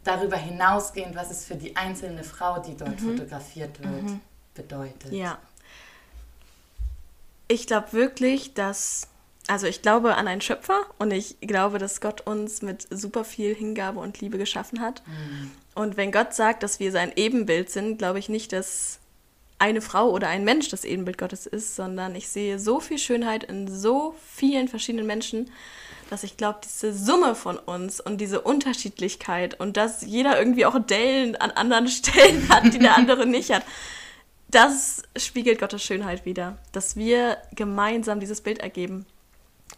darüber 0.03 0.37
hinausgehend, 0.37 1.15
was 1.15 1.31
es 1.31 1.43
für 1.43 1.55
die 1.55 1.75
einzelne 1.75 2.23
Frau, 2.23 2.59
die 2.59 2.77
dort 2.77 3.01
mhm. 3.01 3.17
fotografiert 3.17 3.79
wird, 3.79 4.03
mhm. 4.03 4.21
bedeutet. 4.53 5.11
Ja. 5.11 5.39
Ich 7.47 7.65
glaube 7.65 7.93
wirklich, 7.93 8.53
dass, 8.53 9.07
also 9.47 9.65
ich 9.65 9.81
glaube 9.81 10.17
an 10.17 10.27
einen 10.27 10.41
Schöpfer 10.41 10.81
und 10.99 11.09
ich 11.09 11.39
glaube, 11.41 11.79
dass 11.79 11.99
Gott 11.99 12.21
uns 12.21 12.61
mit 12.61 12.85
super 12.91 13.23
viel 13.23 13.55
Hingabe 13.55 13.99
und 13.99 14.21
Liebe 14.21 14.37
geschaffen 14.37 14.81
hat. 14.81 15.01
Mhm. 15.07 15.51
Und 15.73 15.97
wenn 15.97 16.11
Gott 16.11 16.35
sagt, 16.35 16.61
dass 16.61 16.79
wir 16.79 16.91
sein 16.91 17.11
Ebenbild 17.15 17.71
sind, 17.71 17.97
glaube 17.97 18.19
ich 18.19 18.29
nicht, 18.29 18.53
dass 18.53 18.99
eine 19.57 19.81
Frau 19.81 20.09
oder 20.09 20.27
ein 20.27 20.43
Mensch 20.43 20.69
das 20.69 20.83
Ebenbild 20.83 21.17
Gottes 21.17 21.45
ist, 21.45 21.75
sondern 21.75 22.15
ich 22.15 22.27
sehe 22.27 22.59
so 22.59 22.79
viel 22.79 22.97
Schönheit 22.97 23.43
in 23.43 23.67
so 23.67 24.15
vielen 24.33 24.67
verschiedenen 24.67 25.07
Menschen, 25.07 25.49
dass 26.09 26.23
ich 26.23 26.37
glaube, 26.37 26.59
diese 26.63 26.93
Summe 26.93 27.35
von 27.35 27.57
uns 27.57 27.99
und 27.99 28.19
diese 28.19 28.41
Unterschiedlichkeit 28.41 29.59
und 29.59 29.77
dass 29.77 30.01
jeder 30.01 30.37
irgendwie 30.37 30.65
auch 30.65 30.77
Dellen 30.79 31.35
an 31.35 31.51
anderen 31.51 31.87
Stellen 31.89 32.47
hat, 32.49 32.73
die 32.73 32.79
der 32.79 32.97
andere 32.97 33.25
nicht 33.25 33.51
hat, 33.51 33.63
das 34.49 35.03
spiegelt 35.17 35.59
Gottes 35.59 35.83
Schönheit 35.83 36.25
wieder, 36.25 36.57
dass 36.71 36.95
wir 36.95 37.37
gemeinsam 37.55 38.19
dieses 38.19 38.41
Bild 38.41 38.59
ergeben. 38.59 39.05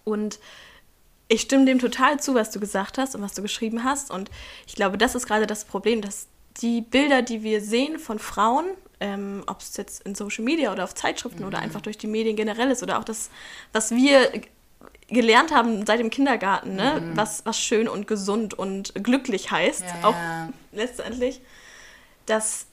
Und 0.04 0.40
ich 1.30 1.42
stimme 1.42 1.66
dem 1.66 1.80
total 1.80 2.20
zu, 2.20 2.36
was 2.36 2.52
du 2.52 2.60
gesagt 2.60 2.98
hast 2.98 3.16
und 3.16 3.22
was 3.22 3.34
du 3.34 3.42
geschrieben 3.42 3.84
hast. 3.84 4.12
Und 4.12 4.30
ich 4.66 4.76
glaube, 4.76 4.98
das 4.98 5.16
ist 5.16 5.28
gerade 5.28 5.48
das 5.48 5.66
Problem, 5.66 6.02
dass 6.02 6.28
die 6.62 6.82
Bilder, 6.82 7.22
die 7.22 7.44
wir 7.44 7.62
sehen 7.62 8.00
von 8.00 8.20
Frauen, 8.20 8.66
ähm, 9.00 9.44
ob 9.48 9.62
es 9.62 9.78
jetzt 9.78 10.02
in 10.02 10.16
Social 10.16 10.44
Media 10.44 10.72
oder 10.72 10.84
auf 10.84 10.96
Zeitschriften 10.96 11.42
mhm. 11.42 11.48
oder 11.48 11.60
einfach 11.60 11.82
durch 11.82 11.98
die 11.98 12.08
Medien 12.08 12.36
generell 12.36 12.72
ist 12.72 12.84
oder 12.84 13.00
auch 13.00 13.04
das, 13.04 13.30
was 13.74 13.92
wir 13.92 14.32
gelernt 15.08 15.54
haben 15.54 15.86
seit 15.86 16.00
dem 16.00 16.10
Kindergarten, 16.10 16.76
ne? 16.76 17.02
Mhm. 17.02 17.18
was, 17.18 17.46
was 17.46 17.60
schön 17.60 17.88
und 17.88 18.08
gesund 18.08 18.54
und 18.54 18.94
glücklich 18.96 19.52
heißt, 19.52 19.84
ja, 19.84 20.08
auch 20.08 20.16
ja. 20.16 20.50
letztendlich, 20.72 21.42
dass 22.26 22.66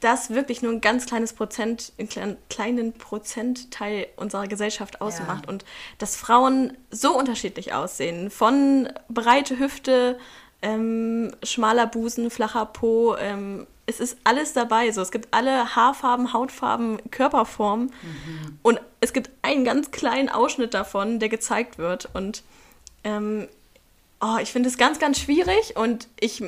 das 0.00 0.30
wirklich 0.30 0.62
nur 0.62 0.72
ein 0.72 0.80
ganz 0.80 1.06
kleines 1.06 1.32
Prozent, 1.32 1.92
einen 1.98 2.36
kleinen 2.48 2.92
Prozentteil 2.92 4.06
unserer 4.16 4.46
Gesellschaft 4.46 5.00
ausmacht 5.00 5.46
ja. 5.46 5.50
und 5.50 5.64
dass 5.98 6.16
Frauen 6.16 6.76
so 6.90 7.16
unterschiedlich 7.16 7.72
aussehen, 7.72 8.30
von 8.30 8.88
breite 9.08 9.58
Hüfte, 9.58 10.18
ähm, 10.62 11.32
schmaler 11.42 11.86
Busen, 11.86 12.30
flacher 12.30 12.66
Po, 12.66 13.16
ähm, 13.16 13.66
es 13.86 14.00
ist 14.00 14.18
alles 14.24 14.52
dabei. 14.52 14.90
So, 14.90 15.00
es 15.00 15.10
gibt 15.10 15.28
alle 15.30 15.76
Haarfarben, 15.76 16.32
Hautfarben, 16.32 16.98
Körperformen. 17.10 17.86
Mhm. 17.86 18.58
Und 18.62 18.80
es 19.00 19.12
gibt 19.12 19.30
einen 19.42 19.64
ganz 19.64 19.92
kleinen 19.92 20.28
Ausschnitt 20.28 20.74
davon, 20.74 21.20
der 21.20 21.28
gezeigt 21.28 21.78
wird. 21.78 22.08
Und 22.12 22.42
ähm, 23.04 23.48
oh, 24.20 24.36
ich 24.42 24.50
finde 24.50 24.68
es 24.68 24.76
ganz, 24.76 24.98
ganz 24.98 25.20
schwierig. 25.20 25.76
Und 25.76 26.08
ich 26.18 26.42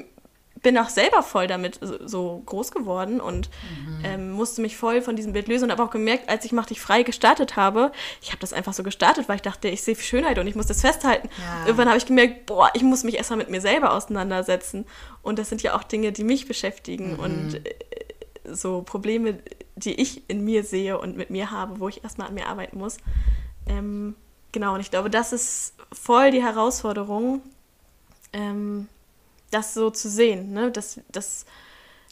bin 0.63 0.79
auch 0.79 0.89
selber 0.89 1.23
voll 1.23 1.47
damit 1.47 1.79
so 1.81 2.43
groß 2.47 2.73
geworden 2.73 3.21
und 3.21 3.49
mhm. 3.49 4.05
ähm, 4.05 4.31
musste 4.31 4.61
mich 4.61 4.77
voll 4.77 5.03
von 5.03 5.17
diesem 5.17 5.33
Bild 5.33 5.49
lösen 5.49 5.65
und 5.65 5.71
habe 5.71 5.83
auch 5.83 5.91
gemerkt, 5.91 6.29
als 6.29 6.45
ich 6.45 6.53
Mach 6.53 6.67
dich 6.67 6.81
frei 6.81 7.05
gestartet 7.05 7.57
habe, 7.57 7.93
ich 8.21 8.31
habe 8.31 8.41
das 8.41 8.53
einfach 8.53 8.73
so 8.73 8.83
gestartet, 8.83 9.29
weil 9.29 9.37
ich 9.37 9.43
dachte, 9.43 9.69
ich 9.69 9.83
sehe 9.83 9.95
Schönheit 9.95 10.39
und 10.39 10.47
ich 10.47 10.57
muss 10.57 10.67
das 10.67 10.81
festhalten. 10.81 11.29
Ja. 11.39 11.67
Irgendwann 11.67 11.89
habe 11.89 11.99
ich 11.99 12.07
gemerkt, 12.07 12.47
boah, 12.47 12.71
ich 12.75 12.83
muss 12.83 13.05
mich 13.05 13.17
erstmal 13.17 13.39
mit 13.39 13.51
mir 13.51 13.61
selber 13.61 13.93
auseinandersetzen 13.93 14.87
und 15.23 15.39
das 15.39 15.49
sind 15.49 15.63
ja 15.63 15.77
auch 15.77 15.85
Dinge, 15.85 16.11
die 16.11 16.25
mich 16.25 16.49
beschäftigen 16.49 17.13
mhm. 17.13 17.19
und 17.21 17.55
äh, 17.55 17.75
so 18.45 18.83
Probleme, 18.83 19.39
die 19.77 20.01
ich 20.01 20.29
in 20.29 20.45
mir 20.45 20.65
sehe 20.65 20.99
und 20.99 21.17
mit 21.17 21.31
mir 21.31 21.51
habe, 21.51 21.81
wo 21.81 21.89
ich 21.89 22.03
erstmal 22.03 22.29
an 22.29 22.35
mir 22.35 22.47
arbeiten 22.47 22.79
muss. 22.79 22.97
Ähm, 23.69 24.17
genau, 24.53 24.75
und 24.75 24.81
ich 24.81 24.91
glaube, 24.91 25.11
das 25.11 25.33
ist 25.33 25.75
voll 25.93 26.31
die 26.31 26.43
Herausforderung. 26.43 27.43
Ähm, 28.33 28.89
das 29.51 29.75
so 29.75 29.91
zu 29.91 30.09
sehen, 30.09 30.53
ne? 30.53 30.71
dass, 30.71 31.01
dass 31.11 31.47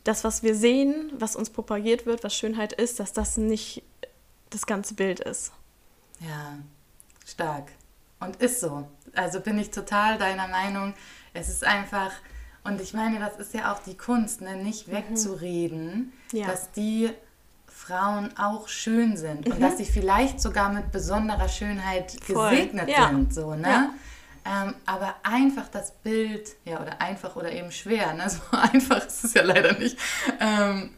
das, 0.05 0.25
was 0.25 0.43
wir 0.43 0.55
sehen, 0.55 1.13
was 1.19 1.37
uns 1.37 1.51
propagiert 1.51 2.07
wird, 2.07 2.25
was 2.25 2.35
Schönheit 2.35 2.73
ist, 2.73 3.01
dass 3.01 3.13
das 3.13 3.37
nicht 3.37 3.83
das 4.51 4.67
ganze 4.67 4.95
Bild 4.95 5.21
ist. 5.21 5.53
Ja, 6.21 6.59
stark. 7.27 7.73
Und 8.21 8.37
ist 8.37 8.61
so. 8.61 8.89
Also 9.15 9.41
bin 9.41 9.59
ich 9.59 9.71
total 9.71 10.19
deiner 10.19 10.49
Meinung. 10.49 10.95
Es 11.35 11.49
ist 11.49 11.65
einfach, 11.65 12.13
und 12.65 12.81
ich 12.81 12.95
meine, 12.95 13.19
das 13.19 13.37
ist 13.39 13.53
ja 13.53 13.73
auch 13.73 13.81
die 13.81 13.97
Kunst, 13.97 14.41
ne? 14.41 14.57
nicht 14.57 14.89
mhm. 14.89 14.93
wegzureden, 14.93 16.13
mhm. 16.33 16.39
ja. 16.39 16.47
dass 16.47 16.71
die 16.73 17.11
Frauen 17.67 18.31
auch 18.39 18.69
schön 18.69 19.17
sind 19.17 19.47
mhm. 19.47 19.55
und 19.55 19.61
dass 19.61 19.77
sie 19.77 19.85
vielleicht 19.85 20.41
sogar 20.41 20.73
mit 20.73 20.93
besonderer 20.93 21.49
Schönheit 21.49 22.17
Voll. 22.25 22.51
gesegnet 22.51 22.89
ja. 22.89 23.09
sind. 23.09 23.35
So, 23.35 23.55
ne? 23.55 23.69
Ja. 23.69 23.95
Ähm, 24.47 24.75
aber 24.87 25.17
einfach 25.25 25.69
das 25.69 25.93
Bild, 25.93 26.57
ja, 26.65 26.81
oder 26.81 27.01
einfach 27.01 27.35
oder 27.37 27.51
eben 27.51 27.73
schwer, 27.73 28.15
ne? 28.15 28.31
so 28.31 28.41
einfach 28.53 29.05
ist 29.05 29.25
es 29.25 29.35
ja 29.35 29.43
leider 29.43 29.77
nicht, 29.79 29.99
ähm, 30.41 30.95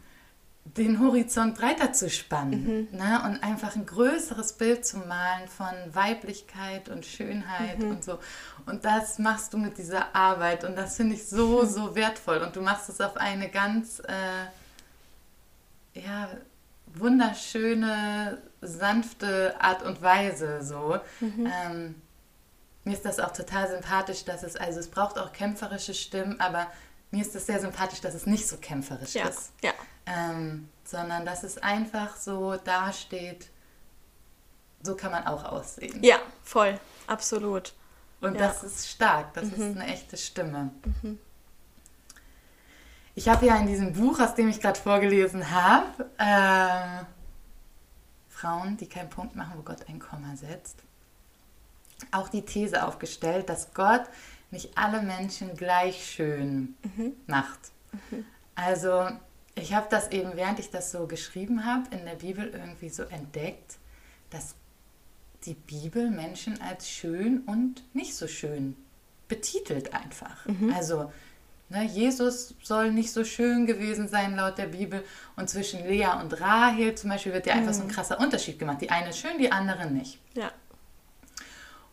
den 0.76 1.00
Horizont 1.00 1.56
breiter 1.56 1.92
zu 1.92 2.10
spannen 2.10 2.88
mhm. 2.90 2.98
ne? 2.98 3.22
und 3.24 3.42
einfach 3.42 3.74
ein 3.74 3.86
größeres 3.86 4.54
Bild 4.54 4.84
zu 4.84 4.98
malen 4.98 5.48
von 5.48 5.72
Weiblichkeit 5.92 6.90
und 6.90 7.06
Schönheit 7.06 7.78
mhm. 7.78 7.90
und 7.90 8.04
so. 8.04 8.18
Und 8.66 8.84
das 8.84 9.18
machst 9.18 9.54
du 9.54 9.58
mit 9.58 9.78
dieser 9.78 10.14
Arbeit 10.14 10.64
und 10.64 10.76
das 10.76 10.96
finde 10.96 11.14
ich 11.14 11.26
so, 11.26 11.64
so 11.66 11.94
wertvoll. 11.94 12.38
Und 12.38 12.54
du 12.54 12.60
machst 12.60 12.88
es 12.88 13.00
auf 13.00 13.16
eine 13.16 13.48
ganz, 13.48 14.00
äh, 14.00 14.44
ja, 16.00 16.28
wunderschöne, 16.94 18.42
sanfte 18.60 19.54
Art 19.60 19.82
und 19.82 20.02
Weise 20.02 20.62
so. 20.62 20.98
Mhm. 21.20 21.46
Ähm, 21.46 21.94
mir 22.88 22.94
ist 22.94 23.04
das 23.04 23.20
auch 23.20 23.32
total 23.32 23.68
sympathisch, 23.68 24.24
dass 24.24 24.42
es, 24.42 24.56
also 24.56 24.80
es 24.80 24.88
braucht 24.88 25.18
auch 25.18 25.30
kämpferische 25.32 25.92
Stimmen, 25.92 26.40
aber 26.40 26.68
mir 27.10 27.20
ist 27.20 27.34
es 27.34 27.44
sehr 27.44 27.60
sympathisch, 27.60 28.00
dass 28.00 28.14
es 28.14 28.24
nicht 28.24 28.48
so 28.48 28.56
kämpferisch 28.56 29.14
ja. 29.14 29.28
ist. 29.28 29.52
Ja. 29.62 29.72
Ähm, 30.06 30.70
sondern 30.84 31.26
dass 31.26 31.42
es 31.42 31.58
einfach 31.58 32.16
so 32.16 32.56
dasteht, 32.56 33.50
so 34.82 34.96
kann 34.96 35.12
man 35.12 35.26
auch 35.26 35.44
aussehen. 35.44 36.02
Ja, 36.02 36.16
voll, 36.42 36.80
absolut. 37.06 37.74
Und 38.22 38.34
ja. 38.36 38.40
das 38.40 38.62
ist 38.62 38.88
stark, 38.88 39.34
das 39.34 39.44
mhm. 39.44 39.52
ist 39.52 39.76
eine 39.76 39.86
echte 39.86 40.16
Stimme. 40.16 40.70
Mhm. 41.02 41.18
Ich 43.14 43.28
habe 43.28 43.44
ja 43.44 43.56
in 43.56 43.66
diesem 43.66 43.92
Buch, 43.92 44.18
aus 44.18 44.34
dem 44.34 44.48
ich 44.48 44.60
gerade 44.60 44.80
vorgelesen 44.80 45.50
habe, 45.50 46.08
äh, 46.16 47.04
Frauen, 48.30 48.78
die 48.78 48.88
keinen 48.88 49.10
Punkt 49.10 49.36
machen, 49.36 49.52
wo 49.56 49.62
Gott 49.62 49.86
ein 49.88 49.98
Komma 49.98 50.36
setzt 50.36 50.87
auch 52.10 52.28
die 52.28 52.42
These 52.42 52.86
aufgestellt, 52.86 53.48
dass 53.48 53.74
Gott 53.74 54.02
nicht 54.50 54.76
alle 54.76 55.02
Menschen 55.02 55.56
gleich 55.56 56.10
schön 56.10 56.76
mhm. 56.82 57.12
macht. 57.26 57.58
Mhm. 58.10 58.24
Also 58.54 59.08
ich 59.54 59.74
habe 59.74 59.86
das 59.90 60.10
eben, 60.10 60.32
während 60.34 60.58
ich 60.58 60.70
das 60.70 60.90
so 60.90 61.06
geschrieben 61.06 61.64
habe, 61.64 61.94
in 61.94 62.04
der 62.04 62.14
Bibel 62.14 62.48
irgendwie 62.48 62.88
so 62.88 63.02
entdeckt, 63.04 63.76
dass 64.30 64.54
die 65.44 65.54
Bibel 65.54 66.10
Menschen 66.10 66.60
als 66.60 66.88
schön 66.88 67.40
und 67.40 67.82
nicht 67.94 68.14
so 68.14 68.26
schön 68.26 68.76
betitelt 69.28 69.94
einfach. 69.94 70.46
Mhm. 70.46 70.72
Also 70.74 71.12
ne, 71.68 71.84
Jesus 71.84 72.54
soll 72.62 72.92
nicht 72.92 73.12
so 73.12 73.24
schön 73.24 73.66
gewesen 73.66 74.08
sein 74.08 74.36
laut 74.36 74.58
der 74.58 74.66
Bibel 74.66 75.04
und 75.36 75.48
zwischen 75.48 75.86
Lea 75.86 76.08
und 76.20 76.40
Rahel 76.40 76.94
zum 76.94 77.10
Beispiel 77.10 77.32
wird 77.32 77.46
ja 77.46 77.54
einfach 77.54 77.74
so 77.74 77.82
ein 77.82 77.88
mhm. 77.88 77.92
krasser 77.92 78.18
Unterschied 78.18 78.58
gemacht. 78.58 78.80
Die 78.80 78.90
eine 78.90 79.10
ist 79.10 79.18
schön, 79.18 79.38
die 79.38 79.52
andere 79.52 79.90
nicht. 79.90 80.18
Ja. 80.34 80.50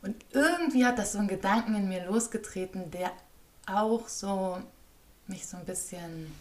Und 0.06 0.16
irgendwie 0.34 0.86
hat 0.86 1.00
das 1.00 1.14
so 1.14 1.18
einen 1.18 1.28
Gedanken 1.28 1.74
in 1.74 1.90
mir 1.90 2.06
losgetreten, 2.06 2.92
der 2.92 3.12
auch 3.66 4.08
so 4.08 4.60
mich 5.26 5.48
so 5.48 5.58
ein 5.58 5.66
bisschen 5.66 6.32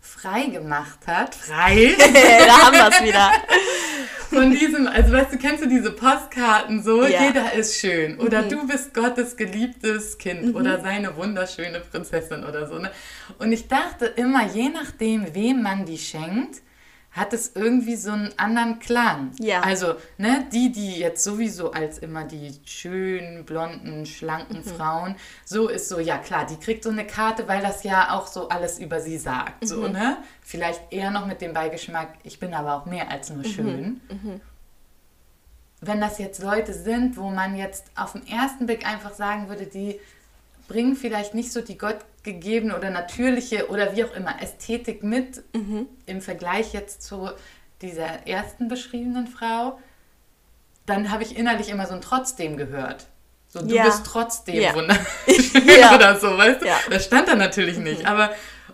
frei 0.00 0.46
gemacht 0.46 1.00
hat. 1.08 1.34
Frei? 1.34 1.94
da 2.46 2.66
haben 2.66 2.74
wir 2.74 2.88
es 2.88 3.02
wieder. 3.02 3.32
Von 4.30 4.52
diesem, 4.52 4.86
also 4.86 5.12
weißt 5.12 5.32
du, 5.32 5.38
kennst 5.38 5.64
du 5.64 5.68
diese 5.68 5.90
Postkarten 5.90 6.84
so? 6.84 7.04
Ja. 7.04 7.24
Jeder 7.24 7.52
ist 7.52 7.76
schön. 7.80 8.20
Oder 8.20 8.42
mhm. 8.42 8.48
du 8.50 8.66
bist 8.68 8.94
Gottes 8.94 9.36
geliebtes 9.36 10.18
Kind 10.18 10.46
mhm. 10.46 10.56
oder 10.56 10.80
seine 10.80 11.16
wunderschöne 11.16 11.80
Prinzessin 11.80 12.44
oder 12.44 12.68
so. 12.68 12.78
Ne? 12.78 12.92
Und 13.40 13.50
ich 13.50 13.66
dachte 13.66 14.06
immer, 14.06 14.46
je 14.46 14.68
nachdem, 14.68 15.34
wem 15.34 15.62
man 15.62 15.84
die 15.84 15.98
schenkt, 15.98 16.62
hat 17.12 17.34
es 17.34 17.52
irgendwie 17.54 17.96
so 17.96 18.10
einen 18.10 18.32
anderen 18.38 18.78
Klang. 18.78 19.32
Ja. 19.38 19.60
Also, 19.60 19.94
ne, 20.16 20.46
die, 20.50 20.72
die 20.72 20.98
jetzt 20.98 21.22
sowieso 21.22 21.72
als 21.72 21.98
immer 21.98 22.24
die 22.24 22.58
schönen, 22.64 23.44
blonden, 23.44 24.06
schlanken 24.06 24.58
mhm. 24.58 24.64
Frauen, 24.64 25.16
so 25.44 25.68
ist 25.68 25.88
so, 25.88 26.00
ja 26.00 26.16
klar, 26.16 26.46
die 26.46 26.56
kriegt 26.56 26.82
so 26.82 26.90
eine 26.90 27.06
Karte, 27.06 27.46
weil 27.48 27.60
das 27.60 27.84
ja 27.84 28.16
auch 28.16 28.26
so 28.26 28.48
alles 28.48 28.78
über 28.78 29.00
sie 29.00 29.18
sagt. 29.18 29.62
Mhm. 29.62 29.66
So, 29.66 29.88
ne? 29.88 30.16
Vielleicht 30.40 30.90
eher 30.90 31.10
noch 31.10 31.26
mit 31.26 31.42
dem 31.42 31.52
Beigeschmack, 31.52 32.14
ich 32.22 32.40
bin 32.40 32.54
aber 32.54 32.74
auch 32.74 32.86
mehr 32.86 33.10
als 33.10 33.28
nur 33.28 33.44
mhm. 33.44 33.50
schön. 33.50 34.00
Mhm. 34.08 34.40
Wenn 35.82 36.00
das 36.00 36.18
jetzt 36.18 36.42
Leute 36.42 36.72
sind, 36.72 37.18
wo 37.18 37.28
man 37.28 37.56
jetzt 37.56 37.86
auf 37.94 38.12
den 38.12 38.26
ersten 38.26 38.66
Blick 38.66 38.86
einfach 38.86 39.12
sagen 39.12 39.48
würde, 39.48 39.66
die 39.66 40.00
bringen 40.68 40.96
vielleicht 40.96 41.34
nicht 41.34 41.52
so 41.52 41.60
die 41.60 41.78
gottgegebene 41.78 42.76
oder 42.76 42.90
natürliche 42.90 43.68
oder 43.68 43.96
wie 43.96 44.04
auch 44.04 44.14
immer 44.14 44.40
Ästhetik 44.40 45.02
mit 45.02 45.42
mhm. 45.54 45.86
im 46.06 46.20
Vergleich 46.20 46.72
jetzt 46.72 47.02
zu 47.02 47.30
dieser 47.80 48.26
ersten 48.26 48.68
beschriebenen 48.68 49.26
Frau, 49.26 49.78
dann 50.86 51.10
habe 51.10 51.22
ich 51.22 51.36
innerlich 51.36 51.68
immer 51.68 51.86
so 51.86 51.94
ein 51.94 52.00
Trotzdem 52.00 52.56
gehört. 52.56 53.06
So, 53.48 53.60
du 53.60 53.74
ja. 53.74 53.84
bist 53.84 54.06
trotzdem 54.06 54.54
ja. 54.54 54.74
wunderschön 54.74 55.66
ja. 55.80 55.94
oder 55.94 56.18
so, 56.18 56.38
weißt 56.38 56.62
du? 56.62 56.66
Ja. 56.66 56.78
Das 56.90 57.04
stand 57.04 57.28
da 57.28 57.34
natürlich 57.34 57.78
nicht. 57.78 58.00
Mhm. 58.00 58.06
Aber 58.06 58.30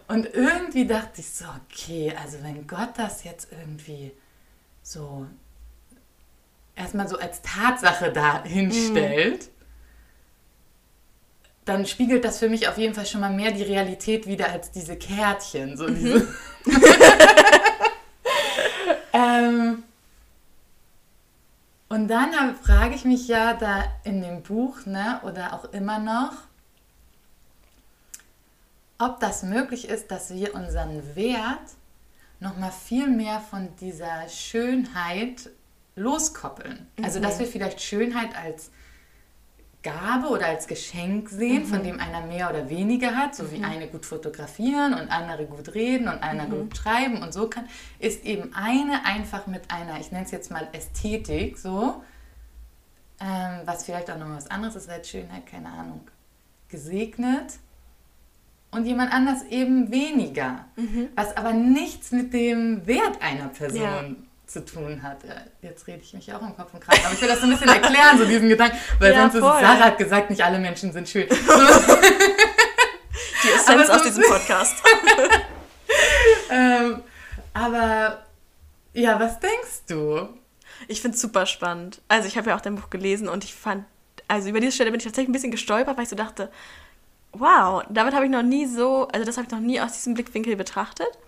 und 0.06 0.26
irgendwie 0.32 0.86
dachte 0.86 1.20
ich 1.20 1.30
so, 1.30 1.44
okay, 1.66 2.14
also 2.22 2.38
wenn 2.42 2.66
Gott 2.66 2.90
das 2.96 3.24
jetzt 3.24 3.48
irgendwie 3.50 4.12
so 4.82 5.26
erstmal 6.76 7.08
so 7.08 7.18
als 7.18 7.42
Tatsache 7.42 8.12
da 8.12 8.42
hinstellt, 8.44 9.46
mhm 9.46 9.57
dann 11.68 11.86
spiegelt 11.86 12.24
das 12.24 12.38
für 12.38 12.48
mich 12.48 12.68
auf 12.68 12.78
jeden 12.78 12.94
Fall 12.94 13.06
schon 13.06 13.20
mal 13.20 13.32
mehr 13.32 13.52
die 13.52 13.62
Realität 13.62 14.26
wieder 14.26 14.50
als 14.50 14.70
diese 14.70 14.96
Kärtchen. 14.96 15.76
So 15.76 15.86
mhm. 15.88 15.94
diese 15.94 16.28
Ähm, 19.12 19.82
und 21.88 22.08
dann 22.08 22.56
frage 22.56 22.94
ich 22.94 23.04
mich 23.04 23.28
ja 23.28 23.54
da 23.54 23.84
in 24.04 24.20
dem 24.20 24.42
Buch, 24.42 24.84
ne, 24.86 25.20
oder 25.24 25.54
auch 25.54 25.72
immer 25.72 25.98
noch, 25.98 26.32
ob 28.98 29.20
das 29.20 29.42
möglich 29.42 29.88
ist, 29.88 30.10
dass 30.10 30.30
wir 30.30 30.54
unseren 30.54 31.16
Wert 31.16 31.58
noch 32.40 32.56
mal 32.56 32.70
viel 32.70 33.08
mehr 33.08 33.40
von 33.40 33.74
dieser 33.80 34.28
Schönheit 34.28 35.50
loskoppeln. 35.96 36.86
Mhm. 36.96 37.04
Also, 37.04 37.20
dass 37.20 37.36
mhm. 37.36 37.40
wir 37.40 37.46
vielleicht 37.46 37.80
Schönheit 37.80 38.36
als 38.36 38.70
Gabe 39.88 40.28
oder 40.28 40.46
als 40.46 40.66
Geschenk 40.66 41.30
sehen, 41.30 41.62
mhm. 41.62 41.66
von 41.66 41.82
dem 41.82 41.98
einer 41.98 42.20
mehr 42.26 42.50
oder 42.50 42.68
weniger 42.68 43.16
hat, 43.16 43.34
so 43.34 43.50
wie 43.50 43.58
mhm. 43.58 43.64
eine 43.64 43.88
gut 43.88 44.04
fotografieren 44.04 44.92
und 44.92 45.10
andere 45.10 45.46
gut 45.46 45.74
reden 45.74 46.08
und 46.08 46.22
einer 46.22 46.44
mhm. 46.44 46.50
gut 46.50 46.76
schreiben 46.76 47.22
und 47.22 47.32
so 47.32 47.48
kann, 47.48 47.68
ist 47.98 48.24
eben 48.24 48.52
eine 48.54 49.04
einfach 49.06 49.46
mit 49.46 49.70
einer, 49.70 49.98
ich 49.98 50.12
nenne 50.12 50.26
es 50.26 50.30
jetzt 50.30 50.50
mal 50.50 50.68
Ästhetik, 50.72 51.56
so, 51.56 52.02
ähm, 53.20 53.60
was 53.64 53.84
vielleicht 53.84 54.10
auch 54.10 54.18
noch 54.18 54.28
was 54.28 54.50
anderes 54.50 54.76
ist 54.76 54.90
als 54.90 55.08
Schönheit, 55.08 55.46
keine 55.46 55.68
Ahnung, 55.70 56.06
gesegnet 56.68 57.54
und 58.70 58.84
jemand 58.84 59.12
anders 59.12 59.42
eben 59.44 59.90
weniger, 59.90 60.66
mhm. 60.76 61.08
was 61.16 61.34
aber 61.34 61.54
nichts 61.54 62.12
mit 62.12 62.34
dem 62.34 62.86
Wert 62.86 63.22
einer 63.22 63.48
Person 63.48 63.80
ja 63.80 64.27
zu 64.48 64.64
tun 64.64 65.02
hat. 65.02 65.22
Ja, 65.24 65.34
jetzt 65.62 65.86
rede 65.86 66.00
ich 66.02 66.14
mich 66.14 66.32
auch 66.32 66.40
im 66.42 66.56
Kopf 66.56 66.72
und 66.72 66.80
Kragen, 66.80 67.04
aber 67.04 67.14
ich 67.14 67.20
will 67.20 67.28
das 67.28 67.40
so 67.40 67.44
ein 67.46 67.50
bisschen 67.50 67.68
erklären, 67.68 68.18
so 68.18 68.24
diesen 68.24 68.48
Gedanken, 68.48 68.78
weil 68.98 69.12
ja, 69.12 69.20
sonst 69.22 69.34
ist 69.34 69.42
Sarah 69.42 69.78
hat 69.78 69.98
gesagt, 69.98 70.30
nicht 70.30 70.42
alle 70.42 70.58
Menschen 70.58 70.92
sind 70.92 71.08
schön. 71.08 71.28
Die 73.42 73.48
Essenz 73.50 73.88
aus 73.88 74.02
diesem 74.02 74.24
Podcast. 74.24 74.82
ähm, 76.50 77.02
aber 77.54 78.24
ja, 78.94 79.20
was 79.20 79.38
denkst 79.38 79.84
du? 79.86 80.28
Ich 80.88 81.00
finde 81.02 81.14
es 81.14 81.20
super 81.20 81.46
spannend. 81.46 82.00
Also 82.08 82.26
ich 82.26 82.36
habe 82.36 82.50
ja 82.50 82.56
auch 82.56 82.60
dein 82.60 82.76
Buch 82.76 82.90
gelesen 82.90 83.28
und 83.28 83.44
ich 83.44 83.54
fand, 83.54 83.84
also 84.26 84.48
über 84.48 84.60
diese 84.60 84.72
Stelle 84.72 84.90
bin 84.90 84.98
ich 84.98 85.04
tatsächlich 85.04 85.28
ein 85.28 85.32
bisschen 85.32 85.50
gestolpert, 85.50 85.96
weil 85.96 86.04
ich 86.04 86.10
so 86.10 86.16
dachte, 86.16 86.50
wow, 87.32 87.82
damit 87.88 88.14
habe 88.14 88.24
ich 88.24 88.30
noch 88.30 88.42
nie 88.42 88.66
so, 88.66 89.08
also 89.08 89.24
das 89.24 89.36
habe 89.36 89.46
ich 89.46 89.52
noch 89.52 89.60
nie 89.60 89.80
aus 89.80 89.92
diesem 89.92 90.14
Blickwinkel 90.14 90.56
betrachtet. 90.56 91.18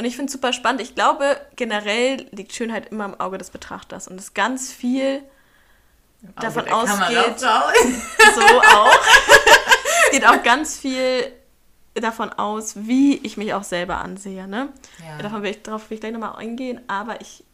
Und 0.00 0.06
ich 0.06 0.16
finde 0.16 0.28
es 0.28 0.32
super 0.32 0.54
spannend. 0.54 0.80
Ich 0.80 0.94
glaube, 0.94 1.38
generell 1.56 2.26
liegt 2.30 2.54
Schönheit 2.54 2.90
immer 2.90 3.04
im 3.04 3.20
Auge 3.20 3.36
des 3.36 3.50
Betrachters 3.50 4.08
und 4.08 4.18
es 4.18 4.32
ganz 4.32 4.72
viel 4.72 5.22
davon 6.36 6.66
ausgeht. 6.70 7.38
so 8.34 8.40
auch. 8.40 8.98
es 10.06 10.10
geht 10.10 10.26
auch 10.26 10.42
ganz 10.42 10.78
viel 10.78 11.30
davon 11.92 12.30
aus, 12.32 12.76
wie 12.76 13.18
ich 13.18 13.36
mich 13.36 13.52
auch 13.52 13.62
selber 13.62 13.98
ansehe. 13.98 14.48
Ne? 14.48 14.70
Ja. 15.06 15.18
Davon 15.18 15.42
will 15.42 15.50
ich, 15.50 15.62
darauf 15.64 15.90
will 15.90 15.96
ich 15.96 16.00
gleich 16.00 16.14
nochmal 16.14 16.36
eingehen, 16.36 16.80
aber 16.88 17.20
ich 17.20 17.44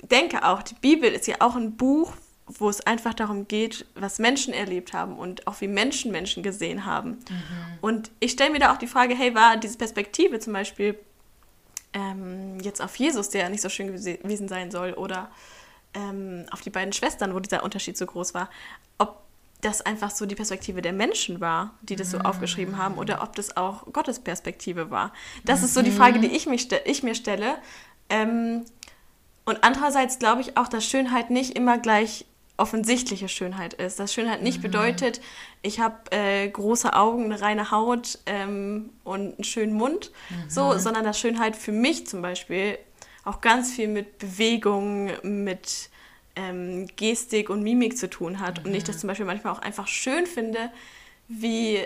denke 0.00 0.46
auch, 0.46 0.62
die 0.62 0.76
Bibel 0.76 1.12
ist 1.12 1.26
ja 1.26 1.36
auch 1.40 1.56
ein 1.56 1.76
Buch, 1.76 2.14
wo 2.46 2.70
es 2.70 2.80
einfach 2.86 3.12
darum 3.12 3.48
geht, 3.48 3.84
was 3.96 4.18
Menschen 4.18 4.54
erlebt 4.54 4.94
haben 4.94 5.18
und 5.18 5.46
auch 5.46 5.60
wie 5.60 5.68
Menschen 5.68 6.10
Menschen 6.10 6.42
gesehen 6.42 6.86
haben. 6.86 7.10
Mhm. 7.10 7.78
Und 7.82 8.10
ich 8.20 8.32
stelle 8.32 8.50
mir 8.50 8.60
da 8.60 8.72
auch 8.72 8.78
die 8.78 8.86
Frage, 8.86 9.14
hey, 9.14 9.34
war 9.34 9.58
diese 9.58 9.76
Perspektive 9.76 10.38
zum 10.38 10.54
Beispiel 10.54 10.98
ähm, 11.94 12.58
jetzt 12.60 12.82
auf 12.82 12.94
Jesus, 12.96 13.30
der 13.30 13.48
nicht 13.48 13.62
so 13.62 13.68
schön 13.68 13.86
gewesen 13.86 14.48
sein 14.48 14.70
soll, 14.70 14.92
oder 14.92 15.30
ähm, 15.94 16.44
auf 16.50 16.60
die 16.60 16.70
beiden 16.70 16.92
Schwestern, 16.92 17.34
wo 17.34 17.40
dieser 17.40 17.62
Unterschied 17.62 17.96
so 17.96 18.04
groß 18.04 18.34
war, 18.34 18.50
ob 18.98 19.22
das 19.60 19.80
einfach 19.80 20.10
so 20.10 20.26
die 20.26 20.34
Perspektive 20.34 20.82
der 20.82 20.92
Menschen 20.92 21.40
war, 21.40 21.74
die 21.80 21.96
das 21.96 22.10
so 22.10 22.18
mhm. 22.18 22.26
aufgeschrieben 22.26 22.76
haben, 22.76 22.98
oder 22.98 23.22
ob 23.22 23.34
das 23.36 23.56
auch 23.56 23.90
Gottes 23.92 24.18
Perspektive 24.18 24.90
war. 24.90 25.12
Das 25.44 25.60
mhm. 25.60 25.64
ist 25.64 25.74
so 25.74 25.82
die 25.82 25.92
Frage, 25.92 26.20
die 26.20 26.26
ich, 26.26 26.46
mich 26.46 26.68
ich 26.84 27.02
mir 27.02 27.14
stelle. 27.14 27.56
Ähm, 28.10 28.64
und 29.46 29.62
andererseits 29.62 30.18
glaube 30.18 30.40
ich 30.42 30.56
auch, 30.56 30.68
dass 30.68 30.84
Schönheit 30.84 31.30
nicht 31.30 31.56
immer 31.56 31.78
gleich 31.78 32.26
offensichtliche 32.56 33.28
Schönheit 33.28 33.74
ist. 33.74 33.98
Dass 33.98 34.14
Schönheit 34.14 34.42
nicht 34.42 34.58
mhm. 34.58 34.62
bedeutet, 34.62 35.20
ich 35.62 35.80
habe 35.80 35.96
äh, 36.10 36.48
große 36.48 36.94
Augen, 36.94 37.24
eine 37.24 37.40
reine 37.40 37.70
Haut 37.70 38.18
ähm, 38.26 38.90
und 39.02 39.34
einen 39.34 39.44
schönen 39.44 39.74
Mund, 39.74 40.12
mhm. 40.30 40.50
so, 40.50 40.78
sondern 40.78 41.04
dass 41.04 41.18
Schönheit 41.18 41.56
für 41.56 41.72
mich 41.72 42.06
zum 42.06 42.22
Beispiel 42.22 42.78
auch 43.24 43.40
ganz 43.40 43.72
viel 43.72 43.88
mit 43.88 44.18
Bewegung, 44.18 45.10
mit 45.22 45.90
ähm, 46.36 46.86
Gestik 46.96 47.50
und 47.50 47.62
Mimik 47.62 47.98
zu 47.98 48.08
tun 48.08 48.40
hat. 48.40 48.60
Mhm. 48.60 48.70
Und 48.70 48.76
ich 48.76 48.84
das 48.84 48.98
zum 48.98 49.08
Beispiel 49.08 49.26
manchmal 49.26 49.52
auch 49.52 49.60
einfach 49.60 49.88
schön 49.88 50.26
finde, 50.26 50.70
wie, 51.26 51.80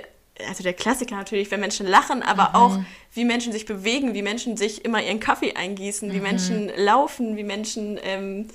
also 0.46 0.62
der 0.62 0.74
Klassiker 0.74 1.16
natürlich, 1.16 1.50
wenn 1.50 1.60
Menschen 1.60 1.86
lachen, 1.86 2.22
aber 2.22 2.50
mhm. 2.50 2.54
auch 2.54 2.78
wie 3.14 3.24
Menschen 3.24 3.52
sich 3.52 3.64
bewegen, 3.64 4.12
wie 4.12 4.22
Menschen 4.22 4.58
sich 4.58 4.84
immer 4.84 5.02
ihren 5.02 5.20
Kaffee 5.20 5.54
eingießen, 5.54 6.12
wie 6.12 6.16
mhm. 6.16 6.22
Menschen 6.22 6.72
laufen, 6.76 7.38
wie 7.38 7.44
Menschen... 7.44 7.98
Ähm, 8.02 8.48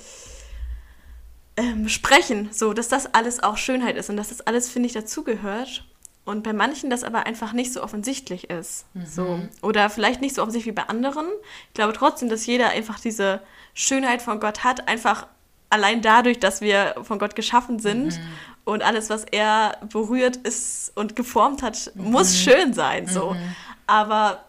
ähm, 1.56 1.88
sprechen, 1.88 2.48
so 2.52 2.72
dass 2.72 2.88
das 2.88 3.14
alles 3.14 3.42
auch 3.42 3.56
Schönheit 3.56 3.96
ist 3.96 4.10
und 4.10 4.16
dass 4.16 4.28
das 4.28 4.40
alles, 4.40 4.70
finde 4.70 4.88
ich, 4.88 4.92
dazugehört. 4.92 5.84
Und 6.24 6.42
bei 6.42 6.54
manchen 6.54 6.88
das 6.88 7.04
aber 7.04 7.26
einfach 7.26 7.52
nicht 7.52 7.72
so 7.72 7.82
offensichtlich 7.82 8.48
ist. 8.48 8.86
Mhm. 8.94 9.06
So. 9.06 9.48
Oder 9.60 9.90
vielleicht 9.90 10.22
nicht 10.22 10.34
so 10.34 10.40
offensichtlich 10.40 10.72
wie 10.72 10.80
bei 10.80 10.88
anderen. 10.88 11.26
Ich 11.68 11.74
glaube 11.74 11.92
trotzdem, 11.92 12.30
dass 12.30 12.46
jeder 12.46 12.70
einfach 12.70 12.98
diese 12.98 13.40
Schönheit 13.74 14.22
von 14.22 14.40
Gott 14.40 14.64
hat, 14.64 14.88
einfach 14.88 15.26
allein 15.68 16.00
dadurch, 16.00 16.40
dass 16.40 16.62
wir 16.62 16.94
von 17.02 17.18
Gott 17.18 17.36
geschaffen 17.36 17.78
sind. 17.78 18.18
Mhm. 18.18 18.28
Und 18.64 18.82
alles, 18.82 19.10
was 19.10 19.24
er 19.24 19.76
berührt 19.92 20.36
ist 20.38 20.92
und 20.94 21.14
geformt 21.14 21.62
hat, 21.62 21.92
mhm. 21.94 22.10
muss 22.12 22.38
schön 22.38 22.72
sein. 22.72 23.06
So. 23.06 23.32
Mhm. 23.32 23.54
Aber 23.86 24.42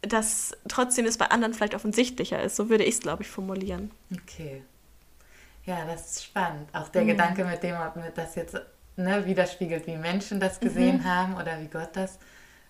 dass 0.00 0.52
trotzdem 0.68 1.04
es 1.04 1.18
bei 1.18 1.26
anderen 1.26 1.52
vielleicht 1.52 1.74
offensichtlicher 1.74 2.42
ist. 2.42 2.56
So 2.56 2.70
würde 2.70 2.84
ich 2.84 2.94
es, 2.94 3.00
glaube 3.00 3.22
ich, 3.22 3.28
formulieren. 3.28 3.90
Okay. 4.12 4.62
Ja, 5.68 5.84
das 5.84 6.12
ist 6.12 6.24
spannend. 6.24 6.66
Auch 6.72 6.88
der 6.88 7.02
mhm. 7.02 7.08
Gedanke, 7.08 7.44
mit 7.44 7.62
dem 7.62 7.74
man 7.74 7.92
das 8.14 8.34
jetzt 8.36 8.56
ne, 8.96 9.26
widerspiegelt, 9.26 9.86
wie 9.86 9.98
Menschen 9.98 10.40
das 10.40 10.60
gesehen 10.60 10.98
mhm. 10.98 11.04
haben 11.04 11.36
oder 11.36 11.60
wie 11.60 11.66
Gott 11.66 11.90
das 11.92 12.18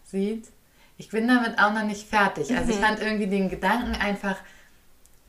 sieht. 0.02 0.48
Ich 0.96 1.08
bin 1.08 1.28
damit 1.28 1.61
auch 1.61 1.72
noch 1.72 1.84
nicht 1.84 2.08
fertig. 2.08 2.56
Also 2.56 2.72
ich 2.72 2.78
mhm. 2.78 2.82
fand 2.82 3.00
irgendwie 3.00 3.28
den 3.28 3.50
Gedanken 3.50 3.94
einfach, 3.94 4.37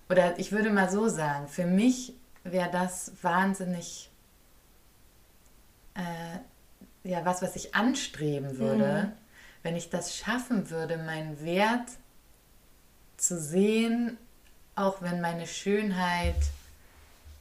oder 0.09 0.39
ich 0.39 0.51
würde 0.51 0.71
mal 0.71 0.89
so 0.89 1.09
sagen, 1.09 1.47
für 1.47 1.67
mich 1.67 2.13
wäre 2.43 2.71
das 2.71 3.11
wahnsinnig, 3.21 4.09
äh, 5.93 7.07
ja, 7.07 7.23
was, 7.23 7.43
was 7.43 7.55
ich 7.55 7.75
anstreben 7.75 8.57
würde, 8.57 9.03
mhm. 9.03 9.11
wenn 9.61 9.75
ich 9.75 9.91
das 9.91 10.17
schaffen 10.17 10.71
würde, 10.71 10.97
meinen 10.97 11.39
Wert 11.45 11.87
zu 13.17 13.39
sehen, 13.39 14.17
auch 14.73 15.03
wenn 15.03 15.21
meine 15.21 15.45
Schönheit 15.45 16.33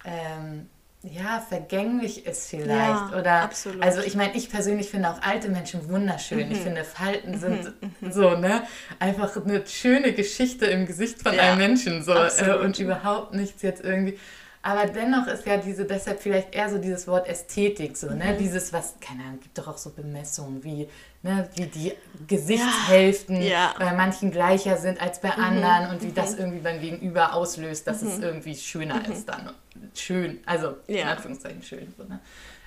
ähm, 0.04 0.68
ja, 1.02 1.44
vergänglich 1.48 2.26
ist 2.26 2.50
vielleicht. 2.50 2.70
Ja, 2.70 3.12
oder 3.16 3.42
absolut. 3.42 3.82
also 3.82 4.00
ich 4.00 4.16
meine, 4.16 4.34
ich 4.34 4.50
persönlich 4.50 4.90
finde 4.90 5.10
auch 5.10 5.22
alte 5.22 5.48
Menschen 5.48 5.88
wunderschön. 5.88 6.46
Mhm. 6.46 6.52
Ich 6.52 6.58
finde, 6.58 6.84
Falten 6.84 7.32
mhm. 7.32 7.38
sind 7.38 7.72
mhm. 8.00 8.12
so, 8.12 8.36
ne? 8.36 8.62
Einfach 8.98 9.36
eine 9.36 9.64
schöne 9.66 10.12
Geschichte 10.12 10.66
im 10.66 10.86
Gesicht 10.86 11.22
von 11.22 11.34
ja, 11.34 11.42
einem 11.42 11.58
Menschen. 11.58 12.02
So 12.02 12.12
äh, 12.12 12.58
und 12.60 12.78
überhaupt 12.80 13.32
nichts 13.32 13.62
jetzt 13.62 13.84
irgendwie. 13.84 14.18
Aber 14.62 14.86
dennoch 14.86 15.26
ist 15.28 15.46
ja 15.46 15.56
diese, 15.56 15.84
deshalb 15.84 16.20
vielleicht 16.20 16.54
eher 16.54 16.68
so 16.68 16.78
dieses 16.78 17.06
Wort 17.06 17.28
Ästhetik, 17.28 17.96
so, 17.96 18.08
ne? 18.08 18.32
Mhm. 18.32 18.38
Dieses, 18.38 18.72
was, 18.72 18.94
keine 19.00 19.22
Ahnung, 19.22 19.40
gibt 19.40 19.56
doch 19.56 19.68
auch 19.68 19.78
so 19.78 19.90
Bemessungen, 19.90 20.64
wie, 20.64 20.88
ne, 21.22 21.48
wie 21.54 21.66
die 21.66 21.92
Gesichtshälften 22.26 23.40
ja. 23.40 23.74
bei 23.78 23.92
manchen 23.92 24.30
gleicher 24.30 24.76
sind 24.76 25.00
als 25.00 25.20
bei 25.20 25.30
mhm. 25.36 25.44
anderen 25.44 25.90
und 25.90 26.02
wie 26.02 26.12
das 26.12 26.32
mhm. 26.32 26.38
irgendwie 26.38 26.60
beim 26.60 26.80
Gegenüber 26.80 27.34
auslöst, 27.34 27.86
dass 27.86 28.02
es 28.02 28.18
irgendwie 28.18 28.56
schöner 28.56 29.08
ist 29.08 29.28
dann 29.28 29.50
schön, 29.94 30.40
also 30.44 30.76
ja. 30.88 31.02
in 31.02 31.08
Anführungszeichen 31.08 31.62
schön. 31.62 31.94
So, 31.96 32.04
ne? 32.04 32.20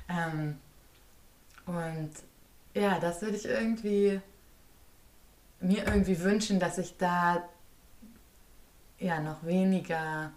ähm, 0.09 0.57
und 1.65 2.11
ja, 2.73 2.99
das 2.99 3.21
würde 3.21 3.35
ich 3.35 3.45
irgendwie 3.45 4.21
mir 5.59 5.85
irgendwie 5.85 6.19
wünschen, 6.21 6.59
dass 6.59 6.77
ich 6.77 6.97
da 6.97 7.43
ja 8.99 9.19
noch 9.19 9.43
weniger 9.43 10.31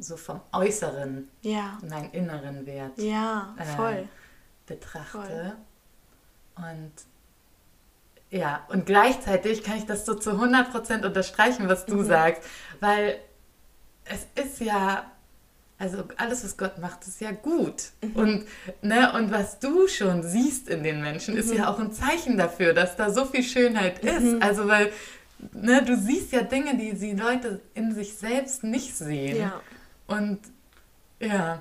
so 0.00 0.16
vom 0.16 0.40
Äußeren 0.52 1.28
ja. 1.42 1.78
meinen 1.88 2.10
inneren 2.10 2.66
Wert 2.66 2.96
ja, 2.96 3.54
äh, 3.58 4.04
betrachte. 4.66 5.10
Voll. 5.10 5.52
Und 6.56 6.92
ja, 8.30 8.64
und 8.68 8.86
gleichzeitig 8.86 9.62
kann 9.64 9.76
ich 9.76 9.86
das 9.86 10.06
so 10.06 10.14
zu 10.14 10.30
100% 10.30 11.04
unterstreichen, 11.04 11.68
was 11.68 11.86
du 11.86 11.96
mhm. 11.96 12.04
sagst, 12.04 12.42
weil 12.78 13.18
es 14.04 14.26
ist 14.42 14.60
ja 14.60 15.10
also 15.80 16.04
alles, 16.18 16.44
was 16.44 16.58
Gott 16.58 16.76
macht, 16.78 17.06
ist 17.06 17.22
ja 17.22 17.30
gut. 17.30 17.84
Mhm. 18.02 18.16
Und, 18.16 18.44
ne, 18.82 19.14
und 19.14 19.32
was 19.32 19.60
du 19.60 19.88
schon 19.88 20.22
siehst 20.22 20.68
in 20.68 20.82
den 20.82 21.00
Menschen, 21.00 21.38
ist 21.38 21.50
mhm. 21.50 21.56
ja 21.56 21.70
auch 21.70 21.78
ein 21.78 21.90
Zeichen 21.90 22.36
dafür, 22.36 22.74
dass 22.74 22.96
da 22.96 23.10
so 23.10 23.24
viel 23.24 23.42
Schönheit 23.42 24.04
ist. 24.04 24.20
Mhm. 24.20 24.42
Also 24.42 24.68
weil 24.68 24.92
ne, 25.52 25.82
du 25.82 25.96
siehst 25.96 26.32
ja 26.32 26.42
Dinge, 26.42 26.76
die 26.76 26.92
die 26.92 27.14
Leute 27.14 27.62
in 27.72 27.94
sich 27.94 28.14
selbst 28.14 28.62
nicht 28.62 28.94
sehen. 28.94 29.38
Ja. 29.38 29.60
Und 30.10 30.40
ja, 31.20 31.60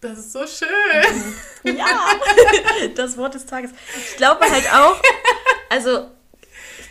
das 0.00 0.18
ist 0.18 0.32
so 0.32 0.46
schön. 0.46 1.34
Ja, 1.76 1.86
das 2.96 3.16
Wort 3.16 3.34
des 3.34 3.46
Tages. 3.46 3.70
Ich 3.96 4.16
glaube 4.16 4.44
halt 4.50 4.66
auch, 4.72 5.00
also 5.70 6.10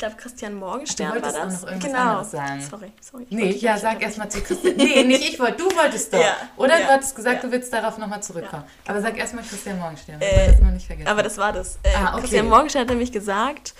glaube, 0.01 0.15
Christian 0.15 0.55
Morgenstern 0.55 1.13
du 1.13 1.21
war 1.21 1.31
das. 1.31 1.65
Genau. 1.79 2.23
Sorry, 2.23 2.91
sorry. 2.99 3.27
Nee, 3.29 3.51
ja, 3.51 3.77
sag 3.77 4.01
erstmal 4.01 4.29
zu 4.29 4.41
Christian. 4.41 4.75
Nee, 4.75 5.03
nicht 5.05 5.33
ich 5.33 5.39
wollte, 5.39 5.57
du 5.57 5.75
wolltest 5.75 6.13
doch. 6.13 6.19
Ja. 6.19 6.35
Oder 6.57 6.79
ja. 6.79 6.87
du 6.87 6.93
hattest 6.93 7.15
gesagt, 7.15 7.43
ja. 7.43 7.49
du 7.49 7.51
willst 7.51 7.71
darauf 7.71 7.99
nochmal 7.99 8.23
zurückkommen. 8.23 8.63
Aber 8.87 9.01
sag 9.01 9.17
erstmal 9.17 9.43
Christian 9.43 9.77
Morgenstern. 9.77 10.19
Äh, 10.19 10.47
das 10.47 10.59
noch 10.59 10.71
nicht 10.71 10.87
vergessen. 10.87 11.07
Aber 11.07 11.21
das 11.21 11.37
war 11.37 11.53
das. 11.53 11.77
Äh, 11.83 11.89
ah, 11.95 12.13
okay. 12.13 12.21
Christian 12.21 12.47
Morgenstern 12.47 12.81
hat 12.81 12.89
nämlich 12.89 13.11
gesagt, 13.11 13.75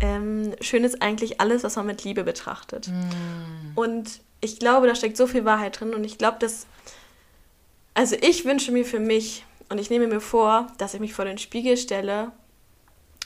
ähm, 0.00 0.54
schön 0.62 0.82
ist 0.82 1.02
eigentlich 1.02 1.40
alles, 1.40 1.62
was 1.62 1.76
man 1.76 1.86
mit 1.86 2.04
Liebe 2.04 2.24
betrachtet. 2.24 2.88
Mm. 2.88 3.78
Und 3.78 4.20
ich 4.40 4.58
glaube, 4.58 4.86
da 4.86 4.94
steckt 4.94 5.16
so 5.16 5.26
viel 5.26 5.44
Wahrheit 5.44 5.80
drin 5.80 5.94
und 5.94 6.04
ich 6.04 6.18
glaube, 6.18 6.38
dass, 6.40 6.66
also 7.94 8.16
ich 8.20 8.44
wünsche 8.44 8.72
mir 8.72 8.84
für 8.84 9.00
mich 9.00 9.44
und 9.68 9.78
ich 9.78 9.90
nehme 9.90 10.06
mir 10.06 10.20
vor, 10.20 10.68
dass 10.78 10.94
ich 10.94 11.00
mich 11.00 11.14
vor 11.14 11.24
den 11.24 11.38
Spiegel 11.38 11.76
stelle 11.76 12.32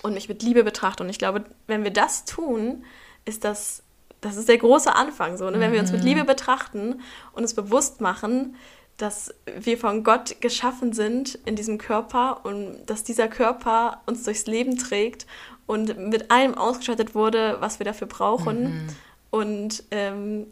und 0.03 0.15
mich 0.15 0.29
mit 0.29 0.43
Liebe 0.43 0.65
betrachte. 0.65 1.03
Und 1.03 1.11
ich 1.11 1.19
glaube, 1.19 1.45
wenn 1.67 1.85
wir 1.85 1.91
das 1.91 2.25
tun, 2.25 2.85
ist 3.25 3.45
das, 3.45 3.83
das 4.21 4.37
ist 4.37 4.49
der 4.49 4.59
große 4.59 4.95
Anfang. 4.95 5.37
So, 5.37 5.51
ne? 5.51 5.61
Wenn 5.61 5.73
wir 5.73 5.81
uns 5.81 5.93
mit 5.93 6.01
mhm. 6.01 6.07
Liebe 6.07 6.25
betrachten 6.25 7.01
und 7.33 7.43
uns 7.43 7.55
bewusst 7.55 8.01
machen, 8.01 8.57
dass 8.97 9.35
wir 9.59 9.79
von 9.79 10.05
Gott 10.05 10.41
geschaffen 10.41 10.93
sind 10.93 11.39
in 11.47 11.57
diesem 11.57 11.79
Körper 11.79 12.45
und 12.45 12.85
dass 12.87 13.03
dieser 13.03 13.29
Körper 13.29 14.03
uns 14.07 14.25
durchs 14.25 14.47
Leben 14.47 14.77
trägt 14.77 15.27
und 15.67 15.97
mit 15.99 16.31
allem 16.31 16.55
ausgestattet 16.55 17.15
wurde, 17.15 17.57
was 17.61 17.79
wir 17.79 17.85
dafür 17.85 18.07
brauchen. 18.07 18.63
Mhm. 18.63 18.89
Und 19.31 19.85
ähm, 19.91 20.47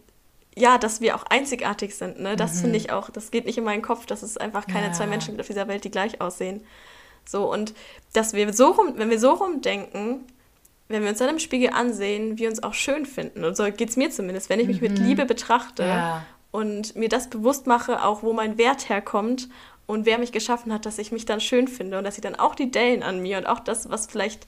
ja, 0.58 0.78
dass 0.78 1.00
wir 1.00 1.14
auch 1.16 1.24
einzigartig 1.24 1.94
sind. 1.94 2.20
Ne? 2.20 2.36
Das 2.36 2.56
mhm. 2.56 2.60
finde 2.60 2.76
ich 2.76 2.90
auch, 2.92 3.10
das 3.10 3.30
geht 3.30 3.46
nicht 3.46 3.58
in 3.58 3.64
meinen 3.64 3.82
Kopf, 3.82 4.06
dass 4.06 4.22
es 4.22 4.36
einfach 4.36 4.66
keine 4.66 4.88
ja. 4.88 4.92
zwei 4.92 5.06
Menschen 5.06 5.28
gibt 5.28 5.40
auf 5.40 5.46
dieser 5.46 5.68
Welt, 5.68 5.84
die 5.84 5.90
gleich 5.90 6.20
aussehen. 6.20 6.64
So, 7.24 7.50
und 7.52 7.74
dass 8.12 8.32
wir 8.32 8.52
so 8.52 8.68
rum, 8.68 8.94
wenn 8.96 9.10
wir 9.10 9.20
so 9.20 9.32
rumdenken, 9.32 10.24
wenn 10.88 11.02
wir 11.02 11.10
uns 11.10 11.18
dann 11.18 11.28
im 11.28 11.38
Spiegel 11.38 11.70
ansehen, 11.70 12.38
wir 12.38 12.48
uns 12.48 12.62
auch 12.62 12.74
schön 12.74 13.04
finden. 13.04 13.44
Und 13.44 13.56
so 13.56 13.64
geht 13.64 13.90
es 13.90 13.96
mir 13.96 14.10
zumindest, 14.10 14.48
wenn 14.48 14.60
ich 14.60 14.66
mich 14.66 14.80
mhm. 14.80 14.88
mit 14.88 14.98
Liebe 14.98 15.26
betrachte 15.26 15.84
ja. 15.84 16.24
und 16.50 16.96
mir 16.96 17.08
das 17.08 17.28
bewusst 17.28 17.66
mache, 17.66 18.02
auch 18.02 18.22
wo 18.22 18.32
mein 18.32 18.56
Wert 18.56 18.88
herkommt 18.88 19.48
und 19.86 20.06
wer 20.06 20.18
mich 20.18 20.32
geschaffen 20.32 20.72
hat, 20.72 20.86
dass 20.86 20.98
ich 20.98 21.12
mich 21.12 21.26
dann 21.26 21.40
schön 21.40 21.68
finde 21.68 21.98
und 21.98 22.04
dass 22.04 22.16
ich 22.16 22.22
dann 22.22 22.34
auch 22.34 22.54
die 22.54 22.70
Dellen 22.70 23.02
an 23.02 23.20
mir 23.20 23.38
und 23.38 23.46
auch 23.46 23.60
das, 23.60 23.90
was 23.90 24.06
vielleicht 24.06 24.46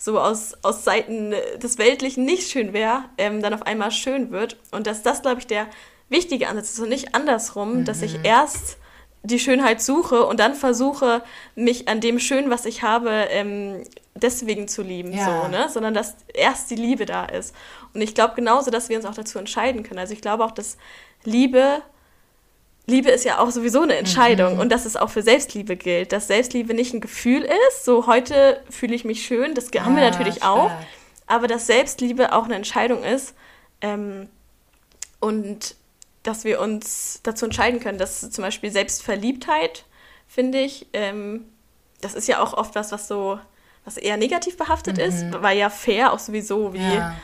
so 0.00 0.18
aus, 0.18 0.54
aus 0.62 0.82
Seiten 0.82 1.34
des 1.62 1.76
Weltlichen 1.76 2.24
nicht 2.24 2.50
schön 2.50 2.72
wäre, 2.72 3.04
ähm, 3.18 3.42
dann 3.42 3.52
auf 3.52 3.66
einmal 3.66 3.90
schön 3.90 4.30
wird. 4.30 4.56
Und 4.70 4.86
dass 4.86 5.02
das, 5.02 5.20
glaube 5.20 5.40
ich, 5.40 5.46
der 5.46 5.66
wichtige 6.08 6.48
Ansatz 6.48 6.70
ist 6.70 6.80
und 6.80 6.88
nicht 6.88 7.14
andersrum, 7.14 7.80
mhm. 7.80 7.84
dass 7.84 8.00
ich 8.00 8.16
mhm. 8.16 8.24
erst 8.24 8.78
die 9.22 9.38
Schönheit 9.38 9.82
suche 9.82 10.24
und 10.24 10.40
dann 10.40 10.54
versuche, 10.54 11.22
mich 11.54 11.86
an 11.88 12.00
dem 12.00 12.18
Schönen, 12.18 12.48
was 12.48 12.64
ich 12.64 12.82
habe, 12.82 13.10
ähm, 13.10 13.84
deswegen 14.14 14.68
zu 14.68 14.80
lieben, 14.80 15.12
ja. 15.12 15.42
so, 15.42 15.48
ne? 15.48 15.68
sondern 15.68 15.92
dass 15.92 16.16
erst 16.32 16.70
die 16.70 16.76
Liebe 16.76 17.04
da 17.04 17.26
ist. 17.26 17.54
Und 17.92 18.00
ich 18.00 18.14
glaube 18.14 18.34
genauso, 18.34 18.70
dass 18.70 18.88
wir 18.88 18.96
uns 18.96 19.04
auch 19.04 19.14
dazu 19.14 19.38
entscheiden 19.38 19.82
können. 19.82 20.00
Also 20.00 20.14
ich 20.14 20.22
glaube 20.22 20.46
auch, 20.46 20.52
dass 20.52 20.78
Liebe 21.24 21.82
Liebe 22.90 23.10
ist 23.10 23.24
ja 23.24 23.38
auch 23.38 23.50
sowieso 23.50 23.82
eine 23.82 23.96
Entscheidung 23.96 24.54
mhm. 24.54 24.60
und 24.60 24.72
dass 24.72 24.84
es 24.84 24.96
auch 24.96 25.10
für 25.10 25.22
Selbstliebe 25.22 25.76
gilt, 25.76 26.12
dass 26.12 26.26
Selbstliebe 26.26 26.74
nicht 26.74 26.92
ein 26.92 27.00
Gefühl 27.00 27.42
ist, 27.42 27.84
so 27.84 28.06
heute 28.06 28.62
fühle 28.68 28.94
ich 28.94 29.04
mich 29.04 29.24
schön, 29.24 29.54
das 29.54 29.70
haben 29.78 29.96
wir 29.96 30.02
natürlich 30.02 30.36
stark. 30.36 30.50
auch, 30.50 30.70
aber 31.26 31.46
dass 31.46 31.66
Selbstliebe 31.66 32.32
auch 32.32 32.44
eine 32.44 32.56
Entscheidung 32.56 33.02
ist 33.02 33.34
ähm, 33.80 34.28
und 35.20 35.76
dass 36.22 36.44
wir 36.44 36.60
uns 36.60 37.20
dazu 37.22 37.46
entscheiden 37.46 37.80
können, 37.80 37.98
dass 37.98 38.30
zum 38.30 38.42
Beispiel 38.42 38.70
Selbstverliebtheit, 38.70 39.84
finde 40.28 40.60
ich, 40.60 40.86
ähm, 40.92 41.46
das 42.00 42.14
ist 42.14 42.28
ja 42.28 42.42
auch 42.42 42.52
oft 42.54 42.74
was, 42.74 42.92
was 42.92 43.08
so, 43.08 43.38
was 43.84 43.96
eher 43.96 44.16
negativ 44.16 44.56
behaftet 44.56 44.96
mhm. 44.98 45.04
ist, 45.04 45.42
weil 45.42 45.56
ja 45.56 45.70
fair 45.70 46.12
auch 46.12 46.18
sowieso 46.18 46.74
wie 46.74 46.94
ja. 46.94 47.14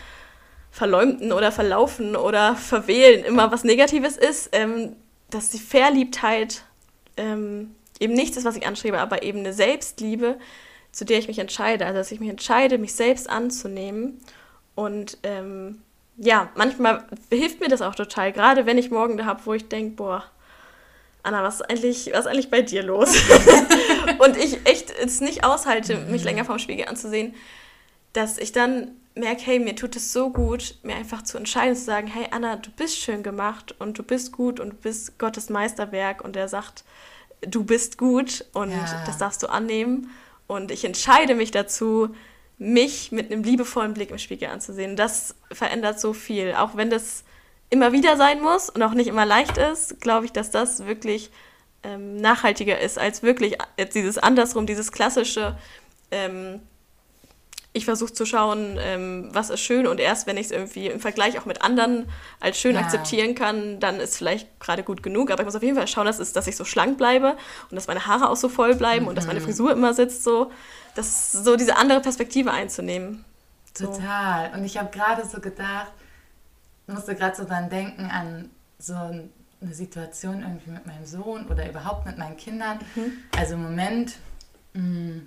verleumden 0.70 1.32
oder 1.32 1.52
verlaufen 1.52 2.16
oder 2.16 2.56
verwählen 2.56 3.24
immer 3.24 3.50
was 3.52 3.64
Negatives 3.64 4.16
ist. 4.16 4.50
Ähm, 4.52 4.96
dass 5.36 5.50
die 5.50 5.58
Verliebtheit 5.58 6.62
ähm, 7.16 7.74
eben 8.00 8.14
nichts 8.14 8.36
ist, 8.36 8.44
was 8.44 8.56
ich 8.56 8.66
anstrebe, 8.66 8.98
aber 8.98 9.22
eben 9.22 9.40
eine 9.40 9.52
Selbstliebe, 9.52 10.38
zu 10.92 11.04
der 11.04 11.18
ich 11.18 11.28
mich 11.28 11.38
entscheide. 11.38 11.84
Also 11.86 11.98
dass 11.98 12.10
ich 12.10 12.20
mich 12.20 12.30
entscheide, 12.30 12.78
mich 12.78 12.94
selbst 12.94 13.28
anzunehmen. 13.28 14.18
Und 14.74 15.18
ähm, 15.22 15.82
ja, 16.16 16.50
manchmal 16.54 17.04
hilft 17.30 17.60
mir 17.60 17.68
das 17.68 17.82
auch 17.82 17.94
total, 17.94 18.32
gerade 18.32 18.66
wenn 18.66 18.78
ich 18.78 18.90
morgen 18.90 19.18
da 19.18 19.26
habe, 19.26 19.42
wo 19.44 19.52
ich 19.52 19.68
denke, 19.68 19.96
boah, 19.96 20.24
Anna, 21.22 21.42
was 21.42 21.56
ist 21.56 21.70
eigentlich, 21.70 22.10
was 22.12 22.20
ist 22.20 22.26
eigentlich 22.28 22.50
bei 22.50 22.62
dir 22.62 22.82
los? 22.82 23.14
und 24.18 24.36
ich 24.36 24.64
echt 24.64 24.90
es 24.90 25.20
nicht 25.20 25.44
aushalte, 25.44 25.96
mich 25.96 26.24
länger 26.24 26.44
vorm 26.44 26.58
Spiegel 26.58 26.86
anzusehen, 26.86 27.34
dass 28.16 28.38
ich 28.38 28.52
dann 28.52 28.92
merke, 29.14 29.42
hey, 29.44 29.58
mir 29.58 29.76
tut 29.76 29.96
es 29.96 30.12
so 30.12 30.30
gut, 30.30 30.76
mir 30.82 30.94
einfach 30.94 31.22
zu 31.22 31.38
entscheiden, 31.38 31.74
zu 31.74 31.84
sagen, 31.84 32.06
hey 32.06 32.26
Anna, 32.30 32.56
du 32.56 32.70
bist 32.70 32.98
schön 32.98 33.22
gemacht 33.22 33.74
und 33.78 33.98
du 33.98 34.02
bist 34.02 34.32
gut 34.32 34.60
und 34.60 34.70
du 34.70 34.76
bist 34.76 35.18
Gottes 35.18 35.48
Meisterwerk 35.48 36.22
und 36.22 36.36
er 36.36 36.48
sagt, 36.48 36.84
du 37.40 37.64
bist 37.64 37.98
gut 37.98 38.44
und 38.52 38.70
ja. 38.70 39.04
das 39.06 39.18
darfst 39.18 39.42
du 39.42 39.48
annehmen. 39.48 40.10
Und 40.46 40.70
ich 40.70 40.84
entscheide 40.84 41.34
mich 41.34 41.50
dazu, 41.50 42.14
mich 42.58 43.12
mit 43.12 43.30
einem 43.30 43.42
liebevollen 43.42 43.94
Blick 43.94 44.10
im 44.10 44.18
Spiegel 44.18 44.48
anzusehen. 44.48 44.96
Das 44.96 45.34
verändert 45.50 46.00
so 46.00 46.12
viel. 46.12 46.54
Auch 46.54 46.76
wenn 46.76 46.90
das 46.90 47.24
immer 47.68 47.92
wieder 47.92 48.16
sein 48.16 48.40
muss 48.40 48.70
und 48.70 48.82
auch 48.82 48.94
nicht 48.94 49.08
immer 49.08 49.26
leicht 49.26 49.58
ist, 49.58 50.00
glaube 50.00 50.26
ich, 50.26 50.32
dass 50.32 50.50
das 50.50 50.86
wirklich 50.86 51.30
ähm, 51.82 52.16
nachhaltiger 52.16 52.80
ist 52.80 52.98
als 52.98 53.22
wirklich 53.22 53.58
jetzt 53.76 53.94
dieses 53.94 54.18
andersrum, 54.18 54.66
dieses 54.66 54.92
klassische, 54.92 55.58
ähm, 56.10 56.60
ich 57.76 57.84
versuche 57.84 58.12
zu 58.12 58.24
schauen, 58.24 58.78
ähm, 58.80 59.28
was 59.32 59.50
ist 59.50 59.60
schön 59.60 59.86
und 59.86 60.00
erst 60.00 60.26
wenn 60.26 60.38
ich 60.38 60.46
es 60.46 60.50
irgendwie 60.50 60.86
im 60.86 60.98
Vergleich 60.98 61.38
auch 61.38 61.44
mit 61.44 61.62
anderen 61.62 62.08
als 62.40 62.58
schön 62.58 62.74
ja. 62.74 62.80
akzeptieren 62.80 63.34
kann, 63.34 63.80
dann 63.80 64.00
ist 64.00 64.16
vielleicht 64.16 64.58
gerade 64.60 64.82
gut 64.82 65.02
genug. 65.02 65.30
Aber 65.30 65.42
ich 65.42 65.44
muss 65.44 65.54
auf 65.54 65.62
jeden 65.62 65.76
Fall 65.76 65.86
schauen, 65.86 66.06
dass, 66.06 66.18
es, 66.18 66.32
dass 66.32 66.46
ich 66.46 66.56
so 66.56 66.64
schlank 66.64 66.96
bleibe 66.96 67.36
und 67.70 67.76
dass 67.76 67.86
meine 67.86 68.06
Haare 68.06 68.30
auch 68.30 68.36
so 68.36 68.48
voll 68.48 68.74
bleiben 68.74 69.02
mhm. 69.02 69.08
und 69.08 69.14
dass 69.14 69.26
meine 69.26 69.40
mhm. 69.40 69.44
Frisur 69.44 69.72
immer 69.72 69.92
sitzt 69.92 70.24
so. 70.24 70.50
Das 70.94 71.32
so 71.32 71.56
diese 71.56 71.76
andere 71.76 72.00
Perspektive 72.00 72.50
einzunehmen. 72.50 73.26
So. 73.74 73.86
Total. 73.86 74.52
Und 74.54 74.64
ich 74.64 74.78
habe 74.78 74.90
gerade 74.90 75.26
so 75.26 75.40
gedacht, 75.40 75.92
musste 76.86 77.14
gerade 77.14 77.36
so 77.36 77.44
dann 77.44 77.68
denken 77.68 78.06
an 78.06 78.50
so 78.78 78.94
eine 78.94 79.28
Situation 79.74 80.40
irgendwie 80.40 80.70
mit 80.70 80.86
meinem 80.86 81.04
Sohn 81.04 81.46
oder 81.48 81.68
überhaupt 81.68 82.06
mit 82.06 82.16
meinen 82.16 82.38
Kindern. 82.38 82.78
Mhm. 82.94 83.12
Also 83.36 83.54
im 83.54 83.64
Moment 83.64 84.14
mh, 84.72 84.82
mm, 84.82 85.26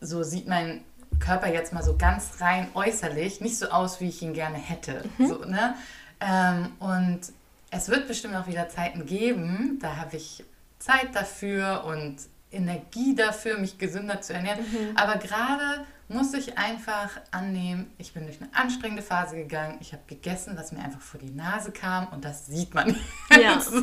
so 0.00 0.22
sieht 0.22 0.46
mein 0.46 0.82
Körper 1.18 1.52
jetzt 1.52 1.72
mal 1.72 1.82
so 1.82 1.96
ganz 1.96 2.40
rein 2.40 2.68
äußerlich 2.74 3.40
nicht 3.40 3.58
so 3.58 3.68
aus, 3.68 4.00
wie 4.00 4.08
ich 4.08 4.22
ihn 4.22 4.34
gerne 4.34 4.58
hätte. 4.58 5.02
Mhm. 5.18 5.26
So, 5.26 5.44
ne? 5.44 5.74
Ähm, 6.20 6.72
und 6.78 7.20
es 7.70 7.88
wird 7.88 8.08
bestimmt 8.08 8.36
auch 8.36 8.46
wieder 8.46 8.68
Zeiten 8.68 9.06
geben, 9.06 9.78
da 9.80 9.96
habe 9.96 10.16
ich 10.16 10.44
Zeit 10.78 11.14
dafür 11.14 11.84
und 11.84 12.16
Energie 12.52 13.14
dafür, 13.14 13.58
mich 13.58 13.78
gesünder 13.78 14.20
zu 14.20 14.32
ernähren. 14.32 14.60
Mhm. 14.60 14.96
Aber 14.96 15.16
gerade 15.16 15.84
muss 16.08 16.32
ich 16.34 16.56
einfach 16.56 17.10
annehmen, 17.32 17.90
ich 17.98 18.14
bin 18.14 18.26
durch 18.26 18.40
eine 18.40 18.54
anstrengende 18.54 19.02
Phase 19.02 19.36
gegangen, 19.36 19.78
ich 19.80 19.92
habe 19.92 20.02
gegessen, 20.06 20.56
was 20.56 20.70
mir 20.70 20.82
einfach 20.82 21.00
vor 21.00 21.18
die 21.18 21.30
Nase 21.30 21.72
kam 21.72 22.06
und 22.08 22.24
das 22.24 22.46
sieht 22.46 22.74
man 22.74 22.94
ja. 23.30 23.60
so. 23.60 23.82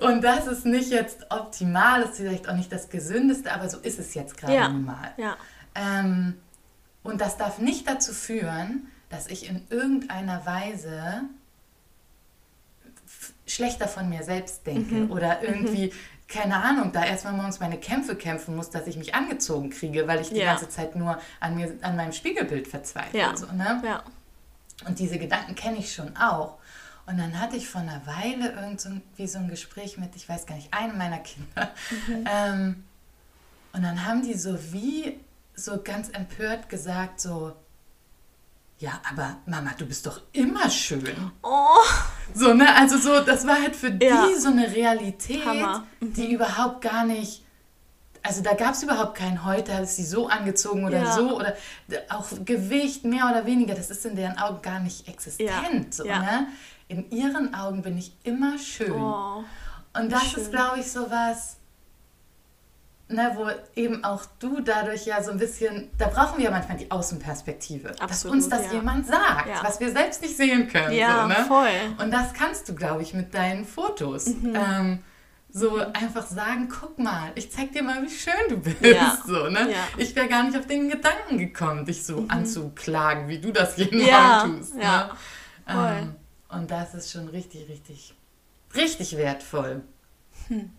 Und 0.00 0.22
das 0.22 0.46
ist 0.48 0.66
nicht 0.66 0.90
jetzt 0.90 1.30
optimal, 1.30 2.02
ist 2.02 2.16
vielleicht 2.16 2.48
auch 2.48 2.56
nicht 2.56 2.72
das 2.72 2.90
Gesündeste, 2.90 3.52
aber 3.52 3.68
so 3.68 3.78
ist 3.78 3.98
es 3.98 4.14
jetzt 4.14 4.36
gerade 4.36 4.54
ja. 4.54 4.68
mal. 4.68 5.12
Ja. 5.16 5.36
Ähm, 5.74 6.34
und 7.04 7.20
das 7.20 7.36
darf 7.36 7.58
nicht 7.58 7.86
dazu 7.88 8.12
führen, 8.12 8.88
dass 9.08 9.28
ich 9.28 9.48
in 9.48 9.64
irgendeiner 9.70 10.44
Weise 10.44 11.22
schlechter 13.46 13.88
von 13.88 14.08
mir 14.08 14.24
selbst 14.24 14.66
denke 14.66 14.94
mhm. 14.94 15.10
oder 15.12 15.42
irgendwie 15.42 15.86
mhm 15.86 16.17
keine 16.28 16.62
Ahnung, 16.62 16.92
da 16.92 17.04
erstmal 17.04 17.32
morgens 17.32 17.58
meine 17.58 17.78
Kämpfe 17.78 18.14
kämpfen 18.14 18.54
muss, 18.54 18.68
dass 18.68 18.86
ich 18.86 18.96
mich 18.96 19.14
angezogen 19.14 19.70
kriege, 19.70 20.06
weil 20.06 20.20
ich 20.20 20.28
die 20.28 20.36
ja. 20.36 20.52
ganze 20.52 20.68
Zeit 20.68 20.94
nur 20.94 21.18
an 21.40 21.56
mir, 21.56 21.72
an 21.80 21.96
meinem 21.96 22.12
Spiegelbild 22.12 22.68
verzweifle. 22.68 23.18
Ja. 23.18 23.36
So, 23.36 23.46
ne? 23.46 23.82
ja. 23.84 24.02
Und 24.86 24.98
diese 24.98 25.18
Gedanken 25.18 25.54
kenne 25.54 25.78
ich 25.78 25.92
schon 25.92 26.16
auch. 26.16 26.58
Und 27.06 27.16
dann 27.16 27.40
hatte 27.40 27.56
ich 27.56 27.68
vor 27.68 27.80
einer 27.80 28.02
Weile 28.06 28.52
irgendwie 28.52 29.26
so 29.26 29.38
ein 29.38 29.48
Gespräch 29.48 29.96
mit, 29.96 30.14
ich 30.14 30.28
weiß 30.28 30.44
gar 30.44 30.56
nicht, 30.56 30.72
einem 30.74 30.98
meiner 30.98 31.18
Kinder. 31.18 31.70
Mhm. 32.06 32.24
Ähm, 32.30 32.84
und 33.72 33.82
dann 33.82 34.04
haben 34.04 34.22
die 34.22 34.34
so 34.34 34.58
wie 34.72 35.18
so 35.54 35.82
ganz 35.82 36.10
empört 36.10 36.68
gesagt, 36.68 37.20
so, 37.20 37.54
ja, 38.78 39.00
aber 39.10 39.38
Mama, 39.46 39.72
du 39.76 39.86
bist 39.86 40.06
doch 40.06 40.20
immer 40.32 40.70
schön. 40.70 41.32
Oh. 41.42 41.66
So, 42.32 42.54
ne? 42.54 42.74
Also 42.76 42.96
so, 42.98 43.20
das 43.20 43.44
war 43.46 43.60
halt 43.60 43.74
für 43.74 43.88
ja. 43.88 44.26
die 44.26 44.34
so 44.36 44.48
eine 44.48 44.72
Realität, 44.72 45.44
mhm. 45.44 46.12
die 46.12 46.32
überhaupt 46.32 46.82
gar 46.82 47.04
nicht. 47.04 47.44
Also 48.22 48.42
da 48.42 48.54
gab 48.54 48.74
es 48.74 48.82
überhaupt 48.82 49.16
kein 49.16 49.44
heute, 49.44 49.74
hat 49.74 49.88
sie 49.88 50.04
so 50.04 50.28
angezogen 50.28 50.84
oder 50.84 50.98
ja. 50.98 51.12
so 51.12 51.36
oder 51.36 51.54
auch 52.08 52.28
Gewicht 52.44 53.04
mehr 53.04 53.28
oder 53.30 53.46
weniger, 53.46 53.74
das 53.74 53.90
ist 53.90 54.04
in 54.06 54.14
deren 54.14 54.38
Augen 54.38 54.62
gar 54.62 54.80
nicht 54.80 55.08
existent. 55.08 55.48
Ja. 55.48 55.90
So, 55.90 56.04
ne? 56.04 56.46
In 56.88 57.10
ihren 57.10 57.54
Augen 57.54 57.82
bin 57.82 57.98
ich 57.98 58.12
immer 58.22 58.58
schön. 58.58 58.92
Oh, 58.92 59.44
Und 59.98 60.10
das 60.10 60.30
schön. 60.30 60.42
ist, 60.42 60.52
glaube 60.52 60.80
ich, 60.80 60.90
so 60.90 61.10
was, 61.10 61.56
ne, 63.08 63.32
wo 63.34 63.48
eben 63.80 64.04
auch 64.04 64.24
du 64.38 64.60
dadurch 64.60 65.06
ja 65.06 65.22
so 65.22 65.30
ein 65.30 65.38
bisschen, 65.38 65.90
da 65.98 66.08
brauchen 66.08 66.38
wir 66.38 66.46
ja 66.46 66.50
manchmal 66.50 66.76
die 66.76 66.90
Außenperspektive, 66.90 67.90
Absolut, 68.00 68.10
dass 68.10 68.24
uns 68.24 68.48
das 68.48 68.66
ja. 68.66 68.72
jemand 68.74 69.06
sagt, 69.06 69.48
ja. 69.48 69.62
was 69.62 69.80
wir 69.80 69.90
selbst 69.90 70.22
nicht 70.22 70.36
sehen 70.36 70.68
können. 70.68 70.92
Ja, 70.92 71.22
so, 71.22 71.28
ne? 71.28 71.46
voll. 71.46 72.04
Und 72.04 72.10
das 72.12 72.32
kannst 72.34 72.68
du, 72.68 72.74
glaube 72.74 73.02
ich, 73.02 73.14
mit 73.14 73.34
deinen 73.34 73.64
Fotos. 73.64 74.26
Mhm. 74.26 74.54
Ähm, 74.54 74.98
so 75.50 75.78
einfach 75.78 76.26
sagen, 76.26 76.68
guck 76.68 76.98
mal, 76.98 77.32
ich 77.34 77.50
zeig 77.50 77.72
dir 77.72 77.82
mal, 77.82 78.02
wie 78.02 78.10
schön 78.10 78.34
du 78.48 78.58
bist. 78.58 78.82
Ja. 78.82 79.18
So, 79.26 79.48
ne? 79.48 79.68
Ich 79.96 80.14
wäre 80.14 80.28
gar 80.28 80.44
nicht 80.44 80.56
auf 80.56 80.66
den 80.66 80.88
Gedanken 80.88 81.38
gekommen, 81.38 81.84
dich 81.84 82.04
so 82.04 82.22
mhm. 82.22 82.30
anzuklagen, 82.30 83.28
wie 83.28 83.38
du 83.38 83.52
das 83.52 83.76
jeden. 83.76 83.98
Morgen 84.00 84.58
tust. 84.58 84.74
Ja. 84.76 85.10
Ne? 85.66 85.98
Ähm, 86.00 86.14
und 86.48 86.70
das 86.70 86.94
ist 86.94 87.10
schon 87.12 87.28
richtig, 87.28 87.68
richtig, 87.68 88.14
richtig 88.74 89.16
wertvoll. 89.16 89.82
Hm. 90.48 90.70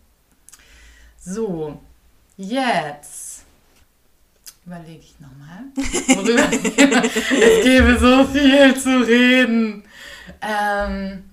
So, 1.20 1.80
jetzt 2.40 3.44
überlege 4.66 5.00
ich 5.00 5.20
nochmal, 5.20 5.66
worüber 5.76 6.48
es 7.04 7.64
gäbe 7.64 8.00
so 8.00 8.26
viel 8.26 8.80
zu 8.80 9.06
reden. 9.06 9.84
Ähm, 10.42 11.30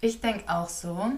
ich 0.00 0.20
denke 0.20 0.44
auch 0.48 0.68
so, 0.68 1.10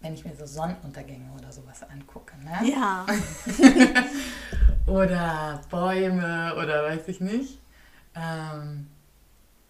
wenn 0.00 0.14
ich 0.14 0.24
mir 0.24 0.36
so 0.36 0.46
Sonnenuntergänge 0.46 1.32
oder 1.36 1.50
sowas 1.50 1.82
angucke, 1.82 2.34
ne? 2.44 2.70
Ja. 2.70 3.06
oder 4.86 5.60
Bäume 5.68 6.54
oder 6.56 6.84
weiß 6.84 7.08
ich 7.08 7.20
nicht. 7.20 7.58
Ähm, 8.14 8.86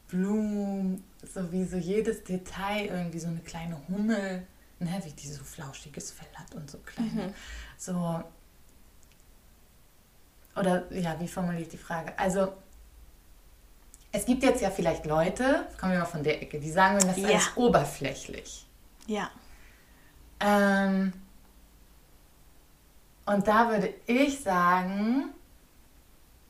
Blumen, 0.08 1.02
so 1.32 1.50
wie 1.52 1.64
so 1.64 1.76
jedes 1.76 2.22
Detail, 2.24 2.86
irgendwie 2.86 3.18
so 3.18 3.28
eine 3.28 3.40
kleine 3.40 3.80
Hummel, 3.88 4.46
ne, 4.80 5.00
wie 5.04 5.12
die 5.12 5.28
so 5.28 5.44
flauschiges 5.44 6.10
Fell 6.10 6.28
hat 6.34 6.54
und 6.54 6.70
so 6.70 6.78
kleine, 6.78 7.28
mhm. 7.28 7.34
so, 7.76 8.22
oder 10.56 10.92
ja, 10.92 11.18
wie 11.20 11.28
formuliere 11.28 11.62
ich 11.62 11.68
die 11.68 11.78
Frage? 11.78 12.18
Also, 12.18 12.52
es 14.12 14.24
gibt 14.24 14.42
jetzt 14.42 14.60
ja 14.60 14.70
vielleicht 14.70 15.06
Leute, 15.06 15.68
kommen 15.78 15.92
wir 15.92 16.00
mal 16.00 16.04
von 16.04 16.24
der 16.24 16.42
Ecke, 16.42 16.58
die 16.58 16.70
sagen, 16.70 16.98
das 16.98 17.16
ist 17.16 17.22
ja. 17.22 17.28
alles 17.28 17.56
oberflächlich. 17.56 18.66
Ja. 19.06 19.30
Ähm, 20.40 21.12
und 23.26 23.46
da 23.46 23.70
würde 23.70 23.94
ich 24.06 24.40
sagen, 24.40 25.32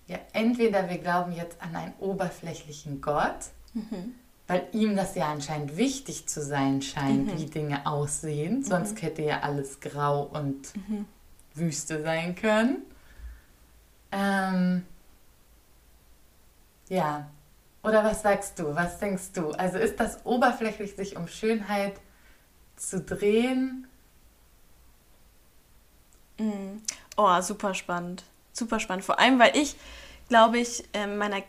ja, 0.06 0.18
entweder 0.32 0.88
wir 0.88 0.98
glauben 0.98 1.32
jetzt 1.32 1.60
an 1.60 1.76
einen 1.76 1.94
oberflächlichen 1.98 3.00
Gott, 3.00 3.50
mhm. 3.74 4.14
Weil 4.50 4.66
ihm 4.72 4.96
das 4.96 5.14
ja 5.14 5.30
anscheinend 5.30 5.76
wichtig 5.76 6.26
zu 6.26 6.42
sein 6.42 6.82
scheint, 6.82 7.28
mhm. 7.28 7.38
wie 7.38 7.46
Dinge 7.46 7.86
aussehen, 7.86 8.56
mhm. 8.56 8.64
sonst 8.64 9.00
hätte 9.00 9.22
ja 9.22 9.42
alles 9.42 9.78
grau 9.78 10.24
und 10.24 10.74
mhm. 10.74 11.06
Wüste 11.54 12.02
sein 12.02 12.34
können. 12.34 12.82
Ähm, 14.10 14.84
ja, 16.88 17.30
oder 17.84 18.02
was 18.02 18.22
sagst 18.22 18.58
du? 18.58 18.74
Was 18.74 18.98
denkst 18.98 19.30
du? 19.34 19.52
Also 19.52 19.78
ist 19.78 20.00
das 20.00 20.26
oberflächlich, 20.26 20.96
sich 20.96 21.16
um 21.16 21.28
Schönheit 21.28 21.94
zu 22.74 23.00
drehen. 23.00 23.86
Mm. 26.38 26.78
Oh, 27.16 27.40
super 27.40 27.74
spannend. 27.74 28.24
Super 28.52 28.80
spannend. 28.80 29.04
Vor 29.04 29.20
allem, 29.20 29.38
weil 29.38 29.56
ich, 29.56 29.76
glaube 30.28 30.58
ich, 30.58 30.82
in 30.92 31.18
meiner 31.18 31.42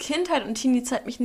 Kindheit 0.00 0.44
und 0.44 0.56
Teenie-Zeit 0.56 1.06
mich, 1.06 1.20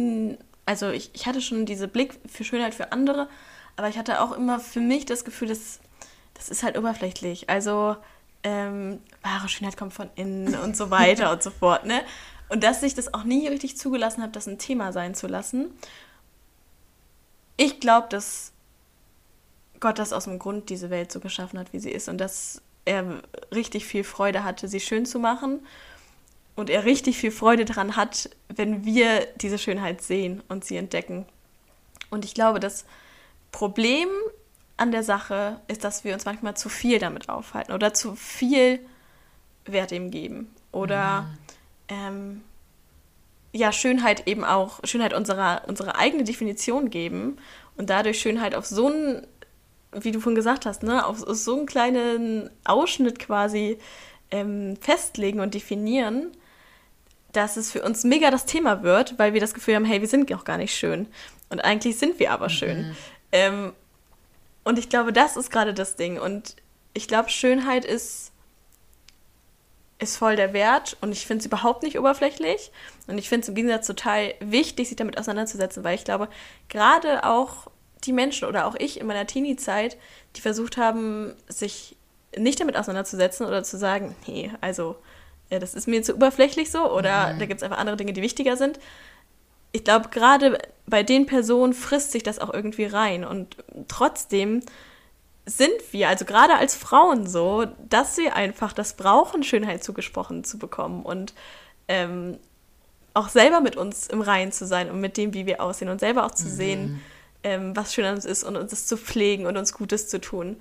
also 0.66 0.90
ich, 0.90 1.12
ich 1.14 1.26
hatte 1.26 1.42
schon 1.42 1.66
diese 1.66 1.88
Blick 1.88 2.20
für 2.28 2.44
Schönheit 2.44 2.74
für 2.74 2.92
andere, 2.92 3.30
aber 3.76 3.90
ich 3.90 3.98
hatte 3.98 4.22
auch 4.22 4.32
immer 4.32 4.60
für 4.60 4.80
mich 4.80 5.06
das 5.06 5.26
Gefühl, 5.26 5.48
dass 5.48 5.80
das 6.34 6.50
ist 6.50 6.64
halt 6.64 6.78
oberflächlich. 6.78 7.50
Also 7.50 7.96
ähm, 8.44 9.00
wahre 9.22 9.50
Schönheit 9.50 9.78
kommt 9.78 9.94
von 9.94 10.10
innen 10.16 10.56
und 10.56 10.78
so 10.78 10.92
weiter 10.92 11.32
und 11.34 11.42
so 11.42 11.50
fort. 11.50 11.86
Ne? 11.86 12.02
Und 12.50 12.64
dass 12.64 12.84
ich 12.84 12.94
das 12.94 13.14
auch 13.14 13.24
nie 13.24 13.48
richtig 13.48 13.78
zugelassen 13.78 14.22
habe, 14.22 14.32
das 14.32 14.48
ein 14.48 14.60
Thema 14.60 14.92
sein 14.92 15.16
zu 15.16 15.28
lassen. 15.28 15.72
Ich 17.58 17.80
glaube, 17.80 18.08
dass 18.10 18.52
Gott 19.80 19.98
das 19.98 20.14
aus 20.14 20.26
dem 20.26 20.40
Grund 20.40 20.70
diese 20.70 20.90
Welt 20.90 21.12
so 21.12 21.20
geschaffen 21.20 21.58
hat, 21.58 21.74
wie 21.74 21.80
sie 21.80 21.92
ist 21.92 22.10
und 22.10 22.18
dass 22.18 22.62
er 22.86 23.24
richtig 23.54 23.86
viel 23.86 24.04
Freude 24.04 24.44
hatte, 24.44 24.68
sie 24.68 24.80
schön 24.80 25.06
zu 25.06 25.20
machen 25.20 25.66
und 26.56 26.70
er 26.70 26.86
richtig 26.86 27.18
viel 27.18 27.32
Freude 27.32 27.66
daran 27.66 27.96
hat, 27.96 28.30
wenn 28.48 28.86
wir 28.86 29.28
diese 29.38 29.58
Schönheit 29.58 30.02
sehen 30.02 30.42
und 30.48 30.64
sie 30.64 30.78
entdecken. 30.78 31.26
Und 32.10 32.26
ich 32.26 32.34
glaube, 32.34 32.60
das 32.60 32.86
Problem 33.52 34.08
an 34.78 34.92
der 34.92 35.04
Sache 35.04 35.60
ist, 35.68 35.84
dass 35.84 36.04
wir 36.04 36.14
uns 36.14 36.26
manchmal 36.26 36.56
zu 36.56 36.70
viel 36.70 37.00
damit 37.00 37.30
aufhalten 37.30 37.72
oder 37.72 37.94
zu 37.94 38.16
viel 38.16 38.80
Wert 39.66 39.92
ihm 39.92 40.12
geben 40.12 40.54
oder 40.72 41.22
mhm. 41.22 41.36
ähm, 41.90 42.44
ja 43.54 43.72
Schönheit 43.72 44.28
eben 44.28 44.44
auch 44.44 44.80
Schönheit 44.84 45.14
unserer 45.14 45.64
unsere 45.68 45.96
eigene 45.96 46.24
Definition 46.24 46.90
geben 46.90 47.38
und 47.78 47.90
dadurch 47.90 48.20
Schönheit 48.20 48.54
auf 48.54 48.66
so 48.66 48.90
ein 48.90 49.26
wie 49.92 50.12
du 50.12 50.20
vorhin 50.20 50.36
gesagt 50.36 50.66
hast, 50.66 50.84
ne, 50.84 51.06
auf 51.06 51.20
so 51.20 51.56
einen 51.56 51.66
kleinen 51.66 52.50
Ausschnitt 52.66 53.18
quasi 53.20 53.80
ähm, 54.30 54.76
festlegen 54.82 55.40
und 55.40 55.54
definieren, 55.54 56.32
dass 57.36 57.58
es 57.58 57.72
für 57.72 57.84
uns 57.84 58.04
mega 58.04 58.32
das 58.32 58.46
Thema 58.46 58.84
wird, 58.84 59.18
weil 59.20 59.34
wir 59.34 59.42
das 59.42 59.54
Gefühl 59.54 59.76
haben, 59.76 59.86
hey, 59.86 60.02
wir 60.02 60.08
sind 60.08 60.34
auch 60.34 60.46
gar 60.46 60.58
nicht 60.58 60.76
schön. 60.76 61.08
Und 61.50 61.64
eigentlich 61.64 61.98
sind 61.98 62.20
wir 62.20 62.32
aber 62.32 62.50
schön. 62.50 62.88
Mhm. 62.88 62.96
Ähm, 63.32 63.74
und 64.64 64.80
ich 64.80 64.90
glaube, 64.90 65.14
das 65.14 65.38
ist 65.38 65.52
gerade 65.52 65.74
das 65.74 65.96
Ding. 65.96 66.20
Und 66.20 66.56
ich 66.94 67.08
glaube, 67.08 67.30
Schönheit 67.30 67.86
ist, 67.86 68.32
ist 70.00 70.18
voll 70.18 70.36
der 70.36 70.54
Wert 70.54 70.98
und 71.02 71.12
ich 71.12 71.26
finde 71.28 71.42
es 71.42 71.46
überhaupt 71.46 71.84
nicht 71.84 72.00
oberflächlich. 72.00 72.72
Und 73.08 73.18
ich 73.18 73.30
finde 73.30 73.44
es 73.44 73.50
im 73.50 73.56
Gegensatz 73.56 73.88
total 73.88 74.34
wichtig, 74.40 74.88
sich 74.88 74.98
damit 74.98 75.18
auseinanderzusetzen, 75.18 75.84
weil 75.84 75.96
ich 75.96 76.04
glaube, 76.04 76.30
gerade 76.70 77.24
auch 77.24 77.68
die 78.04 78.14
Menschen 78.14 78.48
oder 78.48 78.66
auch 78.66 78.76
ich 78.76 79.00
in 79.00 79.08
meiner 79.08 79.28
Teenie-Zeit, 79.28 79.98
die 80.36 80.42
versucht 80.42 80.78
haben, 80.78 81.34
sich 81.48 81.96
nicht 82.38 82.60
damit 82.60 82.76
auseinanderzusetzen 82.76 83.46
oder 83.46 83.64
zu 83.64 83.78
sagen, 83.78 84.16
nee, 84.28 84.52
also 84.62 84.98
das 85.50 85.74
ist 85.74 85.88
mir 85.88 86.04
zu 86.04 86.16
oberflächlich 86.16 86.72
so 86.72 86.92
oder 86.92 87.34
mhm. 87.34 87.40
da 87.40 87.46
gibt 87.46 87.60
es 87.60 87.64
einfach 87.64 87.78
andere 87.78 87.98
Dinge, 87.98 88.14
die 88.14 88.22
wichtiger 88.22 88.58
sind. 88.58 88.80
Ich 89.72 89.84
glaube, 89.84 90.10
gerade 90.10 90.58
bei 90.88 91.04
den 91.04 91.26
Personen 91.26 91.74
frisst 91.74 92.12
sich 92.12 92.24
das 92.24 92.40
auch 92.40 92.54
irgendwie 92.54 92.86
rein 92.86 93.26
und 93.26 93.58
trotzdem 93.88 94.62
sind 95.46 95.74
wir, 95.92 96.10
also 96.10 96.26
gerade 96.26 96.56
als 96.56 96.76
Frauen 96.76 97.28
so, 97.28 97.66
dass 97.88 98.18
wir 98.18 98.36
einfach 98.36 98.74
das 98.74 98.96
brauchen, 98.96 99.44
Schönheit 99.44 99.84
zugesprochen 99.84 100.44
zu 100.44 100.58
bekommen 100.58 101.04
und 101.04 101.34
ähm, 101.88 102.40
auch 103.14 103.30
selber 103.30 103.62
mit 103.62 103.78
uns 103.78 104.08
im 104.08 104.22
Reinen 104.22 104.52
zu 104.52 104.66
sein 104.66 104.90
und 104.90 105.00
mit 105.00 105.18
dem, 105.18 105.34
wie 105.34 105.46
wir 105.46 105.62
aussehen 105.62 105.90
und 105.90 106.00
selber 106.00 106.26
auch 106.26 106.32
zu 106.32 106.46
mhm. 106.46 106.52
sehen, 106.52 107.02
ähm, 107.44 107.76
was 107.76 107.94
schön 107.94 108.06
an 108.06 108.16
uns 108.16 108.26
ist 108.26 108.44
und 108.44 108.58
uns 108.58 108.72
das 108.72 108.88
zu 108.88 108.98
pflegen 108.98 109.46
und 109.46 109.56
uns 109.56 109.74
Gutes 109.74 110.08
zu 110.10 110.20
tun. 110.20 110.58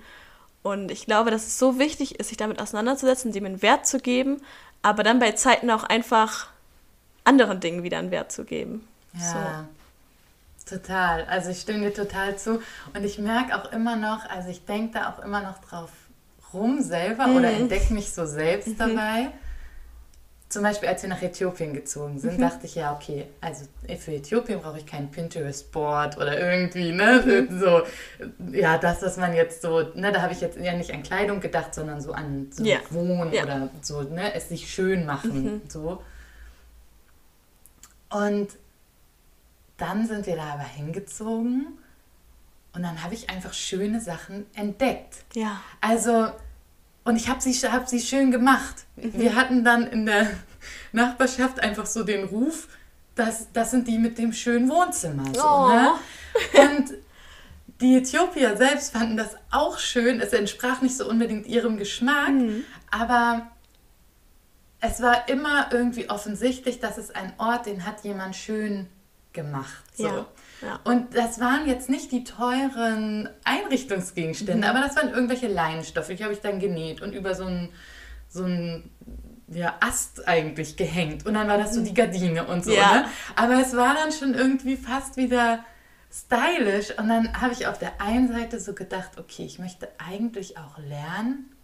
Und 0.61 0.89
ich 0.89 1.05
glaube, 1.05 1.31
dass 1.31 1.45
es 1.45 1.59
so 1.59 1.77
wichtig 1.77 2.19
ist, 2.19 2.29
sich 2.29 2.37
damit 2.37 2.59
auseinanderzusetzen, 2.59 3.31
dem 3.31 3.45
einen 3.45 3.61
Wert 3.61 3.85
zu 3.85 3.99
geben, 3.99 4.41
aber 4.81 5.03
dann 5.03 5.19
bei 5.19 5.31
Zeiten 5.31 5.69
auch 5.71 5.83
einfach 5.83 6.47
anderen 7.23 7.59
Dingen 7.59 7.83
wieder 7.83 7.97
einen 7.97 8.11
Wert 8.11 8.31
zu 8.31 8.45
geben. 8.45 8.87
Ja. 9.13 9.65
So. 10.67 10.75
Total. 10.77 11.25
Also 11.25 11.51
ich 11.51 11.61
stimme 11.61 11.79
dir 11.79 11.93
total 11.93 12.37
zu. 12.37 12.61
Und 12.93 13.03
ich 13.03 13.19
merke 13.19 13.55
auch 13.55 13.71
immer 13.71 13.95
noch, 13.95 14.27
also 14.29 14.49
ich 14.49 14.65
denke 14.65 14.99
da 14.99 15.11
auch 15.11 15.23
immer 15.23 15.41
noch 15.41 15.59
drauf 15.59 15.91
rum 16.53 16.81
selber 16.81 17.27
mhm. 17.27 17.35
oder 17.35 17.51
entdecke 17.51 17.93
mich 17.93 18.13
so 18.13 18.25
selbst 18.25 18.79
mhm. 18.79 18.99
Zum 20.55 20.63
Beispiel, 20.63 20.87
als 20.87 21.01
wir 21.01 21.09
nach 21.09 21.21
Äthiopien 21.21 21.73
gezogen 21.73 22.17
sind, 22.17 22.37
mhm. 22.37 22.43
dachte 22.43 22.65
ich 22.65 22.75
ja, 22.75 22.93
okay, 22.93 23.27
also 23.41 23.65
für 23.99 24.13
Äthiopien 24.13 24.61
brauche 24.61 24.77
ich 24.77 24.85
kein 24.85 25.11
Pinterest-Board 25.11 26.15
oder 26.15 26.39
irgendwie, 26.39 26.93
ne? 26.93 27.45
Mhm. 27.49 27.59
So, 27.59 27.81
ja, 28.53 28.77
das, 28.77 29.01
was 29.01 29.17
man 29.17 29.33
jetzt 29.33 29.61
so, 29.61 29.81
ne, 29.95 30.13
da 30.13 30.21
habe 30.21 30.31
ich 30.31 30.39
jetzt 30.39 30.57
ja 30.57 30.71
nicht 30.71 30.93
an 30.93 31.03
Kleidung 31.03 31.41
gedacht, 31.41 31.75
sondern 31.75 31.99
so 31.99 32.13
an 32.13 32.47
so 32.51 32.63
ja. 32.63 32.77
Wohnen 32.89 33.33
ja. 33.33 33.43
oder 33.43 33.69
so, 33.81 34.03
ne, 34.03 34.33
es 34.33 34.47
sich 34.47 34.73
schön 34.73 35.05
machen, 35.05 35.43
mhm. 35.43 35.61
so. 35.67 36.01
Und 38.09 38.47
dann 39.75 40.07
sind 40.07 40.25
wir 40.25 40.37
da 40.37 40.53
aber 40.53 40.63
hingezogen 40.63 41.67
und 42.73 42.81
dann 42.81 43.03
habe 43.03 43.13
ich 43.13 43.29
einfach 43.29 43.51
schöne 43.53 43.99
Sachen 43.99 44.45
entdeckt. 44.53 45.17
Ja. 45.33 45.59
Also 45.81 46.29
und 47.05 47.15
ich 47.15 47.29
habe 47.29 47.39
sie, 47.39 47.53
hab 47.53 47.87
sie 47.87 48.01
schön 48.01 48.31
gemacht. 48.31 48.85
Mhm. 48.97 49.13
Wir 49.13 49.35
hatten 49.35 49.63
dann 49.63 49.87
in 49.87 50.05
der 50.05 50.27
Nachbarschaft 50.91 51.59
einfach 51.61 51.85
so 51.85 52.03
den 52.03 52.25
Ruf, 52.25 52.67
dass 53.13 53.51
das 53.53 53.71
sind 53.71 53.87
die 53.87 53.97
mit 53.97 54.17
dem 54.17 54.33
schönen 54.33 54.69
Wohnzimmer. 54.69 55.25
So, 55.33 55.47
oh. 55.47 55.67
ne? 55.69 55.91
Und 56.53 56.93
die 57.79 57.97
Äthiopier 57.97 58.57
selbst 58.57 58.91
fanden 58.91 59.17
das 59.17 59.35
auch 59.51 59.79
schön. 59.79 60.19
Es 60.19 60.33
entsprach 60.33 60.81
nicht 60.81 60.97
so 60.97 61.07
unbedingt 61.07 61.45
ihrem 61.47 61.77
Geschmack, 61.77 62.29
mhm. 62.29 62.63
aber 62.91 63.47
es 64.81 65.01
war 65.01 65.29
immer 65.29 65.71
irgendwie 65.71 66.09
offensichtlich, 66.09 66.79
dass 66.79 66.97
es 66.97 67.11
ein 67.11 67.33
Ort, 67.37 67.65
den 67.65 67.85
hat 67.85 68.03
jemand 68.03 68.35
schön 68.35 68.87
gemacht. 69.33 69.83
So. 69.95 70.05
Ja, 70.05 70.25
ja. 70.61 70.79
Und 70.83 71.15
das 71.15 71.39
waren 71.39 71.67
jetzt 71.67 71.89
nicht 71.89 72.11
die 72.11 72.23
teuren 72.23 73.29
Einrichtungsgegenstände, 73.43 74.67
mhm. 74.67 74.75
aber 74.75 74.87
das 74.87 74.95
waren 74.95 75.09
irgendwelche 75.09 75.47
Leinenstoffe. 75.47 76.07
Die 76.07 76.23
habe 76.23 76.33
ich 76.33 76.41
dann 76.41 76.59
genäht 76.59 77.01
und 77.01 77.13
über 77.13 77.35
so 77.35 77.45
ein, 77.45 77.69
so 78.27 78.45
ja, 79.47 79.75
Ast 79.79 80.27
eigentlich 80.27 80.75
gehängt. 80.75 81.25
Und 81.25 81.35
dann 81.35 81.47
war 81.47 81.57
das 81.57 81.73
so 81.73 81.83
die 81.83 81.93
Gardine 81.93 82.45
und 82.47 82.65
so. 82.65 82.73
Ja. 82.73 83.01
Ne? 83.01 83.05
Aber 83.35 83.61
es 83.61 83.75
war 83.75 83.93
dann 83.93 84.11
schon 84.11 84.33
irgendwie 84.33 84.75
fast 84.75 85.17
wieder 85.17 85.63
stylisch. 86.11 86.97
Und 86.97 87.09
dann 87.09 87.39
habe 87.39 87.53
ich 87.53 87.67
auf 87.67 87.77
der 87.77 88.01
einen 88.01 88.27
Seite 88.27 88.59
so 88.59 88.73
gedacht, 88.73 89.11
okay, 89.19 89.45
ich 89.45 89.59
möchte 89.59 89.87
eigentlich 89.97 90.57
auch 90.57 90.77
lernen, 90.79 91.54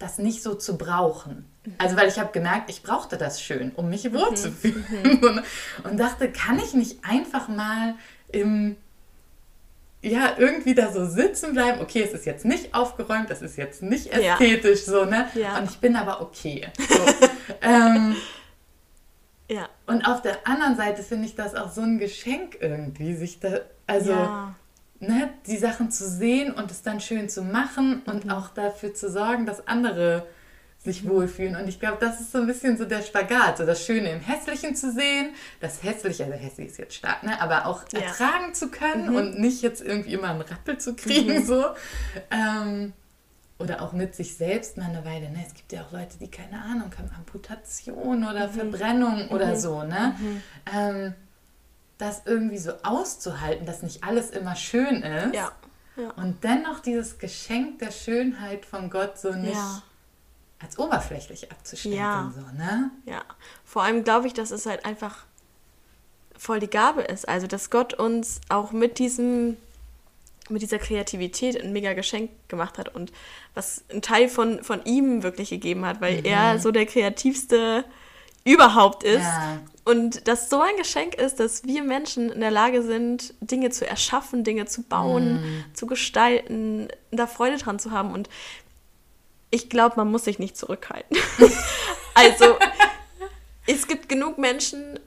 das 0.00 0.18
nicht 0.18 0.42
so 0.42 0.54
zu 0.54 0.76
brauchen. 0.76 1.44
Also 1.78 1.96
weil 1.96 2.08
ich 2.08 2.18
habe 2.18 2.32
gemerkt, 2.32 2.70
ich 2.70 2.82
brauchte 2.82 3.18
das 3.18 3.40
schön, 3.40 3.70
um 3.76 3.90
mich 3.90 4.12
wohlzufühlen. 4.12 4.84
Mhm. 5.02 5.42
Und 5.84 6.00
dachte, 6.00 6.32
kann 6.32 6.58
ich 6.58 6.74
nicht 6.74 7.04
einfach 7.04 7.46
mal 7.46 7.94
im 8.32 8.76
ja, 10.02 10.32
irgendwie 10.38 10.74
da 10.74 10.90
so 10.90 11.04
sitzen 11.04 11.52
bleiben. 11.52 11.82
Okay, 11.82 12.02
es 12.02 12.14
ist 12.14 12.24
jetzt 12.24 12.46
nicht 12.46 12.74
aufgeräumt, 12.74 13.28
das 13.28 13.42
ist 13.42 13.58
jetzt 13.58 13.82
nicht 13.82 14.06
ästhetisch, 14.06 14.86
ja. 14.86 14.92
so, 14.92 15.04
ne? 15.04 15.28
Ja. 15.34 15.58
Und 15.58 15.70
ich 15.70 15.76
bin 15.76 15.94
aber 15.94 16.22
okay. 16.22 16.68
So. 16.78 17.06
ähm, 17.60 18.16
ja. 19.50 19.68
Und 19.86 20.08
auf 20.08 20.22
der 20.22 20.46
anderen 20.46 20.76
Seite 20.76 21.02
finde 21.02 21.26
ich 21.26 21.34
das 21.34 21.54
auch 21.54 21.70
so 21.70 21.82
ein 21.82 21.98
Geschenk 21.98 22.56
irgendwie, 22.60 23.14
sich 23.14 23.40
da, 23.40 23.60
also, 23.86 24.12
ja. 24.12 24.54
Ne, 25.00 25.30
die 25.46 25.56
Sachen 25.56 25.90
zu 25.90 26.08
sehen 26.08 26.52
und 26.52 26.70
es 26.70 26.82
dann 26.82 27.00
schön 27.00 27.28
zu 27.28 27.42
machen 27.42 28.02
und 28.06 28.26
mhm. 28.26 28.30
auch 28.30 28.48
dafür 28.48 28.94
zu 28.94 29.10
sorgen, 29.10 29.46
dass 29.46 29.66
andere 29.66 30.26
sich 30.82 31.06
wohlfühlen. 31.06 31.56
Und 31.56 31.68
ich 31.68 31.78
glaube, 31.78 31.98
das 32.00 32.20
ist 32.20 32.32
so 32.32 32.38
ein 32.38 32.46
bisschen 32.46 32.78
so 32.78 32.86
der 32.86 33.02
Spagat, 33.02 33.58
so 33.58 33.66
das 33.66 33.84
Schöne 33.84 34.12
im 34.12 34.20
Hässlichen 34.20 34.74
zu 34.74 34.92
sehen, 34.92 35.34
das 35.60 35.82
Hässliche, 35.82 36.24
also 36.24 36.36
hässlich 36.36 36.68
ist 36.68 36.78
jetzt 36.78 36.94
stark, 36.94 37.22
ne? 37.22 37.40
aber 37.40 37.66
auch 37.66 37.84
ja. 37.92 38.00
ertragen 38.00 38.54
zu 38.54 38.70
können 38.70 39.10
mhm. 39.10 39.16
und 39.16 39.38
nicht 39.38 39.62
jetzt 39.62 39.82
irgendwie 39.82 40.14
immer 40.14 40.30
einen 40.30 40.40
Rappel 40.40 40.78
zu 40.78 40.94
kriegen, 40.96 41.40
mhm. 41.40 41.46
so. 41.46 41.64
Ähm, 42.30 42.92
oder 43.58 43.82
auch 43.82 43.92
mit 43.92 44.14
sich 44.14 44.38
selbst 44.38 44.78
mal 44.78 44.86
eine 44.86 45.04
Weile. 45.04 45.30
Ne? 45.30 45.44
Es 45.46 45.52
gibt 45.52 45.70
ja 45.72 45.82
auch 45.82 45.92
Leute, 45.92 46.16
die 46.18 46.30
keine 46.30 46.62
Ahnung 46.62 46.90
haben, 46.96 47.10
Amputation 47.14 48.24
oder 48.24 48.48
mhm. 48.48 48.52
Verbrennung 48.52 49.28
oder 49.28 49.48
mhm. 49.48 49.56
so. 49.56 49.82
Ne? 49.82 50.14
Mhm. 50.18 50.42
Ähm, 50.74 51.14
das 52.00 52.22
irgendwie 52.24 52.58
so 52.58 52.72
auszuhalten, 52.82 53.66
dass 53.66 53.82
nicht 53.82 54.04
alles 54.04 54.30
immer 54.30 54.56
schön 54.56 55.02
ist. 55.02 55.34
Ja. 55.34 55.52
Ja. 55.96 56.10
Und 56.12 56.42
dennoch 56.44 56.80
dieses 56.80 57.18
Geschenk 57.18 57.80
der 57.80 57.90
Schönheit 57.90 58.64
von 58.64 58.90
Gott 58.90 59.18
so 59.18 59.32
nicht 59.32 59.54
ja 59.54 59.82
als 60.60 60.78
oberflächlich 60.78 61.50
abzustempeln. 61.50 62.00
Ja. 62.00 62.32
So, 62.34 62.56
ne? 62.56 62.90
ja. 63.06 63.22
Vor 63.64 63.82
allem 63.82 64.04
glaube 64.04 64.26
ich, 64.26 64.34
dass 64.34 64.50
es 64.50 64.66
halt 64.66 64.84
einfach 64.84 65.24
voll 66.36 66.60
die 66.60 66.70
Gabe 66.70 67.02
ist. 67.02 67.28
Also, 67.28 67.46
dass 67.46 67.70
Gott 67.70 67.94
uns 67.94 68.40
auch 68.48 68.72
mit 68.72 68.98
diesem 68.98 69.56
mit 70.48 70.62
dieser 70.62 70.80
Kreativität 70.80 71.62
ein 71.62 71.72
mega 71.72 71.92
Geschenk 71.92 72.30
gemacht 72.48 72.76
hat 72.76 72.92
und 72.92 73.12
was 73.54 73.84
ein 73.88 74.02
Teil 74.02 74.28
von, 74.28 74.64
von 74.64 74.84
ihm 74.84 75.22
wirklich 75.22 75.50
gegeben 75.50 75.86
hat, 75.86 76.00
weil 76.00 76.18
mhm. 76.18 76.24
er 76.24 76.58
so 76.58 76.72
der 76.72 76.86
kreativste 76.86 77.84
überhaupt 78.44 79.02
ist. 79.02 79.22
Ja. 79.22 79.58
Und 79.84 80.28
das 80.28 80.50
so 80.50 80.60
ein 80.60 80.76
Geschenk 80.76 81.14
ist, 81.14 81.40
dass 81.40 81.64
wir 81.64 81.82
Menschen 81.82 82.30
in 82.30 82.40
der 82.40 82.50
Lage 82.50 82.82
sind, 82.82 83.34
Dinge 83.40 83.70
zu 83.70 83.86
erschaffen, 83.86 84.44
Dinge 84.44 84.66
zu 84.66 84.82
bauen, 84.82 85.42
mhm. 85.42 85.64
zu 85.74 85.86
gestalten, 85.86 86.88
da 87.10 87.26
Freude 87.26 87.56
dran 87.56 87.78
zu 87.78 87.90
haben. 87.90 88.12
Und 88.12 88.28
ich 89.50 89.68
glaube, 89.68 89.96
man 89.96 90.10
muss 90.10 90.24
sich 90.24 90.38
nicht 90.38 90.56
zurückhalten. 90.56 91.16
also, 92.14 92.56
es 93.66 93.86
gibt 93.88 94.08
genug 94.08 94.38
Menschen, 94.38 95.00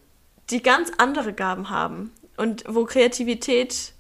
die 0.50 0.62
ganz 0.62 0.92
andere 0.98 1.34
Gaben 1.34 1.70
haben 1.70 2.12
und 2.36 2.64
wo 2.68 2.86
Kreativität 2.86 3.94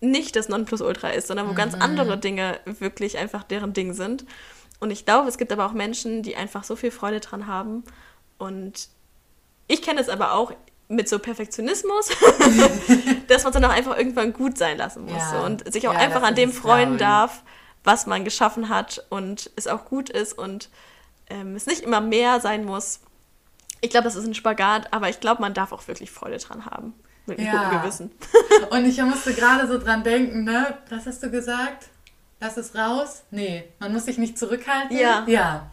nicht 0.00 0.36
das 0.36 0.48
Nonplusultra 0.48 1.10
ist, 1.10 1.28
sondern 1.28 1.46
wo 1.46 1.52
mhm. 1.52 1.56
ganz 1.56 1.74
andere 1.74 2.18
Dinge 2.18 2.60
wirklich 2.64 3.16
einfach 3.16 3.42
deren 3.42 3.72
Ding 3.72 3.94
sind. 3.94 4.26
Und 4.78 4.90
ich 4.90 5.06
glaube, 5.06 5.28
es 5.28 5.38
gibt 5.38 5.52
aber 5.52 5.66
auch 5.66 5.72
Menschen, 5.72 6.22
die 6.22 6.36
einfach 6.36 6.64
so 6.64 6.76
viel 6.76 6.90
Freude 6.90 7.20
dran 7.20 7.46
haben. 7.46 7.84
Und 8.38 8.88
ich 9.68 9.82
kenne 9.82 10.00
es 10.00 10.08
aber 10.08 10.32
auch 10.32 10.52
mit 10.88 11.08
so 11.08 11.18
Perfektionismus, 11.18 12.08
dass 13.28 13.42
man 13.42 13.52
es 13.52 13.54
dann 13.54 13.64
auch 13.64 13.70
einfach 13.70 13.96
irgendwann 13.96 14.32
gut 14.32 14.56
sein 14.56 14.78
lassen 14.78 15.04
muss 15.04 15.32
ja. 15.32 15.44
und 15.44 15.72
sich 15.72 15.88
auch 15.88 15.94
ja, 15.94 15.98
einfach 15.98 16.22
an 16.22 16.34
dem 16.34 16.52
freuen 16.52 16.96
darf, 16.96 17.42
was 17.82 18.06
man 18.06 18.24
geschaffen 18.24 18.68
hat 18.68 19.04
und 19.10 19.50
es 19.56 19.66
auch 19.66 19.84
gut 19.84 20.10
ist 20.10 20.32
und 20.32 20.68
ähm, 21.28 21.56
es 21.56 21.66
nicht 21.66 21.80
immer 21.80 22.00
mehr 22.00 22.40
sein 22.40 22.64
muss. 22.64 23.00
Ich 23.80 23.90
glaube, 23.90 24.04
das 24.04 24.16
ist 24.16 24.26
ein 24.26 24.34
Spagat, 24.34 24.92
aber 24.92 25.08
ich 25.08 25.20
glaube, 25.20 25.42
man 25.42 25.54
darf 25.54 25.72
auch 25.72 25.86
wirklich 25.88 26.10
Freude 26.10 26.38
dran 26.38 26.66
haben. 26.66 26.94
Mit 27.26 27.38
einem 27.38 27.48
ja. 27.48 27.68
guten 27.68 27.80
Gewissen. 27.80 28.10
und 28.70 28.84
ich 28.84 29.02
musste 29.02 29.34
gerade 29.34 29.66
so 29.66 29.78
dran 29.78 30.04
denken, 30.04 30.44
ne? 30.44 30.78
Was 30.88 31.06
hast 31.06 31.22
du 31.24 31.30
gesagt? 31.30 31.88
Lass 32.40 32.56
es 32.56 32.76
raus? 32.76 33.24
Nee, 33.32 33.64
man 33.80 33.92
muss 33.92 34.04
sich 34.04 34.18
nicht 34.18 34.38
zurückhalten. 34.38 34.96
Ja. 34.96 35.24
Ja. 35.26 35.70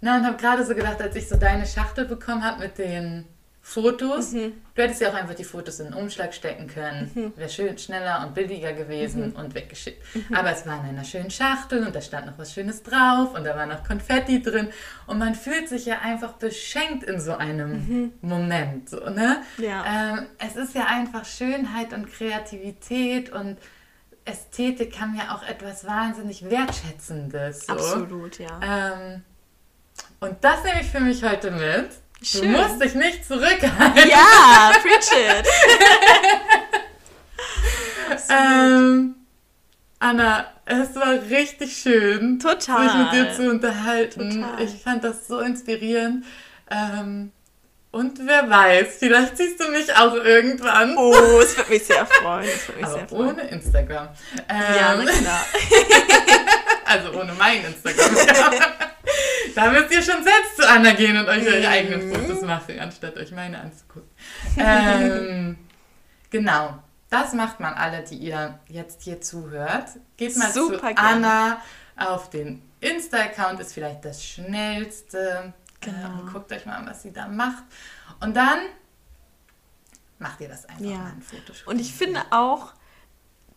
Na, 0.00 0.16
und 0.16 0.26
habe 0.26 0.36
gerade 0.36 0.64
so 0.64 0.74
gedacht, 0.74 1.00
als 1.00 1.14
ich 1.16 1.28
so 1.28 1.36
deine 1.36 1.66
Schachtel 1.66 2.06
bekommen 2.06 2.44
habe 2.44 2.60
mit 2.60 2.78
den 2.78 3.26
Fotos. 3.62 4.32
Mhm. 4.32 4.54
Du 4.74 4.82
hättest 4.82 5.00
ja 5.00 5.10
auch 5.10 5.14
einfach 5.14 5.34
die 5.34 5.44
Fotos 5.44 5.80
in 5.80 5.86
den 5.86 5.94
Umschlag 5.94 6.32
stecken 6.32 6.66
können. 6.66 7.10
Mhm. 7.14 7.32
Wäre 7.36 7.48
schön 7.48 7.76
schneller 7.78 8.24
und 8.26 8.34
billiger 8.34 8.72
gewesen 8.72 9.28
mhm. 9.28 9.36
und 9.36 9.54
weggeschickt. 9.54 10.02
Mhm. 10.14 10.34
Aber 10.34 10.50
es 10.50 10.66
war 10.66 10.82
in 10.82 10.88
einer 10.88 11.04
schönen 11.04 11.30
Schachtel 11.30 11.86
und 11.86 11.94
da 11.94 12.00
stand 12.00 12.26
noch 12.26 12.38
was 12.38 12.52
Schönes 12.52 12.82
drauf 12.82 13.34
und 13.34 13.44
da 13.44 13.54
war 13.54 13.66
noch 13.66 13.84
Konfetti 13.84 14.42
drin. 14.42 14.70
Und 15.06 15.18
man 15.18 15.34
fühlt 15.34 15.68
sich 15.68 15.86
ja 15.86 16.00
einfach 16.00 16.32
beschenkt 16.32 17.04
in 17.04 17.20
so 17.20 17.36
einem 17.36 17.70
mhm. 17.70 18.12
Moment. 18.22 18.88
So, 18.88 19.08
ne? 19.10 19.42
ja. 19.58 19.84
Ähm, 19.86 20.26
es 20.38 20.56
ist 20.56 20.74
ja 20.74 20.86
einfach 20.86 21.24
Schönheit 21.24 21.92
und 21.92 22.10
Kreativität 22.10 23.30
und 23.30 23.58
Ästhetik 24.24 25.00
haben 25.00 25.14
ja 25.16 25.34
auch 25.34 25.46
etwas 25.46 25.86
wahnsinnig 25.86 26.48
Wertschätzendes. 26.48 27.66
So. 27.66 27.72
Absolut, 27.72 28.38
ja. 28.38 28.60
Ähm, 28.62 29.22
und 30.20 30.36
das 30.42 30.62
nehme 30.64 30.80
ich 30.80 30.88
für 30.88 31.00
mich 31.00 31.22
heute 31.22 31.50
mit. 31.50 31.90
Schön. 32.22 32.52
Du 32.52 32.58
musst 32.58 32.82
dich 32.82 32.94
nicht 32.94 33.26
zurückhalten. 33.26 34.08
Ja, 34.08 34.72
preach 34.82 35.40
it. 35.40 35.46
ähm, 38.28 39.14
Anna, 39.98 40.46
es 40.66 40.94
war 40.96 41.14
richtig 41.30 41.76
schön, 41.76 42.38
Total. 42.38 42.88
sich 42.88 42.98
mit 42.98 43.12
dir 43.12 43.32
zu 43.34 43.50
unterhalten. 43.50 44.42
Total. 44.42 44.62
Ich 44.62 44.82
fand 44.82 45.02
das 45.04 45.26
so 45.26 45.40
inspirierend. 45.40 46.24
Ähm, 46.70 47.32
und 47.90 48.24
wer 48.24 48.48
weiß, 48.48 48.98
vielleicht 48.98 49.36
siehst 49.36 49.58
du 49.58 49.68
mich 49.70 49.96
auch 49.96 50.14
irgendwann. 50.14 50.96
Oh, 50.96 51.40
es 51.42 51.56
würde 51.56 51.70
mich 51.70 51.84
sehr 51.84 52.06
freuen. 52.06 52.46
Mich 52.46 52.84
Aber 52.84 52.92
sehr 52.92 53.08
freuen. 53.08 53.28
ohne 53.30 53.42
Instagram. 53.48 54.08
Ähm, 54.48 54.62
ja, 54.78 54.94
na 54.96 55.04
klar. 55.10 55.46
also 56.90 57.18
ohne 57.18 57.32
mein 57.34 57.64
Instagram. 57.64 58.14
da 59.54 59.70
müsst 59.70 59.92
ihr 59.92 60.02
schon 60.02 60.22
selbst 60.24 60.56
zu 60.56 60.68
Anna 60.68 60.92
gehen 60.92 61.16
und 61.16 61.28
euch 61.28 61.46
eure 61.46 61.68
eigenen. 61.68 62.12
Fotos 62.12 62.42
machen, 62.42 62.78
anstatt 62.80 63.16
euch 63.16 63.30
meine 63.32 63.60
anzugucken. 63.60 64.10
Ähm, 64.56 65.58
genau. 66.30 66.82
Das 67.08 67.32
macht 67.32 67.58
man 67.58 67.74
alle, 67.74 68.04
die 68.04 68.16
ihr 68.16 68.60
jetzt 68.68 69.02
hier 69.02 69.20
zuhört. 69.20 69.88
Geht 70.16 70.36
mal 70.36 70.52
Super 70.52 70.78
zu 70.78 70.96
Anna 70.96 71.60
auf 71.96 72.30
den 72.30 72.62
Insta-Account, 72.80 73.60
ist 73.60 73.74
vielleicht 73.74 74.04
das 74.04 74.24
schnellste. 74.24 75.52
Genau. 75.80 76.20
Ähm, 76.20 76.30
guckt 76.32 76.52
euch 76.52 76.66
mal 76.66 76.76
an, 76.76 76.86
was 76.86 77.02
sie 77.02 77.12
da 77.12 77.26
macht. 77.26 77.64
Und 78.20 78.36
dann 78.36 78.58
macht 80.18 80.40
ihr 80.40 80.48
das 80.48 80.66
einfach 80.66 80.84
ja. 80.84 80.98
mal 80.98 81.12
ein 81.12 81.22
Foto. 81.22 81.52
Und 81.66 81.80
ich 81.80 81.92
finde 81.92 82.22
auch, 82.30 82.74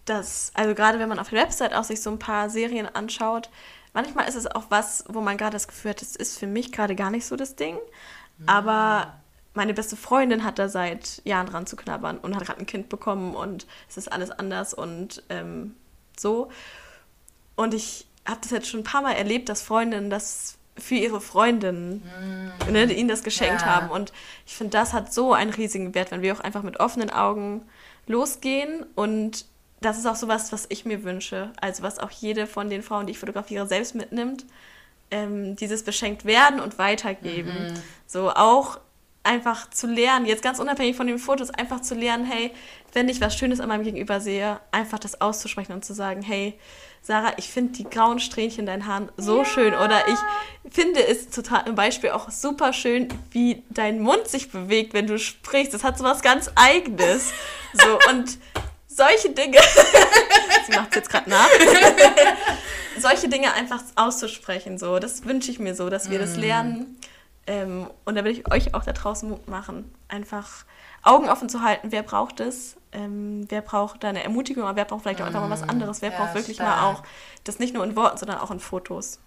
dass, 0.06 0.52
also 0.54 0.76
gerade 0.76 1.00
wenn 1.00 1.10
man 1.10 1.20
auf 1.20 1.30
der 1.30 1.42
Website 1.42 1.74
auch 1.74 1.84
sich 1.84 2.02
so 2.02 2.10
ein 2.10 2.20
paar 2.20 2.50
Serien 2.50 2.88
anschaut, 2.88 3.50
manchmal 3.94 4.28
ist 4.28 4.36
es 4.36 4.48
auch 4.48 4.66
was, 4.70 5.06
wo 5.08 5.22
man 5.22 5.38
gerade 5.38 5.54
das 5.54 5.68
Gefühl 5.68 5.92
hat, 5.92 6.02
das 6.02 6.16
ist 6.16 6.38
für 6.38 6.48
mich 6.48 6.72
gerade 6.72 6.96
gar 6.96 7.10
nicht 7.10 7.26
so 7.26 7.36
das 7.36 7.56
Ding. 7.56 7.78
Aber 8.46 9.14
meine 9.54 9.74
beste 9.74 9.96
Freundin 9.96 10.44
hat 10.44 10.60
da 10.60 10.68
seit 10.68 11.22
Jahren 11.26 11.48
dran 11.48 11.68
zu 11.68 11.76
knabbern 11.76 12.18
und 12.18 12.36
hat 12.36 12.46
gerade 12.46 12.60
ein 12.60 12.66
Kind 12.66 12.90
bekommen 12.90 13.36
und 13.36 13.68
es 13.88 13.98
ist 13.98 14.12
alles 14.12 14.32
anders 14.32 14.74
und 14.74 15.24
ähm, 15.30 15.76
so. 16.18 16.50
Und 17.56 17.74
ich 17.74 18.08
habe 18.26 18.40
das 18.42 18.52
jetzt 18.52 18.68
schon 18.68 18.82
ein 18.82 18.86
paar 18.86 19.02
Mal 19.02 19.14
erlebt, 19.14 19.50
dass 19.50 19.62
Freundinnen 19.62 20.10
das 20.10 20.58
für 20.78 20.96
ihre 20.96 21.22
Freundinnen 21.22 22.02
mm. 22.68 22.72
ne, 22.72 22.92
ihnen 22.92 23.10
das 23.10 23.24
geschenkt 23.24 23.62
ja. 23.62 23.68
haben. 23.68 23.90
Und 23.92 24.12
ich 24.48 24.56
finde, 24.56 24.72
das 24.72 24.94
hat 24.94 25.14
so 25.14 25.34
einen 25.34 25.54
riesigen 25.54 25.94
Wert, 25.94 26.10
wenn 26.10 26.24
wir 26.24 26.34
auch 26.34 26.40
einfach 26.40 26.64
mit 26.64 26.80
offenen 26.80 27.12
Augen 27.12 27.64
losgehen. 28.08 28.84
Und 28.96 29.46
das 29.86 29.98
ist 29.98 30.06
auch 30.06 30.16
so 30.16 30.28
was, 30.28 30.52
was 30.52 30.66
ich 30.70 30.86
mir 30.86 31.04
wünsche. 31.04 31.52
Also 31.60 31.84
was 31.84 32.00
auch 32.00 32.12
jede 32.12 32.48
von 32.48 32.70
den 32.70 32.84
Frauen, 32.84 33.08
die 33.08 33.12
ich 33.12 33.20
fotografiere, 33.20 33.68
selbst 33.68 33.96
mitnimmt. 33.96 34.46
Ähm, 35.12 35.56
dieses 35.56 35.84
beschenkt 35.84 36.26
werden 36.26 36.60
und 36.60 36.80
weitergeben. 36.80 37.74
Mhm. 37.74 37.74
So 38.08 38.32
auch 38.32 38.80
einfach 39.24 39.70
zu 39.70 39.88
lernen, 39.88 40.26
jetzt 40.26 40.44
ganz 40.44 40.60
unabhängig 40.60 40.98
von 40.98 41.08
den 41.08 41.18
Fotos, 41.18 41.50
einfach 41.50 41.82
zu 41.82 41.96
lernen, 41.96 42.26
hey, 42.26 42.52
wenn 42.92 43.08
ich 43.08 43.22
was 43.22 43.36
Schönes 43.38 43.60
an 43.60 43.70
meinem 43.70 43.84
Gegenüber 43.84 44.20
sehe, 44.20 44.60
einfach 44.72 45.00
das 45.00 45.22
auszusprechen 45.22 45.72
und 45.72 45.86
zu 45.86 45.94
sagen, 45.94 46.22
hey, 46.22 46.60
Sarah, 47.02 47.34
ich 47.38 47.50
finde 47.50 47.74
die 47.74 47.84
grauen 47.84 48.20
Strähnchen 48.20 48.62
in 48.62 48.66
deinen 48.66 48.88
Haaren 48.88 49.12
so 49.18 49.40
ja. 49.40 49.46
schön. 49.46 49.74
Oder 49.74 50.08
ich 50.08 50.18
finde 50.72 51.06
es 51.06 51.30
total 51.30 51.68
im 51.68 51.76
Beispiel 51.76 52.12
auch 52.12 52.30
super 52.32 52.72
schön, 52.72 53.10
wie 53.32 53.64
dein 53.70 54.00
Mund 54.00 54.28
sich 54.28 54.52
bewegt, 54.52 54.94
wenn 54.94 55.08
du 55.08 55.20
sprichst. 55.20 55.74
Das 55.74 55.84
hat 55.84 55.98
so 55.98 56.06
was 56.06 56.22
ganz 56.22 56.50
Eigenes. 56.56 57.34
So, 57.74 58.00
und 58.10 58.38
solche 58.96 59.32
Dinge. 59.32 59.60
Sie 60.66 60.72
macht 60.76 60.90
es 60.92 60.96
jetzt 60.96 61.10
gerade 61.10 61.30
nach. 61.30 61.48
solche 62.98 63.28
Dinge 63.28 63.54
einfach 63.54 63.82
auszusprechen, 63.96 64.78
so, 64.78 65.00
das 65.00 65.26
wünsche 65.26 65.52
ich 65.52 65.60
mir 65.60 65.76
so, 65.76 65.90
dass 65.90 66.10
wir 66.10 66.20
mm. 66.20 66.22
das 66.22 66.38
lernen. 66.38 66.98
Ähm, 67.46 67.90
und 68.06 68.16
da 68.16 68.24
will 68.24 68.32
ich 68.32 68.52
euch 68.52 68.74
auch 68.74 68.84
da 68.86 68.94
draußen 68.94 69.30
Mut 69.30 69.48
machen, 69.50 69.94
einfach 70.08 70.66
Augen 71.02 71.30
offen 71.30 71.50
zu 71.50 71.62
halten, 71.62 71.92
wer 71.92 72.04
braucht 72.04 72.40
es, 72.40 72.78
ähm, 72.94 73.46
wer 73.50 73.62
braucht 73.62 74.04
da 74.04 74.10
eine 74.10 74.24
Ermutigung, 74.24 74.64
aber 74.64 74.78
wer 74.78 74.86
braucht 74.86 75.04
vielleicht 75.04 75.22
auch 75.22 75.26
einfach 75.26 75.42
mal 75.42 75.50
was 75.50 75.66
mm. 75.66 75.70
anderes, 75.70 76.02
wer 76.02 76.12
ja, 76.12 76.18
braucht 76.18 76.36
wirklich 76.36 76.58
stark. 76.58 76.82
mal 76.82 76.92
auch 76.92 77.04
das 77.44 77.60
nicht 77.60 77.74
nur 77.74 77.84
in 77.84 77.96
Worten, 77.96 78.18
sondern 78.18 78.38
auch 78.38 78.52
in 78.52 78.60
Fotos. 78.60 79.20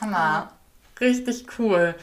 Hammer, 0.00 0.52
richtig 1.00 1.46
cool. 1.58 1.96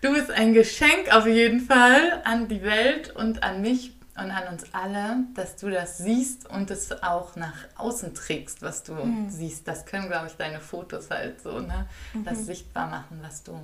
Du 0.00 0.12
bist 0.12 0.30
ein 0.30 0.54
Geschenk 0.54 1.12
auf 1.12 1.26
jeden 1.26 1.60
Fall 1.60 2.22
an 2.24 2.48
die 2.48 2.62
Welt 2.62 3.14
und 3.14 3.42
an 3.42 3.60
mich 3.60 3.97
und 4.18 4.30
an 4.30 4.48
uns 4.48 4.64
alle, 4.72 5.24
dass 5.34 5.56
du 5.56 5.70
das 5.70 5.98
siehst 5.98 6.48
und 6.50 6.70
es 6.70 7.02
auch 7.02 7.36
nach 7.36 7.54
außen 7.76 8.14
trägst, 8.14 8.62
was 8.62 8.82
du 8.82 8.94
mhm. 8.94 9.30
siehst. 9.30 9.68
Das 9.68 9.86
können, 9.86 10.08
glaube 10.08 10.26
ich, 10.26 10.34
deine 10.34 10.60
Fotos 10.60 11.10
halt 11.10 11.40
so, 11.40 11.60
ne? 11.60 11.86
Mhm. 12.12 12.24
Das 12.24 12.44
sichtbar 12.46 12.88
machen, 12.88 13.20
was 13.22 13.42
du 13.42 13.60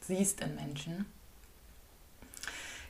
siehst 0.00 0.40
in 0.40 0.54
Menschen. 0.54 1.06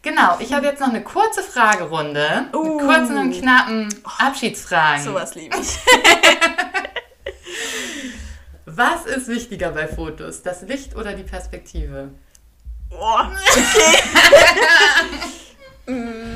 Genau, 0.03 0.37
ich 0.39 0.53
habe 0.53 0.67
jetzt 0.67 0.81
noch 0.81 0.89
eine 0.89 1.03
kurze 1.03 1.43
Fragerunde. 1.43 2.47
Uh. 2.55 2.77
Mit 2.77 2.87
kurzen 2.87 3.19
und 3.19 3.33
knappen 3.33 3.89
oh, 4.05 4.11
Abschiedsfragen. 4.19 5.03
Sowas 5.05 5.35
liebe 5.35 5.57
ich. 5.59 5.79
Was 8.65 9.07
ist 9.07 9.27
wichtiger 9.29 9.73
bei 9.73 9.89
Fotos? 9.89 10.43
Das 10.43 10.63
Licht 10.63 10.95
oder 10.95 11.15
die 11.15 11.25
Perspektive? 11.25 12.11
Boah, 12.91 13.33
okay. 13.51 13.99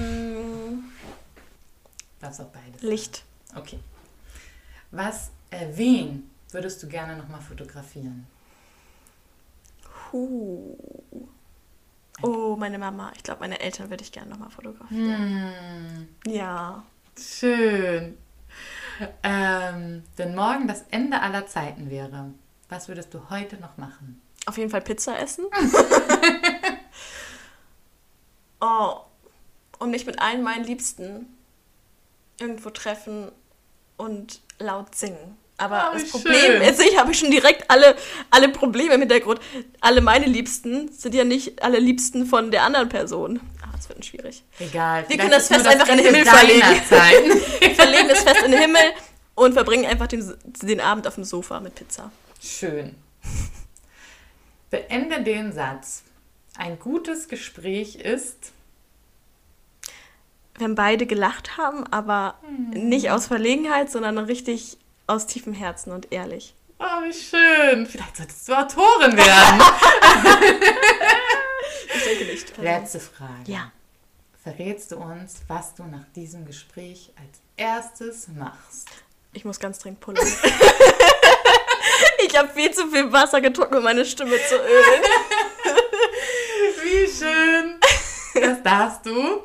mm. 2.23 2.25
Darfst 2.25 2.41
auch 2.41 2.49
beides. 2.49 2.83
Licht. 2.83 3.25
Okay. 3.55 3.79
Was, 4.91 5.31
äh, 5.51 5.69
wen 5.75 6.31
würdest 6.51 6.83
du 6.83 6.89
gerne 6.89 7.17
nochmal 7.17 7.41
fotografieren? 7.41 8.27
Huh. 10.13 10.77
Oh, 12.23 12.57
meine 12.57 12.79
Mama. 12.79 13.13
Ich 13.17 13.23
glaube, 13.23 13.41
meine 13.41 13.61
Eltern 13.61 13.91
würde 13.91 14.05
ich 14.05 14.13
gerne 14.13 14.31
nochmal 14.31 14.51
fotografieren. 14.51 16.09
Hm. 16.25 16.33
Ja. 16.33 16.85
Schön. 17.19 18.17
Ähm, 19.23 20.05
wenn 20.17 20.35
morgen 20.35 20.69
das 20.69 20.85
Ende 20.91 21.21
aller 21.21 21.47
Zeiten 21.47 21.91
wäre, 21.91 22.31
was 22.69 22.89
würdest 22.89 23.13
du 23.15 23.31
heute 23.31 23.57
noch 23.57 23.79
machen? 23.79 24.21
Auf 24.47 24.59
jeden 24.59 24.71
Fall 24.71 24.83
Pizza 24.83 25.19
essen. 25.19 25.47
oh, 28.61 29.01
und 29.79 29.91
mich 29.91 30.07
mit 30.07 30.21
allen 30.21 30.43
meinen 30.43 30.65
Liebsten 30.65 31.27
irgendwo 32.41 32.71
treffen 32.71 33.31
und 33.97 34.41
laut 34.59 34.95
singen. 34.95 35.37
Aber 35.59 35.91
oh, 35.91 35.95
das 35.95 36.11
Problem 36.11 36.35
schön. 36.35 36.63
ist, 36.63 36.81
ich 36.81 36.99
habe 36.99 37.15
schon 37.15 37.31
direkt 37.31 37.71
alle, 37.71 37.95
alle 38.31 38.49
Probleme 38.49 38.95
im 38.95 39.01
Hintergrund. 39.01 39.41
Alle 39.81 40.01
meine 40.01 40.27
Liebsten 40.27 40.91
sind 40.91 41.15
ja 41.15 41.25
nicht 41.25 41.63
alle 41.63 41.79
Liebsten 41.79 42.27
von 42.27 42.51
der 42.51 42.65
anderen 42.65 42.89
Person. 42.89 43.41
Ah, 43.63 43.69
das 43.77 43.89
wird 43.89 44.05
schwierig. 44.05 44.43
Egal. 44.59 45.05
Wir 45.09 45.19
können 45.19 45.31
das 45.31 45.49
Fest 45.49 45.67
einfach 45.67 45.89
in 45.89 45.99
den 45.99 46.07
Himmel 46.07 46.25
verlegen. 46.25 46.63
Wir 47.61 47.71
verlegen 47.77 48.09
das 48.09 48.23
Fest 48.23 48.43
in 48.45 48.51
den 48.51 48.61
Himmel 48.61 48.83
und 49.35 49.53
verbringen 49.53 49.87
einfach 49.87 50.09
den, 50.09 50.35
den 50.63 50.81
Abend 50.81 51.07
auf 51.07 51.15
dem 51.15 51.25
Sofa 51.25 51.61
mit 51.61 51.75
Pizza. 51.75 52.11
Schön. 52.43 52.97
Beende 54.71 55.23
den 55.23 55.53
Satz. 55.53 56.03
Ein 56.57 56.79
gutes 56.79 57.29
Gespräch 57.29 57.97
ist. 57.97 58.53
Wenn 60.59 60.75
beide 60.75 61.07
gelacht 61.07 61.57
haben, 61.57 61.87
aber 61.91 62.35
hm. 62.43 62.89
nicht 62.89 63.11
aus 63.11 63.27
Verlegenheit, 63.27 63.91
sondern 63.91 64.19
richtig 64.19 64.77
aus 65.07 65.27
tiefem 65.27 65.53
Herzen 65.55 65.93
und 65.93 66.13
ehrlich. 66.13 66.55
Oh, 66.79 67.03
wie 67.05 67.13
schön. 67.13 67.87
Vielleicht 67.87 68.17
solltest 68.17 68.49
du 68.49 68.55
Autorin 68.55 69.17
werden. 69.17 69.63
ich 71.95 72.05
denke 72.05 72.25
nicht. 72.25 72.59
Letzte 72.59 73.01
Frage. 73.01 73.45
Ja. 73.47 73.71
Verrätst 74.43 74.91
du 74.91 74.97
uns, 74.97 75.43
was 75.47 75.75
du 75.77 75.85
nach 75.85 76.05
diesem 76.17 76.45
Gespräch 76.45 77.13
als 77.17 77.39
erstes 77.57 78.27
machst? 78.27 78.89
Ich 79.33 79.45
muss 79.45 79.61
ganz 79.61 79.79
dringend 79.79 80.01
pullern. 80.01 80.27
ich 82.27 82.37
habe 82.37 82.49
viel 82.49 82.73
zu 82.73 82.89
viel 82.89 83.13
Wasser 83.13 83.41
getrunken, 83.41 83.77
um 83.77 83.85
meine 83.85 84.05
Stimme 84.05 84.37
zu 84.49 84.57
ölen. 84.57 85.03
Wie 86.83 87.07
schön. 87.09 87.82
Das 88.43 88.63
darfst 88.63 89.07
du. 89.07 89.41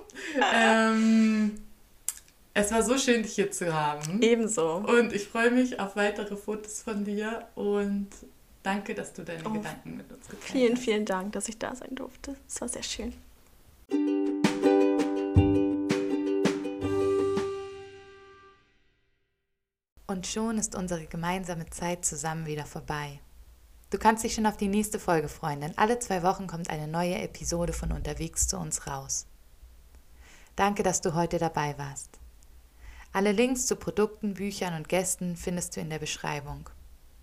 Ähm, 0.53 1.61
es 2.53 2.71
war 2.71 2.81
so 2.81 2.97
schön, 2.97 3.21
dich 3.21 3.33
hier 3.33 3.51
zu 3.51 3.73
haben. 3.73 4.21
Ebenso. 4.21 4.77
Und 4.77 5.13
ich 5.13 5.27
freue 5.27 5.51
mich 5.51 5.79
auf 5.79 5.95
weitere 5.95 6.35
Fotos 6.35 6.81
von 6.81 7.05
dir 7.05 7.47
und 7.55 8.07
danke, 8.63 8.95
dass 8.95 9.13
du 9.13 9.23
deine 9.23 9.43
oh, 9.45 9.51
Gedanken 9.51 9.97
mit 9.97 10.11
uns 10.11 10.27
geteilt 10.27 10.43
hast. 10.43 10.51
Vielen, 10.51 10.77
vielen 10.77 11.05
Dank, 11.05 11.33
dass 11.33 11.47
ich 11.49 11.59
da 11.59 11.75
sein 11.75 11.93
durfte. 11.93 12.35
Es 12.47 12.59
war 12.59 12.67
sehr 12.67 12.83
schön. 12.83 13.13
Und 20.07 20.25
schon 20.25 20.57
ist 20.57 20.73
unsere 20.73 21.05
gemeinsame 21.05 21.69
Zeit 21.69 22.05
zusammen 22.05 22.45
wieder 22.47 22.65
vorbei. 22.65 23.19
Du 23.89 23.97
kannst 23.97 24.23
dich 24.25 24.33
schon 24.33 24.45
auf 24.45 24.57
die 24.57 24.67
nächste 24.67 24.99
Folge 24.99 25.29
freuen, 25.29 25.61
denn 25.61 25.77
alle 25.77 25.99
zwei 25.99 26.21
Wochen 26.21 26.47
kommt 26.47 26.69
eine 26.69 26.87
neue 26.87 27.19
Episode 27.19 27.71
von 27.71 27.93
Unterwegs 27.93 28.47
zu 28.47 28.57
uns 28.57 28.85
raus. 28.85 29.27
Danke, 30.57 30.83
dass 30.83 30.99
du 30.99 31.13
heute 31.13 31.37
dabei 31.37 31.77
warst. 31.77 32.19
Alle 33.13 33.31
Links 33.31 33.65
zu 33.65 33.77
Produkten, 33.77 34.33
Büchern 34.33 34.73
und 34.73 34.89
Gästen 34.89 35.37
findest 35.37 35.75
du 35.75 35.79
in 35.79 35.89
der 35.89 35.99
Beschreibung. 35.99 36.69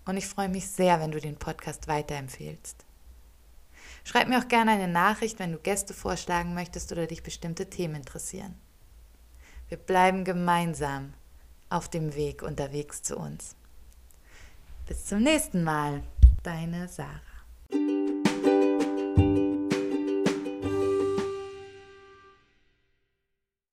Und 0.05 0.17
ich 0.17 0.25
freue 0.25 0.49
mich 0.49 0.67
sehr, 0.67 0.99
wenn 0.99 1.11
du 1.11 1.19
den 1.19 1.37
Podcast 1.37 1.87
weiterempfehlst. 1.87 2.83
Schreib 4.03 4.27
mir 4.27 4.39
auch 4.39 4.47
gerne 4.47 4.71
eine 4.71 4.87
Nachricht, 4.87 5.37
wenn 5.37 5.51
du 5.51 5.59
Gäste 5.59 5.93
vorschlagen 5.93 6.55
möchtest 6.55 6.91
oder 6.91 7.05
dich 7.05 7.21
bestimmte 7.21 7.69
Themen 7.69 7.95
interessieren. 7.95 8.55
Wir 9.69 9.77
bleiben 9.77 10.23
gemeinsam 10.23 11.13
auf 11.69 11.89
dem 11.89 12.15
Weg 12.15 12.41
unterwegs 12.41 13.03
zu 13.03 13.17
uns. 13.17 13.55
Bis 14.87 15.05
zum 15.05 15.23
nächsten 15.23 15.63
Mal, 15.63 16.03
deine 16.45 16.87
Sarah. 16.87 17.34